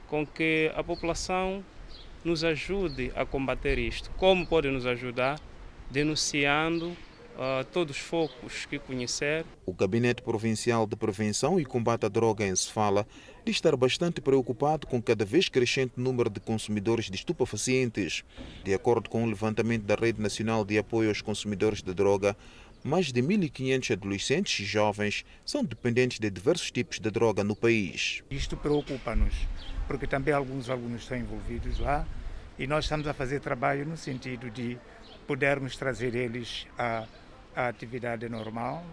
com 0.08 0.26
que 0.26 0.70
a 0.74 0.82
população 0.82 1.64
nos 2.24 2.44
ajude 2.44 3.12
a 3.14 3.24
combater 3.24 3.78
isto. 3.78 4.10
Como 4.16 4.46
pode 4.46 4.70
nos 4.70 4.86
ajudar? 4.86 5.40
Denunciando 5.90 6.96
uh, 7.40 7.64
todos 7.72 7.96
os 7.96 8.02
focos 8.02 8.66
que 8.66 8.78
conhecer. 8.78 9.44
O 9.66 9.72
Gabinete 9.72 10.22
Provincial 10.22 10.86
de 10.86 10.96
Prevenção 10.96 11.58
e 11.58 11.64
Combate 11.64 12.06
à 12.06 12.08
Droga 12.08 12.46
em 12.46 12.54
Sefala 12.54 13.06
diz 13.44 13.56
estar 13.56 13.74
bastante 13.76 14.20
preocupado 14.20 14.86
com 14.86 15.00
cada 15.00 15.24
vez 15.24 15.48
crescente 15.48 15.94
número 15.96 16.28
de 16.28 16.40
consumidores 16.40 17.06
de 17.06 17.16
estupefacientes. 17.16 18.22
De 18.62 18.74
acordo 18.74 19.08
com 19.08 19.24
o 19.24 19.26
levantamento 19.26 19.84
da 19.84 19.94
Rede 19.94 20.20
Nacional 20.20 20.64
de 20.64 20.78
Apoio 20.78 21.08
aos 21.08 21.22
Consumidores 21.22 21.82
de 21.82 21.94
Droga, 21.94 22.36
mais 22.82 23.12
de 23.12 23.22
1.500 23.22 23.92
adolescentes 23.92 24.60
e 24.60 24.64
jovens 24.64 25.24
são 25.44 25.64
dependentes 25.64 26.18
de 26.18 26.30
diversos 26.30 26.70
tipos 26.70 26.98
de 26.98 27.10
droga 27.10 27.44
no 27.44 27.54
país. 27.54 28.22
Isto 28.30 28.56
preocupa-nos, 28.56 29.34
porque 29.90 30.06
também 30.06 30.32
alguns 30.32 30.70
alunos 30.70 31.02
estão 31.02 31.18
envolvidos 31.18 31.80
lá 31.80 32.06
e 32.56 32.64
nós 32.64 32.84
estamos 32.84 33.08
a 33.08 33.12
fazer 33.12 33.40
trabalho 33.40 33.84
no 33.84 33.96
sentido 33.96 34.48
de 34.48 34.78
podermos 35.26 35.76
trazer 35.76 36.14
eles 36.14 36.64
à, 36.78 37.08
à 37.56 37.66
atividade 37.66 38.28
normal. 38.28 38.84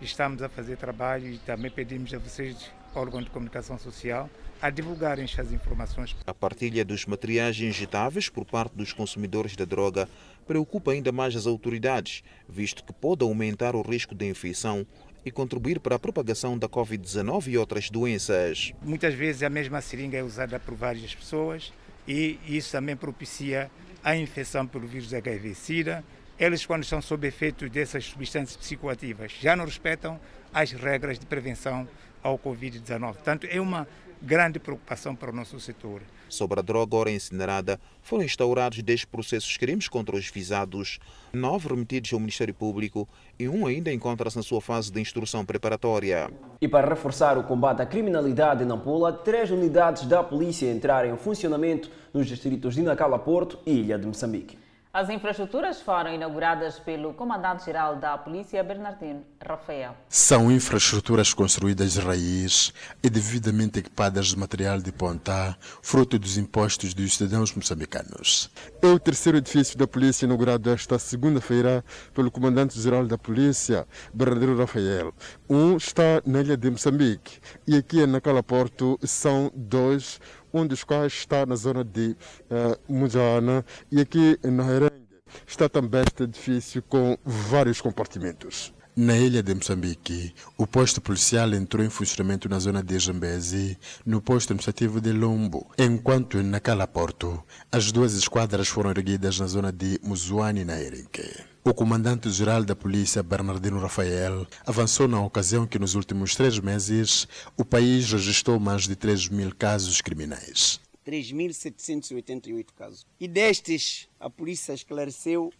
Estamos 0.00 0.40
a 0.42 0.48
fazer 0.48 0.76
trabalho 0.76 1.26
e 1.26 1.38
também 1.38 1.72
pedimos 1.72 2.14
a 2.14 2.18
vocês, 2.18 2.70
órgão 2.94 3.20
de 3.20 3.30
comunicação 3.30 3.76
social, 3.76 4.30
a 4.62 4.70
divulgarem 4.70 5.24
estas 5.24 5.52
informações. 5.52 6.14
A 6.24 6.32
partilha 6.32 6.84
dos 6.84 7.04
materiais 7.04 7.58
injetáveis 7.58 8.28
por 8.28 8.44
parte 8.44 8.76
dos 8.76 8.92
consumidores 8.92 9.56
da 9.56 9.64
droga 9.64 10.08
preocupa 10.46 10.92
ainda 10.92 11.10
mais 11.10 11.34
as 11.34 11.48
autoridades, 11.48 12.22
visto 12.48 12.84
que 12.84 12.92
pode 12.92 13.24
aumentar 13.24 13.74
o 13.74 13.82
risco 13.82 14.14
de 14.14 14.28
infecção 14.28 14.86
e 15.24 15.30
contribuir 15.30 15.80
para 15.80 15.96
a 15.96 15.98
propagação 15.98 16.58
da 16.58 16.68
Covid-19 16.68 17.48
e 17.48 17.58
outras 17.58 17.90
doenças. 17.90 18.72
Muitas 18.82 19.14
vezes 19.14 19.42
a 19.42 19.50
mesma 19.50 19.80
seringa 19.80 20.18
é 20.18 20.22
usada 20.22 20.60
por 20.60 20.74
várias 20.74 21.14
pessoas 21.14 21.72
e 22.06 22.38
isso 22.46 22.72
também 22.72 22.96
propicia 22.96 23.70
a 24.02 24.14
infecção 24.16 24.66
pelo 24.66 24.86
vírus 24.86 25.14
HIV-Sida. 25.14 26.04
Eles, 26.38 26.66
quando 26.66 26.82
estão 26.82 27.00
sob 27.00 27.26
efeito 27.26 27.68
dessas 27.68 28.04
substâncias 28.04 28.56
psicoativas, 28.56 29.32
já 29.40 29.56
não 29.56 29.64
respeitam 29.64 30.20
as 30.52 30.72
regras 30.72 31.18
de 31.18 31.26
prevenção 31.26 31.88
ao 32.22 32.38
Covid-19. 32.38 33.14
Portanto, 33.14 33.46
é 33.50 33.60
uma 33.60 33.86
grande 34.20 34.58
preocupação 34.58 35.14
para 35.14 35.30
o 35.30 35.34
nosso 35.34 35.58
setor. 35.60 36.02
Sobre 36.34 36.58
a 36.58 36.62
droga 36.64 36.96
ora 36.96 37.12
incinerada, 37.12 37.78
foram 38.02 38.24
instaurados 38.24 38.82
10 38.82 39.04
processos 39.04 39.56
crimes 39.56 39.86
contra 39.86 40.16
os 40.16 40.28
visados, 40.28 40.98
9 41.32 41.68
remetidos 41.68 42.12
ao 42.12 42.18
Ministério 42.18 42.52
Público 42.52 43.08
e 43.38 43.48
um 43.48 43.68
ainda 43.68 43.92
encontra-se 43.92 44.36
na 44.36 44.42
sua 44.42 44.60
fase 44.60 44.90
de 44.90 45.00
instrução 45.00 45.44
preparatória. 45.44 46.28
E 46.60 46.66
para 46.66 46.88
reforçar 46.88 47.38
o 47.38 47.44
combate 47.44 47.82
à 47.82 47.86
criminalidade 47.86 48.64
em 48.64 48.66
Nampula, 48.66 49.12
três 49.12 49.48
unidades 49.52 50.06
da 50.06 50.24
polícia 50.24 50.68
entraram 50.72 51.14
em 51.14 51.16
funcionamento 51.16 51.88
nos 52.12 52.26
distritos 52.26 52.74
de 52.74 52.82
Nacala 52.82 53.18
Porto 53.20 53.60
e 53.64 53.70
Ilha 53.70 53.96
de 53.96 54.04
Moçambique. 54.04 54.63
As 54.94 55.10
infraestruturas 55.10 55.80
foram 55.80 56.14
inauguradas 56.14 56.78
pelo 56.78 57.12
Comandante-Geral 57.14 57.96
da 57.96 58.16
Polícia, 58.16 58.62
Bernardino 58.62 59.24
Rafael. 59.44 59.96
São 60.08 60.52
infraestruturas 60.52 61.34
construídas 61.34 61.94
de 61.94 62.00
raiz 62.00 62.72
e 63.02 63.10
devidamente 63.10 63.80
equipadas 63.80 64.26
de 64.26 64.38
material 64.38 64.78
de 64.78 64.92
ponta, 64.92 65.58
fruto 65.82 66.16
dos 66.16 66.38
impostos 66.38 66.94
dos 66.94 67.16
cidadãos 67.16 67.52
moçambicanos. 67.52 68.48
É 68.80 68.86
o 68.86 69.00
terceiro 69.00 69.38
edifício 69.38 69.76
da 69.76 69.88
polícia 69.88 70.26
inaugurado 70.26 70.70
esta 70.70 70.96
segunda-feira 70.96 71.84
pelo 72.14 72.30
Comandante-Geral 72.30 73.04
da 73.04 73.18
Polícia, 73.18 73.88
Bernardino 74.14 74.56
Rafael. 74.56 75.12
Um 75.50 75.76
está 75.76 76.22
na 76.24 76.40
ilha 76.40 76.56
de 76.56 76.70
Moçambique 76.70 77.40
e 77.66 77.76
aqui 77.76 78.00
em 78.00 78.06
Nacala 78.06 78.44
Porto 78.44 78.96
são 79.02 79.50
dois 79.56 80.20
um 80.54 80.66
dos 80.66 80.84
quais 80.84 81.12
está 81.12 81.44
na 81.44 81.56
zona 81.56 81.84
de 81.84 82.16
uh, 82.48 82.92
Mujana 82.92 83.64
e 83.90 84.00
aqui 84.00 84.38
na 84.44 84.64
Herengue 84.70 85.04
está 85.46 85.68
também 85.68 86.02
este 86.02 86.22
edifício 86.22 86.80
com 86.82 87.18
vários 87.24 87.80
compartimentos. 87.80 88.72
Na 88.96 89.18
ilha 89.18 89.42
de 89.42 89.52
Moçambique, 89.52 90.32
o 90.56 90.68
posto 90.68 91.00
policial 91.00 91.52
entrou 91.52 91.84
em 91.84 91.90
funcionamento 91.90 92.48
na 92.48 92.60
zona 92.60 92.80
de 92.80 92.96
Jambezi, 92.96 93.76
no 94.06 94.22
posto 94.22 94.52
administrativo 94.52 95.00
de 95.00 95.12
Lombo, 95.12 95.68
enquanto 95.76 96.40
na 96.44 96.60
Cala 96.60 96.86
Porto, 96.86 97.42
as 97.72 97.90
duas 97.90 98.14
esquadras 98.14 98.68
foram 98.68 98.90
erguidas 98.90 99.40
na 99.40 99.48
zona 99.48 99.72
de 99.72 99.98
Muzuani, 100.00 100.64
na 100.64 100.80
Erinque. 100.80 101.53
O 101.66 101.72
comandante-geral 101.72 102.62
da 102.62 102.76
polícia, 102.76 103.22
Bernardino 103.22 103.80
Rafael, 103.80 104.46
avançou 104.66 105.08
na 105.08 105.24
ocasião 105.24 105.66
que 105.66 105.78
nos 105.78 105.94
últimos 105.94 106.36
três 106.36 106.58
meses 106.58 107.26
o 107.56 107.64
país 107.64 108.12
registrou 108.12 108.60
mais 108.60 108.86
de 108.86 108.94
3 108.94 109.30
mil 109.30 109.54
casos 109.54 110.02
criminais. 110.02 110.78
3.788 111.06 112.66
casos. 112.76 113.06
E 113.18 113.26
destes, 113.26 114.10
a 114.20 114.28
polícia 114.28 114.74
esclareceu 114.74 115.50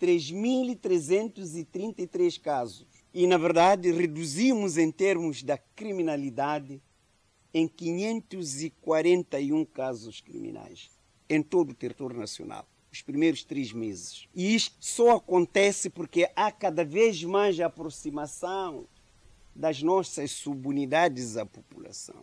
3.333 0.00 2.40
casos. 2.40 2.86
E, 3.12 3.26
na 3.26 3.36
verdade, 3.36 3.90
reduzimos 3.90 4.78
em 4.78 4.92
termos 4.92 5.42
da 5.42 5.58
criminalidade 5.58 6.80
em 7.52 7.66
541 7.66 9.64
casos 9.64 10.20
criminais 10.20 10.88
em 11.28 11.42
todo 11.42 11.70
o 11.70 11.74
território 11.74 12.16
nacional 12.16 12.64
os 12.92 13.00
primeiros 13.00 13.42
três 13.42 13.72
meses. 13.72 14.28
E 14.34 14.54
isto 14.54 14.76
só 14.80 15.16
acontece 15.16 15.88
porque 15.88 16.30
há 16.36 16.52
cada 16.52 16.84
vez 16.84 17.24
mais 17.24 17.56
aproximação 17.58 18.86
das 19.54 19.82
nossas 19.82 20.30
subunidades 20.30 21.36
à 21.36 21.46
população. 21.46 22.22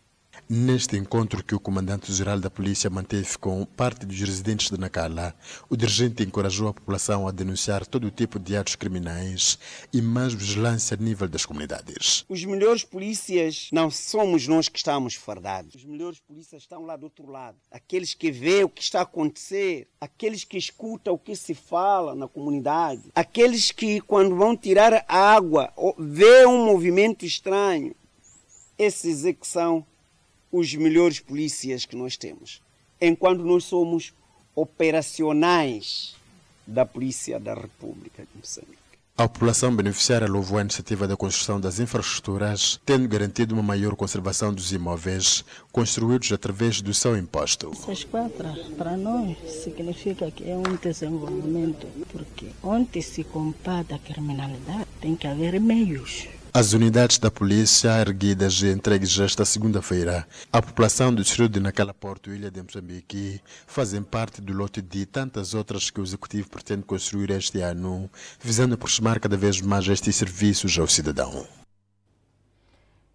Neste 0.52 0.98
encontro 0.98 1.44
que 1.44 1.54
o 1.54 1.60
comandante-geral 1.60 2.40
da 2.40 2.50
polícia 2.50 2.90
manteve 2.90 3.38
com 3.38 3.64
parte 3.66 4.04
dos 4.04 4.20
residentes 4.20 4.72
de 4.72 4.80
Nacala, 4.80 5.36
o 5.70 5.78
dirigente 5.78 6.24
encorajou 6.24 6.70
a 6.70 6.74
população 6.74 7.28
a 7.28 7.32
denunciar 7.32 7.86
todo 7.86 8.10
tipo 8.10 8.40
de 8.40 8.58
atos 8.58 8.76
criminais 8.76 9.60
e 9.94 10.02
mais 10.02 10.34
vigilância 10.34 10.98
a 11.00 11.00
nível 11.00 11.30
das 11.30 11.46
comunidades. 11.46 12.26
Os 12.28 12.44
melhores 12.46 12.84
polícias 12.84 13.70
não 13.72 13.92
somos 13.92 14.48
nós 14.48 14.68
que 14.68 14.80
estamos 14.80 15.14
fardados. 15.14 15.76
Os 15.76 15.86
melhores 15.86 16.20
polícias 16.20 16.64
estão 16.64 16.84
lá 16.84 16.98
do 16.98 17.04
outro 17.04 17.30
lado. 17.30 17.58
Aqueles 17.70 18.16
que 18.16 18.32
vê 18.32 18.64
o 18.64 18.70
que 18.70 18.82
está 18.82 19.02
a 19.02 19.04
acontecer, 19.04 19.88
aqueles 20.02 20.44
que 20.44 20.58
escutam 20.58 21.14
o 21.14 21.20
que 21.20 21.36
se 21.36 21.54
fala 21.54 22.16
na 22.16 22.28
comunidade, 22.28 23.12
aqueles 23.14 23.72
que 23.72 24.02
quando 24.02 24.36
vão 24.36 24.58
tirar 24.58 25.06
água 25.08 25.72
vê 25.96 26.44
um 26.48 26.66
movimento 26.66 27.24
estranho. 27.24 27.96
Esses 28.80 29.26
é 29.26 29.34
que 29.34 29.48
são 29.48 29.86
os 30.52 30.74
melhores 30.76 31.20
polícias 31.20 31.86
que 31.86 31.96
nós 31.96 32.18
temos, 32.18 32.62
enquanto 33.00 33.44
nós 33.44 33.64
somos 33.64 34.14
operacionais 34.56 36.16
da 36.66 36.86
Polícia 36.86 37.40
da 37.40 37.54
República 37.54 38.24
de 38.24 38.30
Moçambique. 38.38 38.80
A 39.20 39.28
população 39.28 39.76
beneficiária 39.76 40.30
louvou 40.30 40.60
a 40.60 40.62
iniciativa 40.62 41.06
da 41.06 41.18
construção 41.18 41.60
das 41.60 41.78
infraestruturas, 41.78 42.80
tendo 42.86 43.06
garantido 43.06 43.54
uma 43.54 43.62
maior 43.62 43.94
conservação 43.94 44.54
dos 44.54 44.72
imóveis 44.72 45.44
construídos 45.74 46.32
através 46.32 46.82
do 46.82 46.94
seu 46.94 47.18
imposto. 47.18 47.70
Essas 47.74 48.06
quatro, 48.06 48.48
para 48.78 48.96
nós, 48.96 49.38
significa 49.62 50.32
que 50.32 50.50
é 50.50 50.56
um 50.56 50.78
desenvolvimento, 50.82 51.86
porque 52.14 52.48
onde 52.64 53.02
se 53.02 53.26
combate 53.26 53.94
a 53.94 54.00
criminalidade, 54.00 54.88
tem 55.02 55.18
que 55.18 55.28
haver 55.28 55.60
meios. 55.60 56.30
As 56.52 56.74
unidades 56.74 57.20
da 57.20 57.30
polícia 57.30 57.90
erguidas 58.02 58.62
e 58.64 58.70
entregues 58.70 59.20
esta 59.20 59.46
segunda-feira 59.46 60.28
à 60.52 60.60
população 60.60 61.14
do 61.14 61.22
distrito 61.22 61.52
de 61.52 61.60
Nacala 61.60 61.94
Porto, 61.94 62.34
Ilha 62.34 62.50
de 62.50 62.62
Moçambique, 62.64 63.40
fazem 63.68 64.02
parte 64.02 64.42
do 64.42 64.52
lote 64.52 64.82
de 64.82 65.06
tantas 65.06 65.54
outras 65.54 65.92
que 65.92 66.02
o 66.02 66.04
Executivo 66.04 66.50
pretende 66.50 66.84
construir 66.84 67.30
este 67.30 67.62
ano, 67.62 68.10
visando 68.42 68.74
aproximar 68.74 69.20
cada 69.20 69.38
vez 69.38 69.62
mais 69.62 69.88
estes 69.88 70.16
serviços 70.16 70.78
ao 70.80 70.88
cidadão. 70.88 71.59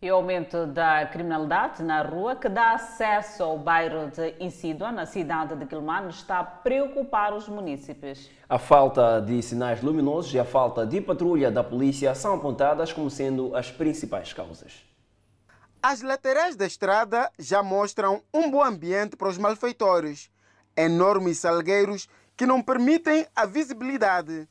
E 0.04 0.10
o 0.12 0.16
aumento 0.16 0.66
da 0.66 1.06
criminalidade 1.06 1.82
na 1.82 2.02
rua, 2.02 2.36
que 2.36 2.46
dá 2.46 2.74
acesso 2.74 3.42
ao 3.42 3.58
bairro 3.58 4.10
de 4.10 4.34
Insídua, 4.38 4.92
na 4.92 5.06
cidade 5.06 5.56
de 5.56 5.64
Quilmano, 5.64 6.10
está 6.10 6.40
a 6.40 6.44
preocupar 6.44 7.32
os 7.32 7.48
municípios. 7.48 8.30
A 8.46 8.58
falta 8.58 9.18
de 9.22 9.40
sinais 9.40 9.80
luminosos 9.80 10.34
e 10.34 10.38
a 10.38 10.44
falta 10.44 10.84
de 10.84 11.00
patrulha 11.00 11.50
da 11.50 11.64
polícia 11.64 12.14
são 12.14 12.34
apontadas 12.34 12.92
como 12.92 13.08
sendo 13.08 13.56
as 13.56 13.70
principais 13.70 14.30
causas. 14.30 14.84
As 15.82 16.02
laterais 16.02 16.54
da 16.54 16.66
estrada 16.66 17.32
já 17.38 17.62
mostram 17.62 18.22
um 18.30 18.50
bom 18.50 18.62
ambiente 18.62 19.16
para 19.16 19.28
os 19.28 19.38
malfeitores. 19.38 20.30
Enormes 20.76 21.38
salgueiros 21.38 22.10
que 22.36 22.44
não 22.44 22.60
permitem 22.60 23.26
a 23.34 23.46
visibilidade. 23.46 24.46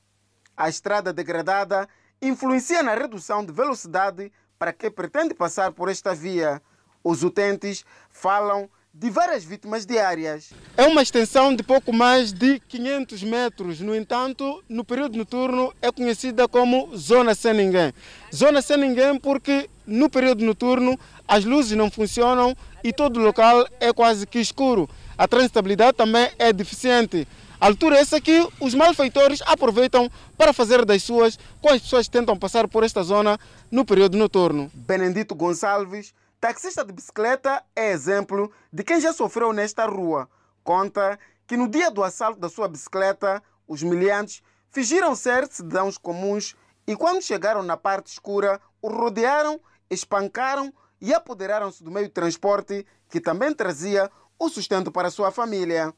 A 0.57 0.67
estrada 0.67 1.13
degradada 1.13 1.87
influencia 2.19 2.81
na 2.81 2.95
redução 2.95 3.45
de 3.45 3.51
velocidade 3.51 4.31
para 4.63 4.71
quem 4.71 4.89
pretende 4.89 5.33
passar 5.33 5.73
por 5.73 5.89
esta 5.89 6.15
via. 6.15 6.61
Os 7.03 7.21
utentes 7.21 7.83
falam 8.09 8.69
de 8.93 9.09
várias 9.09 9.43
vítimas 9.43 9.85
diárias. 9.85 10.53
É 10.77 10.85
uma 10.85 11.01
extensão 11.01 11.53
de 11.53 11.61
pouco 11.61 11.91
mais 11.91 12.31
de 12.31 12.61
500 12.61 13.23
metros. 13.23 13.81
No 13.81 13.93
entanto, 13.93 14.63
no 14.69 14.85
período 14.85 15.17
noturno 15.17 15.73
é 15.81 15.91
conhecida 15.91 16.47
como 16.47 16.95
Zona 16.95 17.35
Sem 17.35 17.53
Ninguém. 17.53 17.93
Zona 18.33 18.61
Sem 18.61 18.77
Ninguém 18.77 19.19
porque 19.19 19.69
no 19.85 20.09
período 20.09 20.45
noturno 20.45 20.97
as 21.27 21.43
luzes 21.43 21.75
não 21.75 21.91
funcionam 21.91 22.55
e 22.85 22.93
todo 22.93 23.19
o 23.19 23.21
local 23.21 23.67
é 23.81 23.91
quase 23.91 24.25
que 24.25 24.39
escuro. 24.39 24.89
A 25.17 25.27
transitabilidade 25.27 25.97
também 25.97 26.31
é 26.39 26.53
deficiente. 26.53 27.27
Altura 27.59 27.97
é 27.97 28.01
essa 28.01 28.19
que 28.19 28.47
os 28.59 28.73
malfeitores 28.73 29.41
aproveitam 29.45 30.09
para 30.37 30.53
fazer 30.53 30.83
das 30.85 31.03
suas 31.03 31.37
com 31.61 31.69
as 31.69 31.81
pessoas 31.81 32.07
que 32.07 32.11
tentam 32.11 32.37
passar 32.37 32.67
por 32.67 32.83
esta 32.83 33.03
zona 33.03 33.39
no 33.71 33.85
período 33.85 34.17
noturno. 34.17 34.71
Benedito 34.73 35.33
Gonçalves 35.33 36.13
Taxista 36.43 36.83
de 36.83 36.91
bicicleta 36.91 37.63
é 37.73 37.91
exemplo 37.91 38.51
de 38.69 38.83
quem 38.83 38.99
já 38.99 39.13
sofreu 39.13 39.53
nesta 39.53 39.85
rua. 39.85 40.29
Conta 40.61 41.17
que 41.47 41.55
no 41.55 41.69
dia 41.69 41.89
do 41.89 42.03
assalto 42.03 42.37
da 42.37 42.49
sua 42.49 42.67
bicicleta, 42.67 43.41
os 43.65 43.81
miliantes 43.81 44.43
fingiram 44.69 45.15
ser 45.15 45.47
cidadãos 45.49 45.97
comuns 45.97 46.53
e 46.85 46.97
quando 46.97 47.21
chegaram 47.21 47.63
na 47.63 47.77
parte 47.77 48.07
escura, 48.07 48.59
o 48.81 48.89
rodearam, 48.89 49.57
espancaram 49.89 50.73
e 50.99 51.13
apoderaram-se 51.13 51.81
do 51.81 51.89
meio 51.89 52.07
de 52.07 52.13
transporte 52.13 52.85
que 53.07 53.21
também 53.21 53.53
trazia 53.53 54.11
o 54.37 54.49
sustento 54.49 54.91
para 54.91 55.09
sua 55.09 55.31
família. 55.31 55.93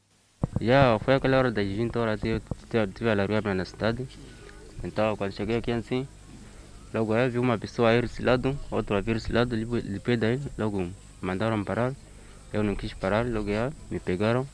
Já 0.61 0.97
foi 0.99 1.15
aquela 1.15 1.37
hora 1.37 1.51
das 1.51 1.67
20 1.67 1.97
horas 1.97 2.21
que 2.21 2.77
eu 2.77 2.87
tive 2.87 3.09
a 3.09 3.13
largar 3.13 3.43
na 3.53 3.65
cidade. 3.65 4.07
Então, 4.83 5.15
quando 5.15 5.31
cheguei 5.31 5.57
aqui 5.57 5.71
assim, 5.71 6.07
Logo 6.95 7.11
aí 7.11 7.27
vi 7.27 7.39
uma 7.39 7.57
pessoa 7.57 7.93
ir 7.93 8.03
desse 8.03 8.23
lado, 8.23 8.57
outra 8.71 9.01
vir 9.01 9.15
desse 9.15 9.33
lado, 9.33 9.53
depois 9.57 10.17
daí, 10.17 10.41
logo 10.57 10.89
mandaram 11.19 11.61
parar. 11.61 11.93
Eu 12.53 12.63
não 12.63 12.73
quis 12.73 12.93
parar, 12.93 13.25
logo 13.25 13.49
aí 13.49 13.69
me 13.91 13.99
pegaram. 13.99 14.47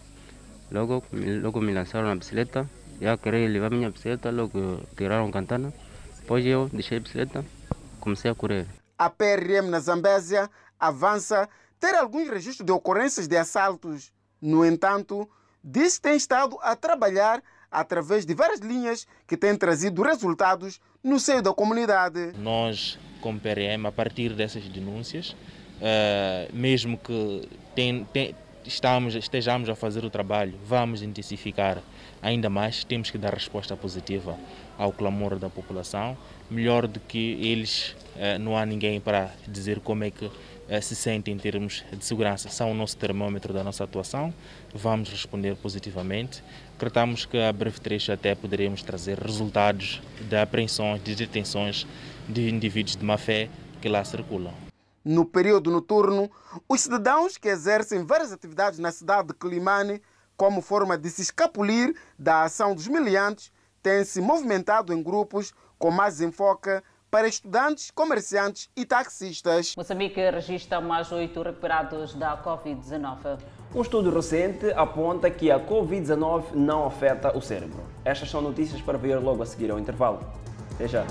Logo, 0.71 1.03
logo 1.39 1.61
me 1.61 1.71
lançaram 1.71 2.07
na 2.07 2.15
bicicleta. 2.15 2.67
Já 2.99 3.15
queria 3.15 3.47
levar 3.47 3.69
minha 3.69 3.91
bicicleta, 3.91 4.31
logo 4.31 4.81
tiraram 4.97 5.27
a 5.27 5.31
cantana. 5.31 5.71
Depois 6.19 6.43
eu 6.43 6.67
deixei 6.73 6.97
a 6.97 7.01
bicicleta, 7.01 7.45
comecei 7.99 8.31
a 8.31 8.33
correr. 8.33 8.65
A 8.97 9.07
PRM 9.07 9.69
na 9.69 9.79
Zambésia 9.79 10.49
avança 10.79 11.47
ter 11.79 11.93
alguns 11.93 12.27
registros 12.27 12.65
de 12.65 12.71
ocorrências 12.71 13.27
de 13.27 13.37
assaltos. 13.37 14.11
No 14.41 14.65
entanto, 14.65 15.29
diz 15.63 15.97
que 15.97 16.03
tem 16.03 16.15
estado 16.15 16.57
a 16.61 16.75
trabalhar 16.75 17.41
através 17.71 18.25
de 18.25 18.33
várias 18.33 18.59
linhas 18.59 19.07
que 19.25 19.37
têm 19.37 19.55
trazido 19.55 20.01
resultados 20.01 20.79
no 21.03 21.19
seio 21.19 21.41
da 21.41 21.53
comunidade. 21.53 22.33
Nós, 22.37 22.99
como 23.21 23.39
PRM, 23.39 23.85
a 23.87 23.91
partir 23.91 24.33
dessas 24.33 24.63
denúncias, 24.67 25.29
uh, 25.29 26.53
mesmo 26.53 26.97
que 26.97 27.47
tem, 27.73 28.03
tem, 28.11 28.35
estamos, 28.65 29.15
estejamos 29.15 29.69
a 29.69 29.75
fazer 29.75 30.03
o 30.03 30.09
trabalho, 30.09 30.57
vamos 30.65 31.01
intensificar 31.01 31.81
ainda 32.21 32.49
mais, 32.49 32.83
temos 32.83 33.09
que 33.09 33.17
dar 33.17 33.33
resposta 33.33 33.75
positiva 33.75 34.37
ao 34.77 34.91
clamor 34.91 35.39
da 35.39 35.49
população. 35.49 36.17
Melhor 36.49 36.85
do 36.85 36.99
que 36.99 37.37
eles, 37.41 37.95
uh, 38.15 38.37
não 38.39 38.57
há 38.57 38.65
ninguém 38.65 38.99
para 38.99 39.31
dizer 39.47 39.79
como 39.79 40.03
é 40.03 40.11
que 40.11 40.29
se 40.79 40.95
sentem 40.95 41.33
em 41.33 41.37
termos 41.37 41.83
de 41.91 42.05
segurança 42.05 42.47
são 42.47 42.71
o 42.71 42.73
nosso 42.73 42.95
termômetro 42.95 43.51
da 43.51 43.63
nossa 43.63 43.83
atuação. 43.83 44.33
Vamos 44.73 45.09
responder 45.09 45.55
positivamente. 45.57 46.41
Acreditamos 46.75 47.25
que 47.25 47.37
a 47.37 47.51
breve 47.51 47.79
trecho 47.79 48.11
até 48.11 48.35
poderemos 48.35 48.81
trazer 48.81 49.17
resultados 49.17 50.01
de 50.21 50.35
apreensões, 50.37 51.03
de 51.03 51.15
detenções 51.15 51.85
de 52.29 52.49
indivíduos 52.49 52.95
de 52.95 53.03
má 53.03 53.17
fé 53.17 53.49
que 53.81 53.89
lá 53.89 54.03
circulam. 54.05 54.53
No 55.03 55.25
período 55.25 55.71
noturno, 55.71 56.31
os 56.69 56.81
cidadãos 56.81 57.37
que 57.37 57.49
exercem 57.49 58.05
várias 58.05 58.31
atividades 58.31 58.79
na 58.79 58.91
cidade 58.91 59.29
de 59.29 59.33
Climane, 59.33 60.01
como 60.37 60.61
forma 60.61 60.97
de 60.97 61.09
se 61.09 61.23
escapulir 61.23 61.95
da 62.17 62.43
ação 62.43 62.75
dos 62.75 62.87
miliantes, 62.87 63.51
têm 63.81 64.05
se 64.05 64.21
movimentado 64.21 64.93
em 64.93 65.01
grupos 65.01 65.53
com 65.77 65.89
mais 65.89 66.21
enfoque 66.21 66.81
para 67.11 67.27
estudantes, 67.27 67.91
comerciantes 67.91 68.69
e 68.73 68.85
taxistas. 68.85 69.75
Moçambique 69.75 70.17
registra 70.31 70.79
mais 70.79 71.11
oito 71.11 71.41
recuperados 71.43 72.13
da 72.13 72.41
Covid-19. 72.41 73.37
Um 73.75 73.81
estudo 73.81 74.09
recente 74.09 74.71
aponta 74.71 75.29
que 75.29 75.51
a 75.51 75.59
Covid-19 75.59 76.53
não 76.53 76.85
afeta 76.85 77.37
o 77.37 77.41
cérebro. 77.41 77.83
Estas 78.05 78.29
são 78.29 78.41
notícias 78.41 78.81
para 78.81 78.97
ver 78.97 79.19
logo 79.19 79.43
a 79.43 79.45
seguir 79.45 79.69
ao 79.69 79.77
intervalo. 79.77 80.21
Até 80.73 80.87
já. 80.87 81.05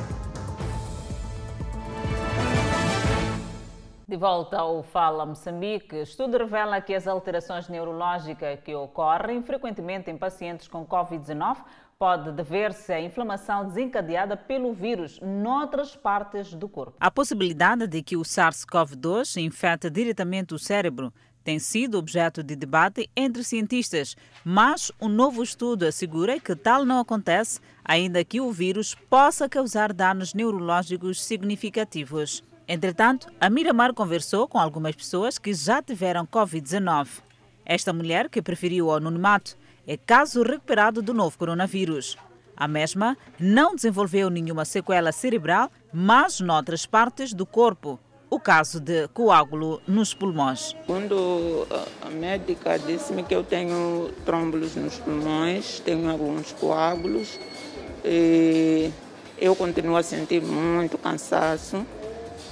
De 4.09 4.16
volta 4.16 4.59
ao 4.59 4.82
Fala 4.82 5.24
Moçambique, 5.24 5.96
estudo 5.96 6.38
revela 6.38 6.80
que 6.80 6.94
as 6.94 7.07
alterações 7.07 7.68
neurológicas 7.68 8.59
que 8.61 8.74
ocorrem 8.74 9.40
frequentemente 9.42 10.11
em 10.11 10.16
pacientes 10.16 10.66
com 10.66 10.84
Covid-19 10.84 11.59
pode 12.01 12.32
dever-se 12.32 12.90
à 12.94 12.98
inflamação 12.98 13.68
desencadeada 13.68 14.34
pelo 14.34 14.72
vírus 14.72 15.20
noutras 15.20 15.94
partes 15.94 16.55
do 16.55 16.66
corpo. 16.66 16.94
A 16.98 17.11
possibilidade 17.11 17.86
de 17.86 18.03
que 18.03 18.16
o 18.16 18.22
SARS-CoV-2 18.22 19.36
infecte 19.36 19.90
diretamente 19.90 20.55
o 20.55 20.59
cérebro 20.59 21.12
tem 21.44 21.59
sido 21.59 21.98
objeto 21.98 22.42
de 22.42 22.57
debate 22.57 23.11
entre 23.14 23.44
cientistas, 23.44 24.16
mas 24.42 24.90
um 24.98 25.11
novo 25.11 25.42
estudo 25.42 25.84
assegura 25.84 26.40
que 26.40 26.57
tal 26.57 26.86
não 26.86 27.01
acontece, 27.01 27.61
ainda 27.84 28.24
que 28.24 28.40
o 28.40 28.51
vírus 28.51 28.94
possa 28.94 29.46
causar 29.46 29.92
danos 29.92 30.32
neurológicos 30.32 31.22
significativos. 31.22 32.42
Entretanto, 32.66 33.26
a 33.38 33.51
Miramar 33.51 33.92
conversou 33.92 34.48
com 34.48 34.59
algumas 34.59 34.96
pessoas 34.96 35.36
que 35.36 35.53
já 35.53 35.82
tiveram 35.82 36.26
Covid-19. 36.26 37.20
Esta 37.66 37.92
mulher, 37.92 38.30
que 38.30 38.40
preferiu 38.40 38.86
o 38.86 38.92
anonimato, 38.92 39.59
é 39.91 39.97
caso 39.97 40.45
recuperado 40.45 41.03
do 41.03 41.12
novo 41.12 41.36
coronavírus. 41.36 42.16
A 42.57 42.68
mesma 42.68 43.18
não 43.41 43.74
desenvolveu 43.74 44.30
nenhuma 44.30 44.64
sequela 44.64 45.11
cerebral, 45.11 45.68
mas 45.93 46.38
noutras 46.38 46.86
partes 46.86 47.34
do 47.34 47.45
corpo. 47.45 47.99
O 48.30 48.38
caso 48.38 48.78
de 48.78 49.09
coágulo 49.09 49.82
nos 49.88 50.14
pulmões. 50.14 50.76
Quando 50.86 51.66
a 52.07 52.09
médica 52.09 52.78
disse-me 52.78 53.24
que 53.24 53.34
eu 53.34 53.43
tenho 53.43 54.12
trômbulos 54.24 54.76
nos 54.76 54.95
pulmões, 54.99 55.80
tenho 55.80 56.09
alguns 56.09 56.53
coágulos, 56.53 57.41
eu 58.05 59.57
continuo 59.57 59.97
a 59.97 60.05
sentir 60.05 60.41
muito 60.41 60.97
cansaço, 60.99 61.84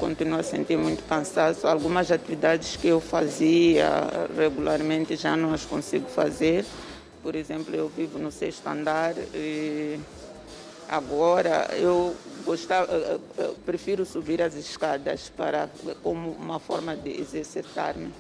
continuo 0.01 0.41
a 0.41 0.43
sentir 0.43 0.77
muito 0.77 1.05
cansaço. 1.05 1.69
Algumas 1.69 2.11
atividades 2.11 2.75
que 2.75 2.89
eu 2.89 3.01
fazia 3.01 3.89
regularmente 4.37 5.15
já 5.15 5.37
não 5.37 5.55
as 5.55 5.65
consigo 5.65 6.09
fazer. 6.09 6.65
Por 7.23 7.35
exemplo, 7.35 7.75
eu 7.75 7.89
vivo 7.89 8.19
no 8.19 8.31
sexto 8.31 8.67
andar 8.67 9.15
e 9.35 9.99
agora 10.89 11.69
eu 11.77 12.17
gostava, 12.45 12.91
eu 13.37 13.55
prefiro 13.67 14.07
subir 14.07 14.41
as 14.41 14.55
escadas 14.55 15.29
para 15.29 15.69
como 16.03 16.31
uma 16.31 16.59
forma 16.59 16.97
de 16.97 17.21
exercitar-me, 17.21 18.13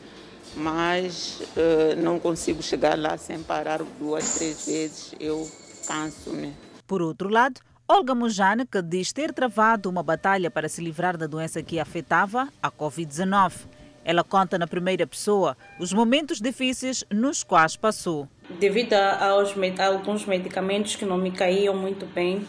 mas 0.54 1.40
uh, 1.40 1.96
não 2.02 2.18
consigo 2.18 2.62
chegar 2.62 2.98
lá 2.98 3.16
sem 3.16 3.42
parar 3.42 3.82
duas, 3.98 4.34
três 4.34 4.66
vezes. 4.66 5.14
Eu 5.18 5.48
canso-me. 5.86 6.54
Por 6.86 7.00
outro 7.00 7.28
lado, 7.28 7.60
Olga 7.86 8.14
Mujane, 8.14 8.66
que 8.66 8.82
diz 8.82 9.12
ter 9.14 9.32
travado 9.32 9.88
uma 9.88 10.02
batalha 10.02 10.50
para 10.50 10.68
se 10.68 10.82
livrar 10.82 11.16
da 11.16 11.26
doença 11.26 11.62
que 11.62 11.80
afetava 11.80 12.48
a 12.62 12.70
Covid-19. 12.70 13.66
Ela 14.04 14.22
conta 14.22 14.58
na 14.58 14.66
primeira 14.66 15.06
pessoa 15.06 15.56
os 15.78 15.92
momentos 15.92 16.38
difíceis 16.38 17.02
nos 17.10 17.42
quais 17.42 17.76
passou. 17.76 18.28
Devido 18.48 18.94
aos 18.94 19.54
a 19.78 19.86
alguns 19.86 20.24
medicamentos 20.24 20.96
que 20.96 21.04
não 21.04 21.18
me 21.18 21.30
caíam 21.30 21.76
muito 21.76 22.06
bem, 22.06 22.46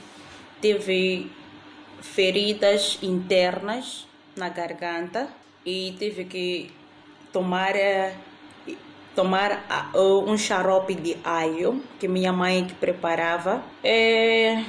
tive 0.62 1.30
feridas 2.02 2.98
internas 3.02 4.08
na 4.36 4.48
garganta 4.48 5.28
e 5.66 5.94
tive 6.00 6.24
que 6.24 6.72
tomar 7.34 7.76
eh, 7.76 8.16
tomar 9.14 9.66
um 9.94 10.38
xarope 10.38 10.96
de 10.96 11.18
alho 11.24 11.84
que 12.00 12.08
minha 12.08 12.32
mãe 12.32 12.66
que 12.66 12.74
preparava. 12.74 13.62
É, 13.84 14.64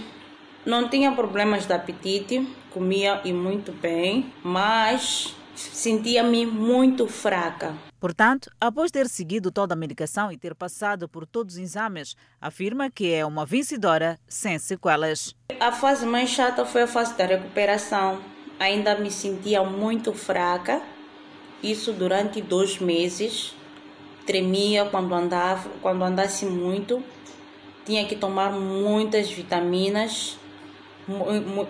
não 0.66 0.88
tinha 0.88 1.12
problemas 1.12 1.66
de 1.66 1.72
apetite, 1.72 2.48
comia 2.70 3.20
e 3.24 3.32
muito 3.32 3.70
bem, 3.70 4.32
mas 4.42 5.34
sentia-me 5.54 6.44
muito 6.46 7.06
fraca. 7.06 7.89
Portanto, 8.00 8.50
após 8.58 8.90
ter 8.90 9.06
seguido 9.10 9.50
toda 9.52 9.74
a 9.74 9.76
medicação 9.76 10.32
e 10.32 10.38
ter 10.38 10.54
passado 10.54 11.06
por 11.06 11.26
todos 11.26 11.56
os 11.56 11.60
exames, 11.60 12.16
afirma 12.40 12.90
que 12.90 13.12
é 13.12 13.26
uma 13.26 13.44
vencedora 13.44 14.18
sem 14.26 14.58
sequelas. 14.58 15.36
A 15.60 15.70
fase 15.70 16.06
mais 16.06 16.30
chata 16.30 16.64
foi 16.64 16.82
a 16.82 16.86
fase 16.86 17.14
da 17.14 17.26
recuperação. 17.26 18.18
Ainda 18.58 18.94
me 18.96 19.10
sentia 19.10 19.62
muito 19.62 20.14
fraca, 20.14 20.80
isso 21.62 21.92
durante 21.92 22.40
dois 22.40 22.78
meses. 22.78 23.54
Tremia 24.24 24.86
quando 24.86 25.14
andava, 25.14 25.68
quando 25.82 26.02
andasse 26.02 26.46
muito. 26.46 27.04
Tinha 27.84 28.06
que 28.06 28.16
tomar 28.16 28.50
muitas 28.52 29.30
vitaminas, 29.30 30.38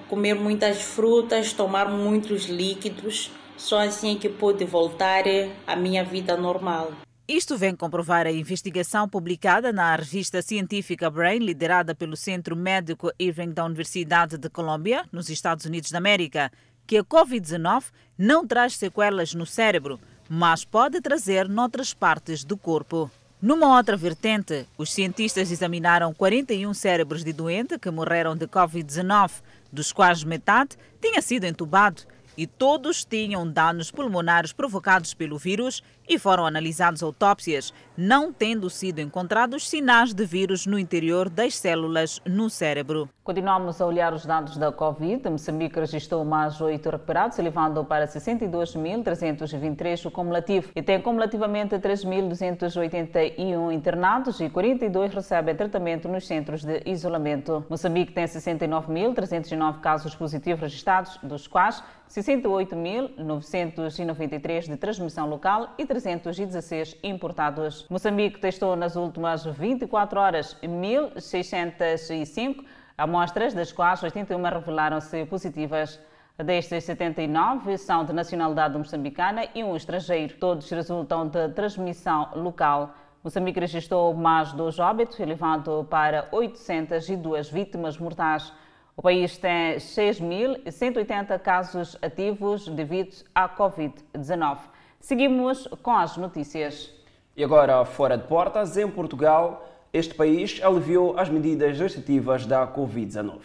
comer 0.09 0.35
muitas 0.35 0.81
frutas, 0.81 1.53
tomar 1.53 1.89
muitos 1.89 2.45
líquidos. 2.45 3.33
Só 3.61 3.79
assim 3.79 4.17
é 4.17 4.19
que 4.19 4.29
pude 4.29 4.65
voltar 4.65 5.25
à 5.67 5.77
minha 5.77 6.03
vida 6.03 6.35
normal. 6.35 6.93
Isto 7.29 7.59
vem 7.59 7.77
comprovar 7.77 8.27
a 8.27 8.33
investigação 8.33 9.07
publicada 9.07 9.71
na 9.71 9.95
revista 9.95 10.41
científica 10.41 11.11
Brain, 11.11 11.39
liderada 11.41 11.95
pelo 11.95 12.17
Centro 12.17 12.57
Médico 12.57 13.13
Irving 13.19 13.51
da 13.53 13.65
Universidade 13.65 14.39
de 14.39 14.49
Colômbia, 14.49 15.05
nos 15.13 15.29
Estados 15.29 15.67
Unidos 15.67 15.91
da 15.91 15.99
América, 15.99 16.51
que 16.87 16.97
a 16.97 17.05
Covid-19 17.05 17.85
não 18.19 18.47
traz 18.47 18.77
sequelas 18.77 19.35
no 19.35 19.45
cérebro, 19.45 20.01
mas 20.27 20.65
pode 20.65 21.01
trazer 21.03 21.47
noutras 21.47 21.93
partes 21.93 22.43
do 22.43 22.57
corpo. 22.57 23.11
Numa 23.43 23.77
outra 23.77 23.97
vertente, 23.97 24.67
os 24.77 24.91
cientistas 24.91 25.53
examinaram 25.53 26.15
41 26.15 26.73
cérebros 26.73 27.23
de 27.23 27.33
doente 27.33 27.79
que 27.79 27.91
morreram 27.91 28.35
de 28.35 28.47
Covid-19, 28.49 29.31
dos 29.71 29.93
quais 29.93 30.25
metade 30.25 30.77
tinha 31.01 31.21
sido 31.23 31.45
entubado 31.45 32.03
e 32.41 32.47
todos 32.47 33.05
tinham 33.05 33.47
danos 33.47 33.91
pulmonares 33.91 34.51
provocados 34.51 35.13
pelo 35.13 35.37
vírus 35.37 35.83
e 36.11 36.19
foram 36.19 36.45
analisados 36.45 37.03
autópsias, 37.05 37.73
não 37.97 38.33
tendo 38.33 38.69
sido 38.69 39.01
encontrados 39.01 39.71
sinais 39.71 40.13
de 40.13 40.27
vírus 40.27 40.67
no 40.67 40.77
interior 40.77 41.31
das 41.31 41.55
células 41.55 42.21
no 42.27 42.51
cérebro. 42.51 43.09
Continuamos 43.23 43.81
a 43.81 43.87
olhar 43.87 44.13
os 44.13 44.27
dados 44.27 44.57
da 44.57 44.73
Covid. 44.73 45.31
Moçambique 45.31 45.79
registrou 45.79 46.25
mais 46.25 46.61
oito 46.61 46.91
recuperados, 46.91 47.39
elevando 47.39 47.85
para 47.85 48.09
62.323 48.09 50.07
o 50.07 50.11
cumulativo 50.11 50.73
e 50.75 50.83
tem 50.83 51.01
cumulativamente 51.01 51.77
3.281 51.77 53.73
internados 53.73 54.41
e 54.41 54.51
42 54.51 55.15
recebem 55.15 55.55
tratamento 55.55 56.09
nos 56.09 56.27
centros 56.27 56.65
de 56.65 56.83
isolamento. 56.87 57.65
Moçambique 57.71 58.13
tem 58.13 58.25
69.309 58.25 59.79
casos 59.79 60.17
positivos 60.17 60.63
registrados, 60.63 61.21
dos 61.23 61.47
quais 61.47 61.81
68.993 62.11 64.69
de 64.69 64.77
transmissão 64.77 65.29
local 65.29 65.73
e 65.79 65.87
316 66.01 66.97
importados. 67.03 67.87
Moçambique 67.89 68.41
testou 68.41 68.75
nas 68.75 68.97
últimas 68.97 69.45
24 69.45 70.19
horas 70.19 70.57
1.605 70.63 72.65
amostras, 72.97 73.55
das 73.55 73.73
quais 73.73 74.03
81 74.03 74.43
revelaram-se 74.43 75.25
positivas. 75.27 76.01
Destes, 76.39 76.85
79 76.85 77.77
são 77.77 78.05
de 78.05 78.15
nacionalidade 78.15 78.79
moçambicana 78.79 79.47
e 79.55 79.63
um 79.63 79.77
estrangeiro. 79.77 80.39
Todos 80.39 80.71
resultam 80.71 81.29
de 81.29 81.51
transmissão 81.51 82.31
local. 82.35 82.95
Moçambique 83.23 83.61
registrou 83.61 84.15
mais 84.15 84.53
dois 84.55 84.79
óbitos, 84.79 85.21
elevando 85.21 85.87
para 85.91 86.29
802 86.33 87.51
vítimas 87.51 87.99
mortais. 87.99 88.51
O 88.97 89.03
país 89.03 89.37
tem 89.37 89.77
6.180 89.77 91.39
casos 91.41 91.99
ativos 92.01 92.67
devido 92.69 93.23
à 93.35 93.47
Covid-19. 93.49 94.80
Seguimos 95.01 95.67
com 95.83 95.93
as 95.93 96.17
notícias. 96.19 96.91
E 97.35 97.43
agora, 97.43 97.85
fora 97.87 98.19
de 98.19 98.29
portas, 98.29 98.77
em 98.77 98.87
Portugal, 98.87 99.67
este 99.93 100.15
país 100.15 100.61
aliviou 100.63 101.19
as 101.19 101.29
medidas 101.31 101.79
restritivas 101.79 102.45
da 102.45 102.67
Covid-19. 102.67 103.41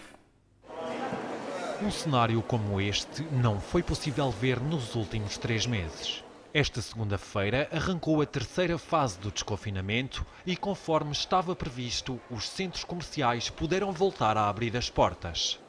Um 1.81 1.89
cenário 1.89 2.41
como 2.41 2.79
este 2.79 3.23
não 3.31 3.59
foi 3.59 3.81
possível 3.81 4.29
ver 4.29 4.59
nos 4.59 4.95
últimos 4.95 5.37
três 5.37 5.65
meses. 5.65 6.23
Esta 6.53 6.81
segunda-feira 6.81 7.69
arrancou 7.71 8.21
a 8.21 8.25
terceira 8.25 8.77
fase 8.77 9.17
do 9.19 9.31
desconfinamento 9.31 10.25
e, 10.45 10.55
conforme 10.55 11.11
estava 11.11 11.55
previsto, 11.55 12.19
os 12.29 12.47
centros 12.47 12.83
comerciais 12.83 13.49
puderam 13.49 13.91
voltar 13.91 14.37
a 14.37 14.49
abrir 14.49 14.75
as 14.75 14.89
portas. 14.89 15.59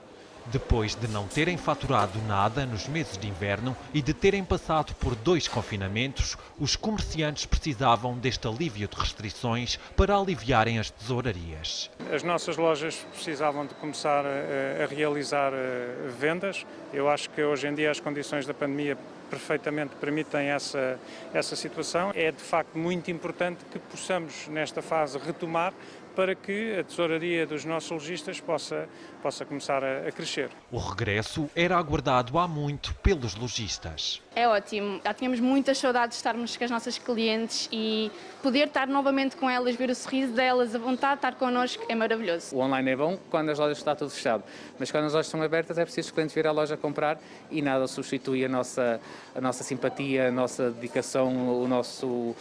Depois 0.52 0.94
de 0.94 1.08
não 1.08 1.26
terem 1.26 1.56
faturado 1.56 2.20
nada 2.22 2.64
nos 2.64 2.86
meses 2.88 3.18
de 3.18 3.26
inverno 3.26 3.76
e 3.92 4.00
de 4.00 4.14
terem 4.14 4.44
passado 4.44 4.94
por 4.94 5.14
dois 5.16 5.48
confinamentos, 5.48 6.36
os 6.58 6.76
comerciantes 6.76 7.46
precisavam 7.46 8.16
deste 8.16 8.46
alívio 8.46 8.86
de 8.86 8.96
restrições 8.96 9.78
para 9.96 10.16
aliviarem 10.16 10.78
as 10.78 10.88
tesourarias. 10.90 11.90
As 12.12 12.22
nossas 12.22 12.56
lojas 12.56 13.04
precisavam 13.12 13.66
de 13.66 13.74
começar 13.74 14.24
a, 14.24 14.84
a 14.84 14.86
realizar 14.86 15.52
eh, 15.52 16.08
vendas. 16.18 16.64
Eu 16.92 17.08
acho 17.08 17.28
que 17.30 17.42
hoje 17.42 17.66
em 17.66 17.74
dia 17.74 17.90
as 17.90 17.98
condições 17.98 18.46
da 18.46 18.54
pandemia 18.54 18.96
perfeitamente 19.28 19.94
permitem 19.96 20.48
essa, 20.48 20.98
essa 21.34 21.56
situação. 21.56 22.12
É 22.14 22.30
de 22.30 22.42
facto 22.42 22.78
muito 22.78 23.10
importante 23.10 23.64
que 23.70 23.78
possamos, 23.78 24.46
nesta 24.48 24.80
fase, 24.80 25.18
retomar 25.18 25.72
para 26.14 26.34
que 26.34 26.78
a 26.78 26.82
tesouraria 26.82 27.46
dos 27.46 27.64
nossos 27.66 27.90
lojistas 27.90 28.40
possa, 28.40 28.88
possa 29.26 29.44
começar 29.44 29.82
a, 29.82 30.06
a 30.06 30.12
crescer. 30.12 30.50
O 30.70 30.78
regresso 30.78 31.50
era 31.56 31.76
aguardado 31.76 32.38
há 32.38 32.46
muito 32.46 32.94
pelos 33.02 33.34
lojistas. 33.34 34.22
É 34.36 34.46
ótimo, 34.46 35.00
já 35.02 35.12
tínhamos 35.14 35.40
muitas 35.40 35.78
saudades 35.78 36.10
de 36.10 36.16
estarmos 36.18 36.56
com 36.56 36.62
as 36.62 36.70
nossas 36.70 36.96
clientes 36.96 37.68
e 37.72 38.12
poder 38.40 38.68
estar 38.68 38.86
novamente 38.86 39.34
com 39.34 39.50
elas, 39.50 39.74
ver 39.74 39.90
o 39.90 39.94
sorriso 39.94 40.32
delas, 40.32 40.74
a 40.76 40.78
vontade 40.78 41.14
de 41.14 41.18
estar 41.18 41.34
connosco 41.34 41.84
é 41.88 41.94
maravilhoso. 41.96 42.54
O 42.54 42.60
online 42.60 42.90
é 42.90 42.96
bom 42.96 43.18
quando 43.30 43.48
as 43.48 43.58
lojas 43.58 43.78
estão 43.78 43.96
tudo 43.96 44.10
fechado, 44.10 44.44
mas 44.78 44.92
quando 44.92 45.06
as 45.06 45.12
lojas 45.14 45.26
estão 45.26 45.42
abertas 45.42 45.76
é 45.76 45.84
preciso 45.84 46.08
que 46.08 46.10
os 46.12 46.14
clientes 46.14 46.34
vir 46.34 46.46
à 46.46 46.52
loja 46.52 46.76
comprar 46.76 47.18
e 47.50 47.60
nada 47.60 47.88
substitui 47.88 48.44
a 48.44 48.48
nossa, 48.48 49.00
a 49.34 49.40
nossa 49.40 49.64
simpatia, 49.64 50.28
a 50.28 50.30
nossa 50.30 50.70
dedicação, 50.70 51.62
o 51.62 51.66
nosso 51.66 52.06
uh, 52.06 52.36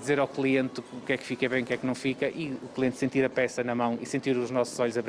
dizer 0.00 0.18
ao 0.18 0.26
cliente 0.26 0.80
o 0.80 1.00
que 1.02 1.12
é 1.12 1.16
que 1.16 1.24
fica 1.24 1.48
bem, 1.48 1.62
o 1.62 1.66
que 1.66 1.74
é 1.74 1.76
que 1.76 1.86
não 1.86 1.94
fica 1.94 2.26
e 2.26 2.58
o 2.62 2.68
cliente 2.74 2.96
sentir 2.96 3.24
a 3.24 3.30
peça 3.30 3.62
na 3.62 3.74
mão 3.74 3.98
e 4.00 4.06
sentir 4.06 4.36
os 4.36 4.50
nossos 4.50 4.80
olhos 4.80 4.98
a 4.98 5.02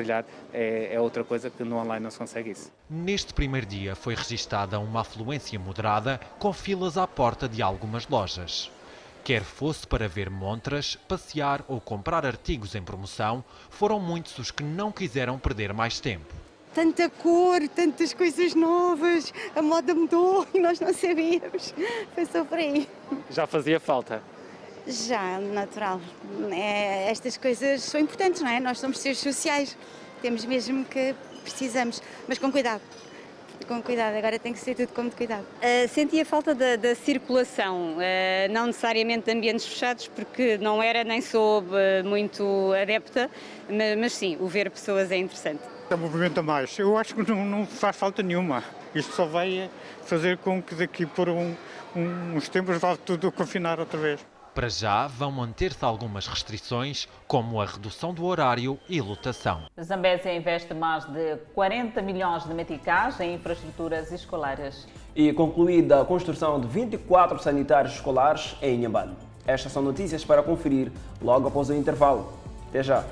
é, 0.54 0.94
é 0.94 1.00
outra 1.00 1.24
coisa 1.24 1.50
que 1.50 1.64
no 1.64 1.78
online 1.78 2.04
não 2.04 2.12
se 2.12 2.18
consegue 2.18 2.52
isso. 2.52 2.72
Neste 2.90 3.34
primeiro 3.34 3.66
dia 3.66 3.96
foi 3.96 4.16
registada 4.16 4.80
uma 4.80 5.02
afluência 5.02 5.60
moderada 5.60 6.20
com 6.40 6.52
filas 6.52 6.98
à 6.98 7.08
porta 7.08 7.48
de 7.48 7.62
algumas 7.62 8.08
lojas. 8.08 8.72
Quer 9.24 9.44
fosse 9.44 9.88
para 9.88 10.08
ver 10.08 10.30
montras, 10.30 10.98
passear 11.08 11.64
ou 11.68 11.80
comprar 11.80 12.26
artigos 12.26 12.76
em 12.76 12.82
promoção, 12.82 13.44
foram 13.70 14.00
muitos 14.00 14.38
os 14.38 14.52
que 14.52 14.64
não 14.64 14.92
quiseram 14.92 15.40
perder 15.40 15.74
mais 15.74 16.00
tempo. 16.00 16.34
Tanta 16.74 17.10
cor, 17.10 17.62
tantas 17.70 18.14
coisas 18.14 18.54
novas, 18.54 19.32
a 19.56 19.62
moda 19.62 19.94
mudou 19.94 20.46
e 20.54 20.60
nós 20.60 20.80
não 20.80 20.94
sabíamos. 20.94 21.74
Foi 22.14 22.26
só 22.26 22.44
por 22.44 22.58
aí. 22.58 22.90
Já 23.30 23.48
fazia 23.48 23.80
falta? 23.80 24.22
Já, 24.88 25.40
natural. 25.40 26.02
É, 26.52 27.10
estas 27.10 27.38
coisas 27.38 27.82
são 27.84 28.00
importantes, 28.00 28.42
não 28.42 28.50
é? 28.50 28.60
Nós 28.60 28.80
somos 28.80 29.00
seres 29.00 29.20
sociais, 29.20 29.78
temos 30.22 30.44
mesmo 30.46 30.84
que 30.86 31.16
precisamos, 31.42 32.02
mas 32.28 32.38
com 32.38 32.52
cuidado. 32.52 32.82
Com 33.68 33.82
cuidado, 33.82 34.18
agora 34.18 34.38
tem 34.38 34.52
que 34.52 34.60
ser 34.60 34.76
tudo 34.76 34.90
com 34.90 35.04
muito 35.04 35.16
cuidado. 35.16 35.46
Uh, 35.62 35.88
sentia 35.88 36.26
falta 36.26 36.54
da, 36.54 36.76
da 36.76 36.94
circulação, 36.96 37.94
uh, 37.94 38.52
não 38.52 38.68
necessariamente 38.68 39.26
de 39.26 39.32
ambientes 39.32 39.66
fechados, 39.66 40.08
porque 40.10 40.58
não 40.58 40.84
era 40.84 41.06
nem 41.06 41.22
soube 41.22 41.70
muito 42.04 42.74
adepta, 42.74 43.32
mas, 43.70 43.98
mas 43.98 44.14
sim, 44.14 44.38
o 44.42 44.48
ver 44.48 44.70
pessoas 44.70 45.12
é 45.12 45.18
interessante. 45.18 45.62
É 45.90 45.96
movimenta 45.96 46.42
mais. 46.42 46.78
Eu 46.78 46.98
acho 46.98 47.16
que 47.16 47.32
não, 47.32 47.46
não, 47.46 47.66
faz 47.66 47.96
falta 47.96 48.22
nenhuma. 48.22 48.64
Isto 48.94 49.14
só 49.14 49.26
vai 49.26 49.70
fazer 50.04 50.38
com 50.40 50.62
que 50.62 50.76
daqui 50.76 51.06
por 51.06 51.30
um, 51.30 51.56
um, 51.96 52.36
uns 52.36 52.50
tempos 52.50 52.78
vá 52.80 52.98
tudo 52.98 53.32
confinar 53.32 53.80
outra 53.80 54.00
vez. 54.00 54.33
Para 54.54 54.70
já, 54.70 55.08
vão 55.08 55.32
manter-se 55.32 55.84
algumas 55.84 56.28
restrições, 56.28 57.08
como 57.28 57.60
a 57.60 57.66
redução 57.66 58.14
do 58.14 58.24
horário 58.24 58.80
e 58.88 59.02
lotação. 59.02 59.64
Zambésia 59.82 60.36
investe 60.36 60.76
mais 60.76 61.06
de 61.06 61.38
40 61.56 62.00
milhões 62.04 62.44
de 62.44 62.54
meticais 62.54 63.20
em 63.20 63.34
infraestruturas 63.34 64.12
escolares. 64.12 64.88
E 65.16 65.34
concluída 65.34 66.02
a 66.02 66.06
construção 66.06 66.62
de 66.62 66.68
24 66.68 67.40
sanitários 67.40 67.96
escolares 67.96 68.56
em 68.62 68.76
Inhambane. 68.76 69.16
Estas 69.48 69.72
são 69.72 69.82
notícias 69.82 70.24
para 70.24 70.44
conferir 70.44 70.92
logo 71.20 71.48
após 71.48 71.70
o 71.70 71.74
intervalo. 71.74 72.32
Até 72.70 72.84
já! 72.84 73.04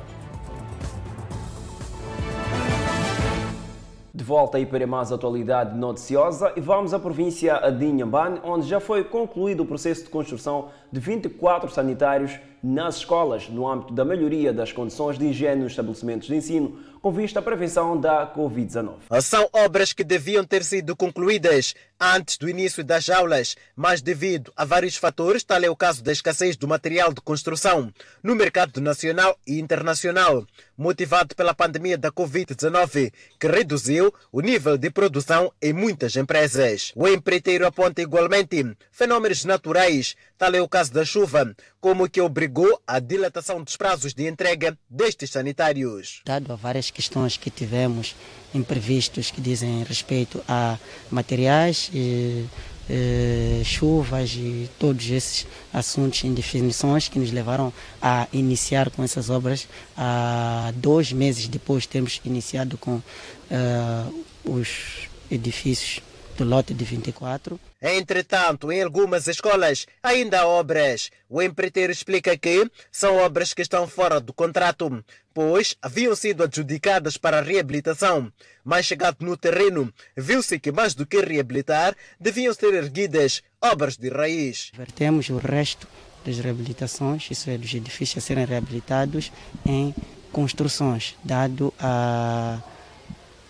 De 4.14 4.26
volta 4.26 4.58
aí 4.58 4.66
para 4.66 4.86
mais 4.86 5.10
atualidade 5.10 5.78
noticiosa 5.78 6.52
e 6.58 6.60
vamos 6.60 6.94
à 6.94 7.00
província 7.00 7.58
de 7.72 7.86
Inhambane, 7.86 8.42
onde 8.44 8.68
já 8.68 8.82
foi 8.82 9.06
concluído 9.06 9.64
o 9.64 9.66
processo 9.66 10.04
de 10.04 10.10
construção 10.10 10.68
de 10.92 11.00
24 11.00 11.72
sanitários 11.72 12.38
nas 12.62 12.98
escolas, 12.98 13.50
no 13.50 13.68
âmbito 13.68 13.94
da 13.94 14.06
melhoria 14.06 14.54
das 14.54 14.72
condições 14.72 15.18
de 15.18 15.26
higiene 15.26 15.64
nos 15.64 15.72
estabelecimentos 15.72 16.28
de 16.28 16.36
ensino, 16.36 16.78
com 17.02 17.12
vista 17.12 17.40
à 17.40 17.42
prevenção 17.42 18.00
da 18.00 18.32
Covid-19. 18.36 19.20
São 19.22 19.50
obras 19.52 19.94
que 19.94 20.04
deviam 20.04 20.44
ter 20.44 20.64
sido 20.64 20.96
concluídas 20.96 21.74
antes 22.00 22.38
do 22.38 22.48
início 22.48 22.84
das 22.84 23.10
aulas, 23.10 23.56
mas 23.76 24.02
devido 24.02 24.52
a 24.56 24.64
vários 24.64 24.96
fatores, 24.96 25.44
tal 25.44 25.64
é 25.64 25.70
o 25.70 25.76
caso 25.76 26.04
da 26.04 26.12
escassez 26.12 26.56
do 26.56 26.68
material 26.68 27.12
de 27.12 27.22
construção 27.22 27.92
no 28.22 28.36
mercado 28.36 28.80
nacional 28.80 29.36
e 29.48 29.60
internacional, 29.60 30.46
motivado 30.82 31.36
pela 31.36 31.54
pandemia 31.54 31.98
da 31.98 32.12
Covid-19, 32.12 33.14
que 33.40 33.48
reduziu 33.48 34.12
o 34.32 34.42
nível 34.42 34.78
de 34.78 34.90
produção 34.90 35.54
em 35.62 35.72
muitas 35.72 36.16
empresas. 36.16 36.92
O 36.96 37.08
empreiteiro 37.08 37.68
aponta 37.68 38.02
igualmente 38.02 38.66
fenômenos 38.92 39.46
naturais, 39.46 40.16
tal 40.38 40.54
é 40.56 40.62
o 40.62 40.68
caso 40.68 40.92
da 40.92 41.06
chuva, 41.06 41.56
como 41.80 42.10
que 42.10 42.20
obrigou 42.20 42.82
a 42.88 43.00
dilatação 43.00 43.64
dos 43.64 43.78
prazos 43.78 44.14
de 44.14 44.28
entrega 44.28 44.78
destes 44.90 45.30
sanitários. 45.30 46.22
Dado 46.26 46.52
a 46.52 46.56
várias 46.56 46.90
questões 46.90 47.38
que 47.38 47.52
tivemos 47.52 48.16
imprevistos 48.54 49.30
que 49.30 49.40
dizem 49.40 49.84
respeito 49.84 50.44
a 50.48 50.78
materiais, 51.12 51.92
e, 51.94 52.46
e, 52.90 53.62
chuvas 53.64 54.34
e 54.36 54.70
todos 54.80 55.10
esses 55.10 55.48
assuntos, 55.74 56.24
indefinições 56.24 57.08
que 57.08 57.20
nos 57.20 57.32
levaram 57.32 57.72
a 58.02 58.28
iniciar 58.34 58.90
com 58.90 59.04
essas 59.04 59.30
obras 59.30 59.68
há 59.98 60.72
dois 60.76 61.12
meses 61.12 61.48
depois 61.48 61.84
de 61.84 61.90
termos 61.90 62.22
iniciado 62.26 62.78
com 62.78 62.96
uh, 62.96 64.24
os 64.44 65.08
edifícios 65.30 66.02
do 66.38 66.44
lote 66.44 66.74
de 66.74 66.84
24. 66.84 67.60
Entretanto, 67.82 68.72
em 68.72 68.84
algumas 68.84 69.28
escolas 69.28 69.86
ainda 70.02 70.42
há 70.42 70.48
obras. 70.48 71.10
O 71.30 71.42
empreiteiro 71.42 71.92
explica 71.92 72.38
que 72.38 72.70
são 72.92 73.18
obras 73.18 73.54
que 73.54 73.62
estão 73.62 73.88
fora 73.88 74.20
do 74.20 74.34
contrato, 74.34 75.04
pois 75.34 75.76
haviam 75.82 76.16
sido 76.16 76.44
adjudicadas 76.44 77.18
para 77.18 77.40
a 77.40 77.42
reabilitação. 77.42 78.32
Mas 78.64 78.86
chegado 78.86 79.26
no 79.26 79.36
terreno, 79.36 79.92
viu-se 80.16 80.60
que 80.60 80.72
mais 80.72 80.94
do 80.94 81.06
que 81.06 81.22
reabilitar, 81.22 81.96
deviam 82.20 82.54
ser 82.54 82.74
erguidas 82.74 83.42
obras 83.62 83.98
de 83.98 84.10
raiz. 84.10 84.72
Vertemos 84.76 85.30
o 85.30 85.38
resto 85.38 85.88
das 86.26 86.38
reabilitações, 86.38 87.30
isso 87.32 87.50
é, 87.50 87.58
dos 87.58 87.74
edifícios 87.74 88.24
a 88.24 88.28
serem 88.28 88.46
reabilitados 88.46 89.32
em 89.66 89.94
construções, 90.32 91.16
dado 91.24 91.74
a, 91.80 92.60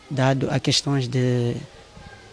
dado 0.10 0.50
a 0.50 0.60
questões 0.60 1.08
de 1.08 1.56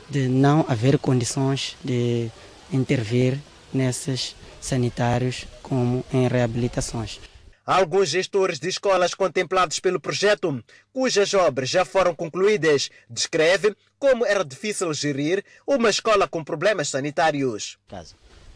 de 0.08 0.28
não 0.28 0.64
haver 0.68 0.98
condições 0.98 1.76
de 1.84 2.30
intervir 2.72 3.38
nesses 3.72 4.34
sanitários 4.60 5.46
como 5.62 6.04
em 6.12 6.26
reabilitações. 6.26 7.20
Alguns 7.66 8.08
gestores 8.08 8.58
de 8.58 8.68
escolas 8.68 9.12
contemplados 9.12 9.78
pelo 9.78 10.00
projeto, 10.00 10.64
cujas 10.90 11.34
obras 11.34 11.68
já 11.68 11.84
foram 11.84 12.14
concluídas, 12.14 12.88
descrevem 13.10 13.76
como 13.98 14.24
era 14.24 14.42
difícil 14.42 14.92
gerir 14.94 15.44
uma 15.66 15.90
escola 15.90 16.26
com 16.26 16.42
problemas 16.42 16.88
sanitários. 16.88 17.76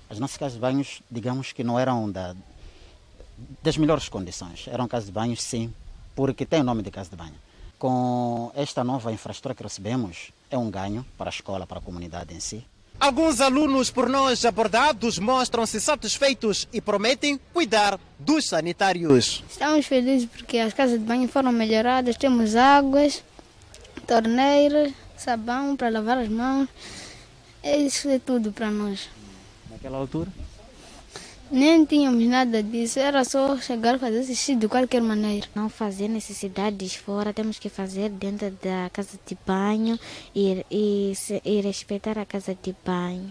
As 0.08 0.18
nossas 0.18 0.38
casas 0.38 0.54
de 0.54 0.60
banhos, 0.60 1.02
digamos 1.10 1.52
que 1.52 1.62
não 1.62 1.78
eram 1.78 2.10
da, 2.10 2.34
das 3.62 3.76
melhores 3.76 4.08
condições. 4.08 4.66
Eram 4.66 4.88
casas 4.88 5.06
de 5.06 5.12
banhos, 5.12 5.42
sim, 5.42 5.72
porque 6.16 6.46
tem 6.46 6.60
o 6.60 6.64
nome 6.64 6.82
de 6.82 6.90
casa 6.90 7.10
de 7.10 7.16
banho. 7.16 7.34
Com 7.78 8.50
esta 8.54 8.82
nova 8.82 9.12
infraestrutura 9.12 9.54
que 9.54 9.62
recebemos, 9.62 10.32
é 10.54 10.58
um 10.58 10.70
ganho 10.70 11.04
para 11.16 11.28
a 11.28 11.34
escola, 11.34 11.66
para 11.66 11.78
a 11.78 11.82
comunidade 11.82 12.34
em 12.34 12.40
si. 12.40 12.64
Alguns 13.00 13.40
alunos 13.40 13.90
por 13.90 14.08
nós 14.08 14.44
abordados 14.44 15.18
mostram-se 15.18 15.80
satisfeitos 15.80 16.68
e 16.72 16.80
prometem 16.80 17.40
cuidar 17.52 17.98
dos 18.18 18.46
sanitários. 18.46 19.42
Estamos 19.50 19.86
felizes 19.86 20.28
porque 20.28 20.58
as 20.58 20.72
casas 20.72 21.00
de 21.00 21.04
banho 21.04 21.26
foram 21.26 21.50
melhoradas, 21.50 22.16
temos 22.16 22.54
águas, 22.54 23.24
torneiras, 24.06 24.92
sabão 25.16 25.74
para 25.74 25.88
lavar 25.88 26.18
as 26.18 26.28
mãos. 26.28 26.68
Isso 27.64 28.08
é 28.08 28.18
tudo 28.18 28.52
para 28.52 28.70
nós. 28.70 29.08
Naquela 29.70 29.98
altura? 29.98 30.30
Nem 31.52 31.84
tínhamos 31.84 32.24
nada 32.24 32.62
disso, 32.62 32.98
era 32.98 33.22
só 33.24 33.58
chegar 33.58 33.96
a 33.96 33.98
fazer 33.98 34.24
xixi 34.24 34.56
de 34.56 34.68
qualquer 34.68 35.02
maneira. 35.02 35.46
Não 35.54 35.68
fazer 35.68 36.08
necessidades 36.08 36.94
fora, 36.94 37.34
temos 37.34 37.58
que 37.58 37.68
fazer 37.68 38.08
dentro 38.08 38.50
da 38.52 38.88
casa 38.90 39.18
de 39.26 39.36
banho 39.46 39.98
e, 40.34 40.64
e, 40.70 41.12
e 41.44 41.60
respeitar 41.60 42.16
a 42.18 42.24
casa 42.24 42.56
de 42.62 42.74
banho. 42.82 43.30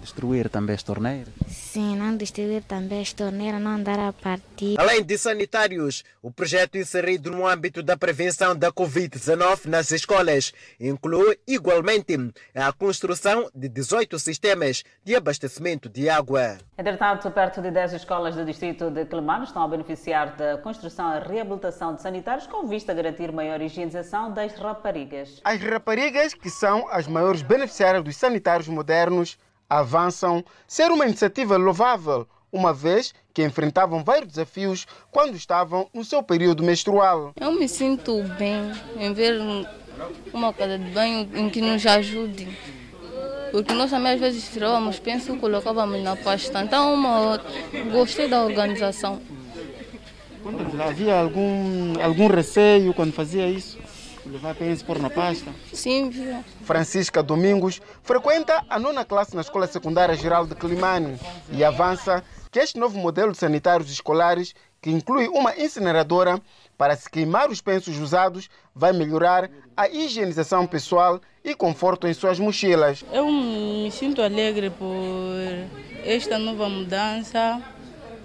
Destruir 0.00 0.48
também 0.48 0.74
as 0.74 0.82
torneiras? 0.82 1.28
Sim, 1.48 1.96
não 1.96 2.16
destruir 2.16 2.62
também 2.62 3.02
as 3.02 3.12
torneiras, 3.12 3.60
não 3.60 3.72
andar 3.72 3.98
a 3.98 4.12
partir. 4.12 4.78
Além 4.78 5.04
de 5.04 5.16
sanitários, 5.18 6.02
o 6.22 6.30
projeto 6.30 6.78
inserido 6.78 7.30
no 7.30 7.46
âmbito 7.46 7.82
da 7.82 7.96
prevenção 7.96 8.56
da 8.56 8.72
Covid-19 8.72 9.66
nas 9.66 9.90
escolas 9.90 10.52
inclui 10.80 11.38
igualmente 11.46 12.16
a 12.54 12.72
construção 12.72 13.48
de 13.54 13.68
18 13.68 14.18
sistemas 14.18 14.82
de 15.04 15.14
abastecimento 15.14 15.88
de 15.88 16.08
água. 16.08 16.58
Entretanto, 16.76 17.30
perto 17.30 17.60
de 17.60 17.70
10 17.70 17.92
escolas 17.92 18.34
do 18.34 18.44
distrito 18.44 18.90
de 18.90 19.04
Quelimane 19.04 19.44
estão 19.44 19.62
a 19.62 19.68
beneficiar 19.68 20.34
da 20.34 20.56
construção 20.58 21.14
e 21.16 21.28
reabilitação 21.28 21.94
de 21.94 22.02
sanitários 22.02 22.46
com 22.46 22.66
vista 22.66 22.92
a 22.92 22.94
garantir 22.94 23.30
maior 23.32 23.60
higienização 23.60 24.32
das 24.32 24.54
raparigas. 24.54 25.40
As 25.44 25.60
raparigas, 25.60 26.34
que 26.34 26.48
são 26.48 26.88
as 26.88 27.06
maiores 27.06 27.42
beneficiárias 27.42 28.02
dos 28.02 28.16
sanitários 28.16 28.66
modernos, 28.66 29.38
avançam 29.70 30.44
ser 30.66 30.90
uma 30.90 31.06
iniciativa 31.06 31.56
louvável, 31.56 32.26
uma 32.52 32.74
vez 32.74 33.14
que 33.32 33.44
enfrentavam 33.44 34.02
vários 34.02 34.32
desafios 34.32 34.86
quando 35.12 35.36
estavam 35.36 35.88
no 35.94 36.04
seu 36.04 36.20
período 36.22 36.64
menstrual. 36.64 37.32
Eu 37.40 37.52
me 37.52 37.68
sinto 37.68 38.22
bem 38.36 38.72
em 38.98 39.12
ver 39.14 39.40
uma 40.32 40.52
casa 40.52 40.76
de 40.76 40.90
banho 40.90 41.28
em 41.34 41.48
que 41.48 41.60
nos 41.60 41.86
ajude. 41.86 42.48
Porque 43.52 43.72
nós 43.72 43.90
também 43.90 44.12
às 44.12 44.20
vezes 44.20 44.48
tirávamos 44.48 44.98
penso 44.98 45.34
e 45.34 45.38
colocávamos 45.38 46.02
na 46.02 46.16
pasta. 46.16 46.62
Então 46.62 46.94
uma, 46.94 47.40
gostei 47.92 48.28
da 48.28 48.44
organização. 48.44 49.20
Havia 50.86 51.20
algum, 51.20 52.00
algum 52.02 52.26
receio 52.26 52.94
quando 52.94 53.12
fazia 53.12 53.48
isso? 53.48 53.78
Levar 54.26 54.56
eles 54.60 54.82
pôr 54.82 54.98
na 54.98 55.10
pasta? 55.10 55.52
Sim, 55.72 56.10
viu. 56.10 56.44
Francisca 56.62 57.22
Domingos 57.22 57.80
frequenta 58.02 58.64
a 58.68 58.78
nona 58.78 59.04
classe 59.04 59.34
na 59.34 59.40
Escola 59.40 59.66
Secundária 59.66 60.14
Geral 60.14 60.46
de 60.46 60.54
Climane 60.54 61.18
e 61.52 61.64
avança 61.64 62.22
que 62.50 62.58
este 62.58 62.78
novo 62.78 62.98
modelo 62.98 63.32
de 63.32 63.38
sanitários 63.38 63.90
escolares, 63.90 64.54
que 64.82 64.90
inclui 64.90 65.28
uma 65.28 65.56
incineradora 65.56 66.40
para 66.76 66.96
se 66.96 67.08
queimar 67.08 67.50
os 67.50 67.60
pensos 67.60 67.98
usados, 67.98 68.48
vai 68.74 68.92
melhorar 68.92 69.50
a 69.76 69.88
higienização 69.88 70.66
pessoal 70.66 71.20
e 71.44 71.54
conforto 71.54 72.06
em 72.08 72.14
suas 72.14 72.38
mochilas. 72.38 73.04
Eu 73.12 73.30
me 73.30 73.90
sinto 73.92 74.22
alegre 74.22 74.70
por 74.70 75.36
esta 76.04 76.38
nova 76.38 76.68
mudança, 76.68 77.62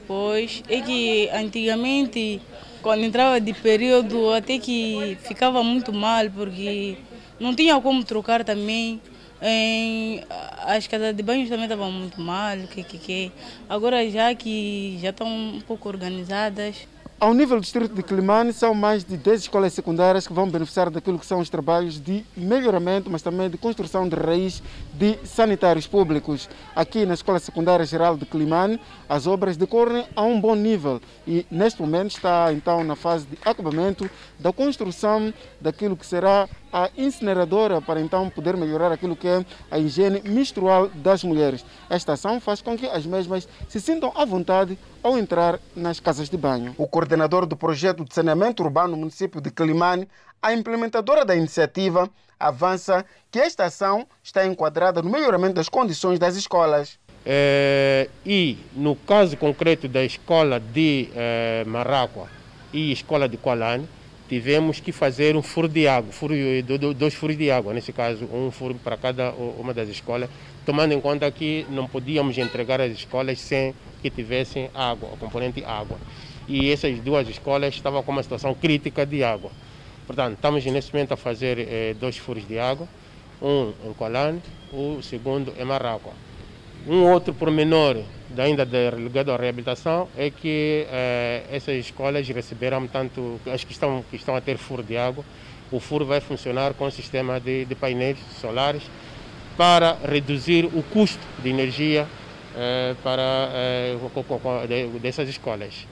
pois 0.08 0.64
é 0.68 0.82
que 0.82 1.30
antigamente 1.30 2.41
quando 2.86 3.03
entrava 3.03 3.41
de 3.41 3.51
período 3.51 4.31
até 4.31 4.59
que 4.59 5.17
ficava 5.23 5.63
muito 5.63 5.91
mal, 5.91 6.29
porque 6.29 6.95
não 7.39 7.55
tinha 7.55 7.81
como 7.81 8.03
trocar 8.03 8.43
também. 8.43 9.01
Em, 9.41 10.23
as 10.67 10.86
casas 10.86 11.15
de 11.15 11.23
banho 11.23 11.49
também 11.49 11.63
estavam 11.65 11.91
muito 11.91 12.21
mal, 12.21 12.55
que, 12.71 12.83
que, 12.83 12.99
que. 12.99 13.31
agora 13.67 14.07
já 14.07 14.36
que 14.36 14.99
já 15.01 15.09
estão 15.09 15.27
um 15.27 15.61
pouco 15.61 15.89
organizadas, 15.89 16.88
ao 17.18 17.34
nível 17.34 17.57
do 17.57 17.61
distrito 17.61 17.95
de 17.95 18.03
Climane, 18.03 18.51
são 18.51 18.74
mais 18.74 19.03
de 19.03 19.16
10 19.16 19.41
escolas 19.41 19.74
secundárias 19.74 20.28
que 20.28 20.34
vão 20.34 20.49
beneficiar 20.49 20.89
daquilo 20.89 21.18
que 21.18 21.26
são 21.26 21.39
os 21.39 21.49
trabalhos 21.49 21.97
de 21.99 22.26
melhoramento, 22.36 23.09
mas 23.09 23.22
também 23.22 23.49
de 23.49 23.57
construção 23.57 24.07
de 24.07 24.16
raiz 24.16 24.61
de 24.93 25.18
sanitários 25.24 25.88
públicos. 25.88 26.49
Aqui 26.76 27.05
na 27.05 27.13
Escola 27.13 27.39
Secundária 27.39 27.86
Geral 27.86 28.18
de 28.18 28.26
Climane, 28.26 28.82
as 29.07 29.28
obras 29.28 29.55
decorrem 29.55 30.05
a 30.13 30.24
um 30.24 30.41
bom 30.41 30.55
nível 30.55 31.01
e 31.26 31.45
neste 31.49 31.82
momento 31.82 32.11
está 32.11 32.51
então 32.51 32.84
na 32.84 32.97
fase 32.97 33.26
de 33.26 33.38
acabamento 33.45 34.09
da 34.39 34.51
construção 34.51 35.33
daquilo 35.59 35.95
que 35.95 36.05
será 36.05 36.47
a 36.71 36.89
incineradora 36.97 37.81
para 37.81 38.01
então 38.01 38.29
poder 38.29 38.57
melhorar 38.57 38.91
aquilo 38.91 39.15
que 39.15 39.27
é 39.27 39.45
a 39.71 39.79
higiene 39.79 40.21
menstrual 40.25 40.89
das 40.89 41.23
mulheres. 41.23 41.65
Esta 41.89 42.13
ação 42.13 42.39
faz 42.39 42.61
com 42.61 42.77
que 42.77 42.86
as 42.86 43.05
mesmas 43.05 43.47
se 43.69 43.79
sintam 43.79 44.11
à 44.15 44.25
vontade 44.25 44.77
ao 45.01 45.17
entrar 45.17 45.59
nas 45.75 45.99
casas 45.99 46.29
de 46.29 46.38
banho. 46.38 46.75
O 46.77 46.88
coordenador 46.88 47.45
do 47.45 47.55
projeto 47.55 48.03
de 48.03 48.13
saneamento 48.13 48.63
urbano 48.63 48.89
no 48.89 48.97
município 48.97 49.39
de 49.39 49.51
Climane, 49.51 50.07
a 50.41 50.53
implementadora 50.53 51.23
da 51.23 51.36
iniciativa, 51.36 52.09
avança 52.39 53.05
que 53.31 53.39
esta 53.39 53.65
ação 53.65 54.05
está 54.21 54.45
enquadrada 54.45 55.01
no 55.01 55.09
melhoramento 55.09 55.55
das 55.55 55.69
condições 55.69 56.19
das 56.19 56.36
escolas. 56.36 56.99
É, 57.25 58.07
e 58.23 58.57
no 58.75 58.95
caso 58.95 59.36
concreto 59.36 59.88
da 59.88 60.03
escola 60.03 60.59
de 60.59 61.09
é, 61.15 61.63
Marráqua 61.65 62.29
e 62.71 62.91
escola 62.91 63.27
de 63.27 63.36
Kualane, 63.36 63.88
tivemos 64.28 64.80
que 64.80 64.91
fazer 64.91 65.36
um 65.36 65.41
furo 65.41 65.67
de 65.67 65.88
água, 65.88 66.11
furo, 66.11 66.34
dois 66.97 67.13
furos 67.13 67.38
de 67.38 67.51
água, 67.51 67.73
nesse 67.73 67.93
caso 67.93 68.26
um 68.26 68.49
furo 68.51 68.76
para 68.76 68.97
cada 68.97 69.32
uma 69.32 69.73
das 69.73 69.89
escolas, 69.89 70.30
tomando 70.65 70.93
em 70.93 71.01
conta 71.01 71.30
que 71.32 71.65
não 71.69 71.88
podíamos 71.88 72.38
entregar 72.38 72.82
as 72.82 72.91
escolas 72.91 73.39
sem 73.39 73.73
que 74.01 74.09
tivessem 74.09 74.69
água, 74.73 75.09
o 75.13 75.17
componente 75.17 75.63
água. 75.63 75.97
E 76.47 76.71
essas 76.71 76.99
duas 76.99 77.28
escolas 77.28 77.73
estavam 77.73 78.03
com 78.03 78.11
uma 78.11 78.23
situação 78.23 78.53
crítica 78.53 79.05
de 79.05 79.23
água. 79.23 79.51
Portanto, 80.05 80.36
estamos 80.36 80.63
nesse 80.65 80.93
momento 80.93 81.13
a 81.13 81.17
fazer 81.17 81.57
eh, 81.59 81.95
dois 81.99 82.17
furos 82.17 82.47
de 82.47 82.59
água, 82.59 82.88
um 83.41 83.73
em 83.84 83.93
Colane, 83.93 84.41
o 84.71 85.01
segundo 85.01 85.53
em 85.59 85.65
Marráqua. 85.65 86.11
Um 86.88 87.01
outro 87.11 87.34
pormenor 87.34 87.97
ainda 88.43 88.63
ligado 88.95 89.31
à 89.31 89.38
reabilitação 89.38 90.07
é 90.17 90.29
que 90.29 90.86
eh, 90.89 91.43
essas 91.51 91.75
escolas 91.75 92.27
receberam 92.27 92.88
tanto 92.88 93.39
as 93.51 93.63
que 93.63 93.71
estão, 93.71 94.03
que 94.09 94.15
estão 94.15 94.36
a 94.36 94.41
ter 94.41 94.57
furo 94.57 94.83
de 94.83 94.97
água. 94.97 95.23
O 95.71 95.79
furo 95.79 96.05
vai 96.05 96.19
funcionar 96.19 96.73
com 96.73 96.86
um 96.86 96.91
sistema 96.91 97.39
de, 97.39 97.65
de 97.65 97.75
painéis 97.75 98.17
solares 98.39 98.83
para 99.57 99.97
reduzir 100.03 100.65
o 100.65 100.83
custo 100.83 101.25
de 101.41 101.49
energia 101.49 102.07
eh, 102.55 102.95
para, 103.03 103.49
eh, 103.53 103.97
dessas 105.01 105.27
escolas. 105.29 105.88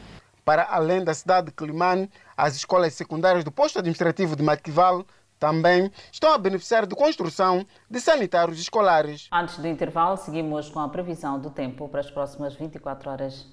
Para 0.45 0.63
além 0.63 1.03
da 1.03 1.13
cidade 1.13 1.47
de 1.47 1.53
Climane, 1.53 2.09
as 2.35 2.55
escolas 2.55 2.93
secundárias 2.93 3.43
do 3.43 3.51
posto 3.51 3.79
administrativo 3.79 4.35
de 4.35 4.43
Matival 4.43 5.05
também 5.43 5.91
estão 6.09 6.31
a 6.31 6.37
beneficiar 6.37 6.85
de 6.85 6.95
construção 6.95 7.65
de 7.89 7.99
sanitários 7.99 8.57
escolares. 8.61 9.27
Antes 9.29 9.57
do 9.57 9.67
intervalo, 9.67 10.15
seguimos 10.15 10.69
com 10.69 10.79
a 10.79 10.87
previsão 10.87 11.37
do 11.37 11.49
tempo 11.49 11.89
para 11.89 11.99
as 11.99 12.09
próximas 12.09 12.55
24 12.55 13.09
horas. 13.09 13.45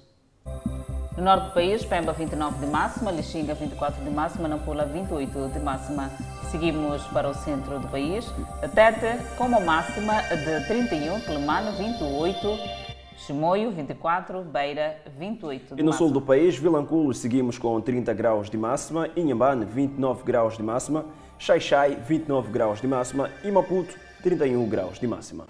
No 1.17 1.25
norte 1.25 1.47
do 1.47 1.53
país, 1.53 1.83
Pemba 1.83 2.13
29 2.13 2.65
de 2.65 2.71
máxima, 2.71 3.11
Lixinga 3.11 3.53
24 3.55 4.01
de 4.05 4.09
máxima, 4.09 4.47
Nampula 4.47 4.85
28 4.85 5.49
de 5.49 5.59
máxima. 5.59 6.09
Seguimos 6.49 7.03
para 7.07 7.27
o 7.29 7.33
centro 7.33 7.77
do 7.77 7.89
país, 7.89 8.25
Tete 8.73 9.21
com 9.35 9.47
uma 9.47 9.59
máxima 9.59 10.21
de 10.21 10.65
31, 10.67 11.19
Quelimane 11.19 11.71
28, 11.77 12.57
Chimoio 13.17 13.71
24, 13.71 14.41
Beira 14.43 14.97
28 15.17 15.75
de 15.75 15.81
E 15.81 15.83
no 15.83 15.91
máxima. 15.91 16.07
sul 16.07 16.11
do 16.11 16.21
país, 16.21 16.57
Vilanculo 16.57 17.13
seguimos 17.13 17.57
com 17.57 17.79
30 17.81 18.13
graus 18.13 18.49
de 18.49 18.57
máxima, 18.57 19.09
Inhambane 19.15 19.65
29 19.65 20.23
graus 20.23 20.55
de 20.55 20.63
máxima, 20.63 21.05
Xaixai 21.41 21.97
29 22.07 22.49
graus 22.51 22.79
de 22.79 22.87
máxima 22.87 23.31
e 23.43 23.49
Maputo 23.49 23.95
31 24.21 24.69
graus 24.69 24.99
de 24.99 25.07
máxima. 25.07 25.47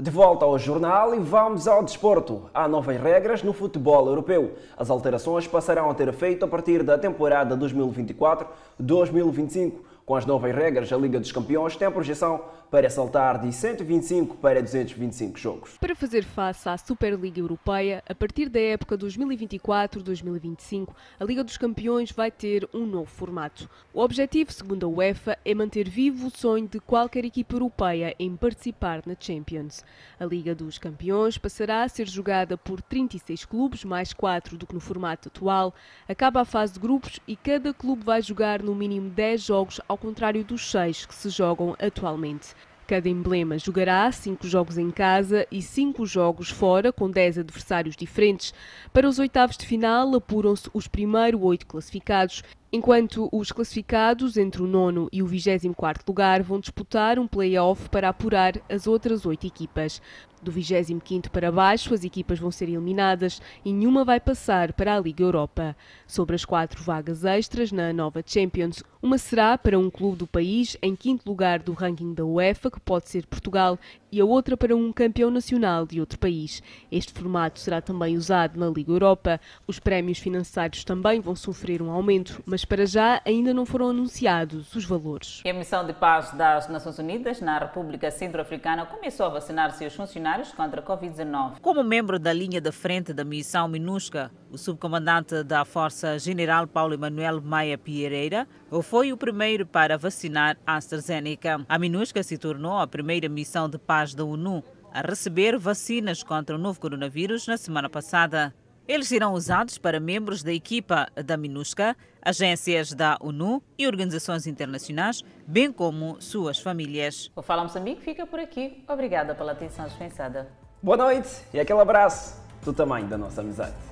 De 0.00 0.08
volta 0.08 0.44
ao 0.44 0.56
jornal 0.56 1.12
e 1.16 1.18
vamos 1.18 1.66
ao 1.66 1.82
desporto. 1.82 2.48
Há 2.54 2.68
novas 2.68 3.00
regras 3.00 3.42
no 3.42 3.52
futebol 3.52 4.06
europeu. 4.06 4.52
As 4.76 4.88
alterações 4.88 5.48
passarão 5.48 5.90
a 5.90 5.94
ter 5.94 6.06
efeito 6.06 6.44
a 6.44 6.48
partir 6.48 6.84
da 6.84 6.96
temporada 6.96 7.56
2024-2025. 7.56 9.72
Com 10.06 10.14
as 10.14 10.26
novas 10.26 10.54
regras, 10.54 10.92
a 10.92 10.96
Liga 10.96 11.18
dos 11.18 11.32
Campeões 11.32 11.74
tem 11.74 11.88
a 11.88 11.90
projeção 11.90 12.40
para 12.72 12.88
saltar 12.88 13.38
de 13.38 13.52
125 13.52 14.38
para 14.38 14.62
225 14.62 15.38
jogos. 15.38 15.76
Para 15.78 15.94
fazer 15.94 16.24
face 16.24 16.66
à 16.66 16.78
Superliga 16.78 17.38
Europeia, 17.38 18.02
a 18.08 18.14
partir 18.14 18.48
da 18.48 18.58
época 18.58 18.96
2024-2025, 18.96 20.88
a 21.20 21.24
Liga 21.24 21.44
dos 21.44 21.58
Campeões 21.58 22.10
vai 22.12 22.30
ter 22.30 22.66
um 22.72 22.86
novo 22.86 23.10
formato. 23.10 23.68
O 23.92 24.00
objetivo, 24.00 24.50
segundo 24.50 24.86
a 24.86 24.88
UEFA, 24.88 25.36
é 25.44 25.54
manter 25.54 25.86
vivo 25.86 26.28
o 26.28 26.30
sonho 26.30 26.66
de 26.66 26.80
qualquer 26.80 27.26
equipa 27.26 27.56
europeia 27.56 28.14
em 28.18 28.34
participar 28.34 29.02
na 29.04 29.14
Champions. 29.20 29.84
A 30.18 30.24
Liga 30.24 30.54
dos 30.54 30.78
Campeões 30.78 31.36
passará 31.36 31.82
a 31.82 31.88
ser 31.90 32.08
jogada 32.08 32.56
por 32.56 32.80
36 32.80 33.44
clubes, 33.44 33.84
mais 33.84 34.14
4 34.14 34.56
do 34.56 34.66
que 34.66 34.72
no 34.72 34.80
formato 34.80 35.28
atual. 35.28 35.74
Acaba 36.08 36.40
a 36.40 36.46
fase 36.46 36.72
de 36.72 36.80
grupos 36.80 37.20
e 37.28 37.36
cada 37.36 37.74
clube 37.74 38.02
vai 38.02 38.22
jogar 38.22 38.62
no 38.62 38.74
mínimo 38.74 39.10
10 39.10 39.42
jogos, 39.42 39.78
ao 39.86 39.98
contrário 39.98 40.42
dos 40.42 40.70
6 40.70 41.04
que 41.04 41.14
se 41.14 41.28
jogam 41.28 41.76
atualmente. 41.78 42.61
Cada 42.92 43.08
emblema 43.08 43.56
jogará 43.56 44.12
5 44.12 44.46
jogos 44.46 44.76
em 44.76 44.90
casa 44.90 45.46
e 45.50 45.62
5 45.62 46.04
jogos 46.04 46.50
fora, 46.50 46.92
com 46.92 47.10
10 47.10 47.38
adversários 47.38 47.96
diferentes. 47.96 48.52
Para 48.92 49.08
os 49.08 49.18
oitavos 49.18 49.56
de 49.56 49.64
final, 49.64 50.14
apuram-se 50.14 50.68
os 50.74 50.86
primeiros 50.86 51.40
8 51.42 51.66
classificados, 51.66 52.44
enquanto 52.72 53.28
os 53.30 53.52
classificados 53.52 54.38
entre 54.38 54.62
o 54.62 54.66
nono 54.66 55.06
e 55.12 55.22
o 55.22 55.26
24º 55.26 56.00
lugar 56.08 56.42
vão 56.42 56.58
disputar 56.58 57.18
um 57.18 57.26
play-off 57.26 57.90
para 57.90 58.08
apurar 58.08 58.54
as 58.68 58.86
outras 58.86 59.26
8 59.26 59.46
equipas. 59.46 60.00
Do 60.42 60.50
25º 60.50 61.28
para 61.28 61.52
baixo, 61.52 61.94
as 61.94 62.02
equipas 62.02 62.38
vão 62.38 62.50
ser 62.50 62.68
eliminadas 62.68 63.40
e 63.64 63.72
nenhuma 63.72 64.04
vai 64.04 64.18
passar 64.18 64.72
para 64.72 64.96
a 64.96 65.00
Liga 65.00 65.22
Europa. 65.22 65.76
Sobre 66.04 66.34
as 66.34 66.44
quatro 66.44 66.82
vagas 66.82 67.24
extras 67.24 67.70
na 67.70 67.92
nova 67.92 68.24
Champions, 68.26 68.82
uma 69.00 69.18
será 69.18 69.56
para 69.56 69.78
um 69.78 69.88
clube 69.88 70.16
do 70.16 70.26
país 70.26 70.76
em 70.82 70.96
quinto 70.96 71.28
lugar 71.28 71.60
do 71.60 71.74
ranking 71.74 72.12
da 72.12 72.24
UEFA, 72.24 72.72
que 72.72 72.80
pode 72.80 73.08
ser 73.08 73.24
Portugal, 73.26 73.78
e 74.12 74.20
a 74.20 74.24
outra 74.24 74.56
para 74.56 74.76
um 74.76 74.92
campeão 74.92 75.30
nacional 75.30 75.86
de 75.86 75.98
outro 75.98 76.18
país. 76.18 76.62
Este 76.90 77.12
formato 77.14 77.58
será 77.58 77.80
também 77.80 78.16
usado 78.16 78.60
na 78.60 78.68
Liga 78.68 78.92
Europa. 78.92 79.40
Os 79.66 79.78
prémios 79.78 80.18
financeiros 80.18 80.84
também 80.84 81.18
vão 81.18 81.34
sofrer 81.34 81.80
um 81.80 81.90
aumento, 81.90 82.42
mas 82.44 82.64
para 82.64 82.84
já 82.84 83.22
ainda 83.24 83.54
não 83.54 83.64
foram 83.64 83.88
anunciados 83.88 84.74
os 84.76 84.84
valores. 84.84 85.42
A 85.46 85.52
Missão 85.54 85.86
de 85.86 85.94
Paz 85.94 86.30
das 86.32 86.68
Nações 86.68 86.98
Unidas 86.98 87.40
na 87.40 87.58
República 87.58 88.10
Centro-Africana 88.10 88.84
começou 88.84 89.24
a 89.24 89.30
vacinar 89.30 89.72
seus 89.72 89.94
funcionários 89.94 90.52
contra 90.52 90.82
a 90.82 90.84
Covid-19. 90.84 91.60
Como 91.62 91.82
membro 91.82 92.18
da 92.18 92.32
linha 92.32 92.60
de 92.60 92.70
frente 92.70 93.14
da 93.14 93.24
missão 93.24 93.66
MINUSCA, 93.66 94.30
o 94.52 94.58
subcomandante 94.58 95.42
da 95.42 95.64
Força 95.64 96.18
General 96.18 96.66
Paulo 96.66 96.92
Emanuel 96.92 97.40
Maia 97.40 97.78
Pierreira 97.78 98.46
foi 98.82 99.10
o 99.10 99.16
primeiro 99.16 99.64
para 99.64 99.96
vacinar 99.96 100.58
a 100.66 100.76
AstraZeneca. 100.76 101.64
A 101.66 101.78
MINUSCA 101.78 102.22
se 102.22 102.36
tornou 102.36 102.78
a 102.78 102.86
primeira 102.86 103.28
missão 103.30 103.68
de 103.68 103.78
paz 103.78 104.14
da 104.14 104.24
ONU 104.24 104.62
a 104.92 105.00
receber 105.00 105.58
vacinas 105.58 106.22
contra 106.22 106.54
o 106.54 106.58
novo 106.58 106.78
coronavírus 106.78 107.46
na 107.46 107.56
semana 107.56 107.88
passada. 107.88 108.54
Eles 108.86 109.08
serão 109.08 109.32
usados 109.32 109.78
para 109.78 109.98
membros 109.98 110.42
da 110.42 110.52
equipa 110.52 111.08
da 111.24 111.36
MINUSCA, 111.36 111.96
agências 112.20 112.92
da 112.92 113.16
ONU 113.22 113.62
e 113.78 113.86
organizações 113.86 114.46
internacionais, 114.46 115.24
bem 115.46 115.72
como 115.72 116.20
suas 116.20 116.58
famílias. 116.58 117.30
O 117.34 117.40
Fala 117.40 117.62
Moçambique 117.62 118.02
fica 118.02 118.26
por 118.26 118.38
aqui. 118.38 118.84
Obrigada 118.86 119.34
pela 119.34 119.52
atenção 119.52 119.86
dispensada. 119.86 120.48
Boa 120.82 120.96
noite 120.96 121.30
e 121.54 121.60
aquele 121.60 121.80
abraço 121.80 122.42
do 122.62 122.72
tamanho 122.72 123.06
da 123.06 123.16
nossa 123.16 123.40
amizade. 123.40 123.91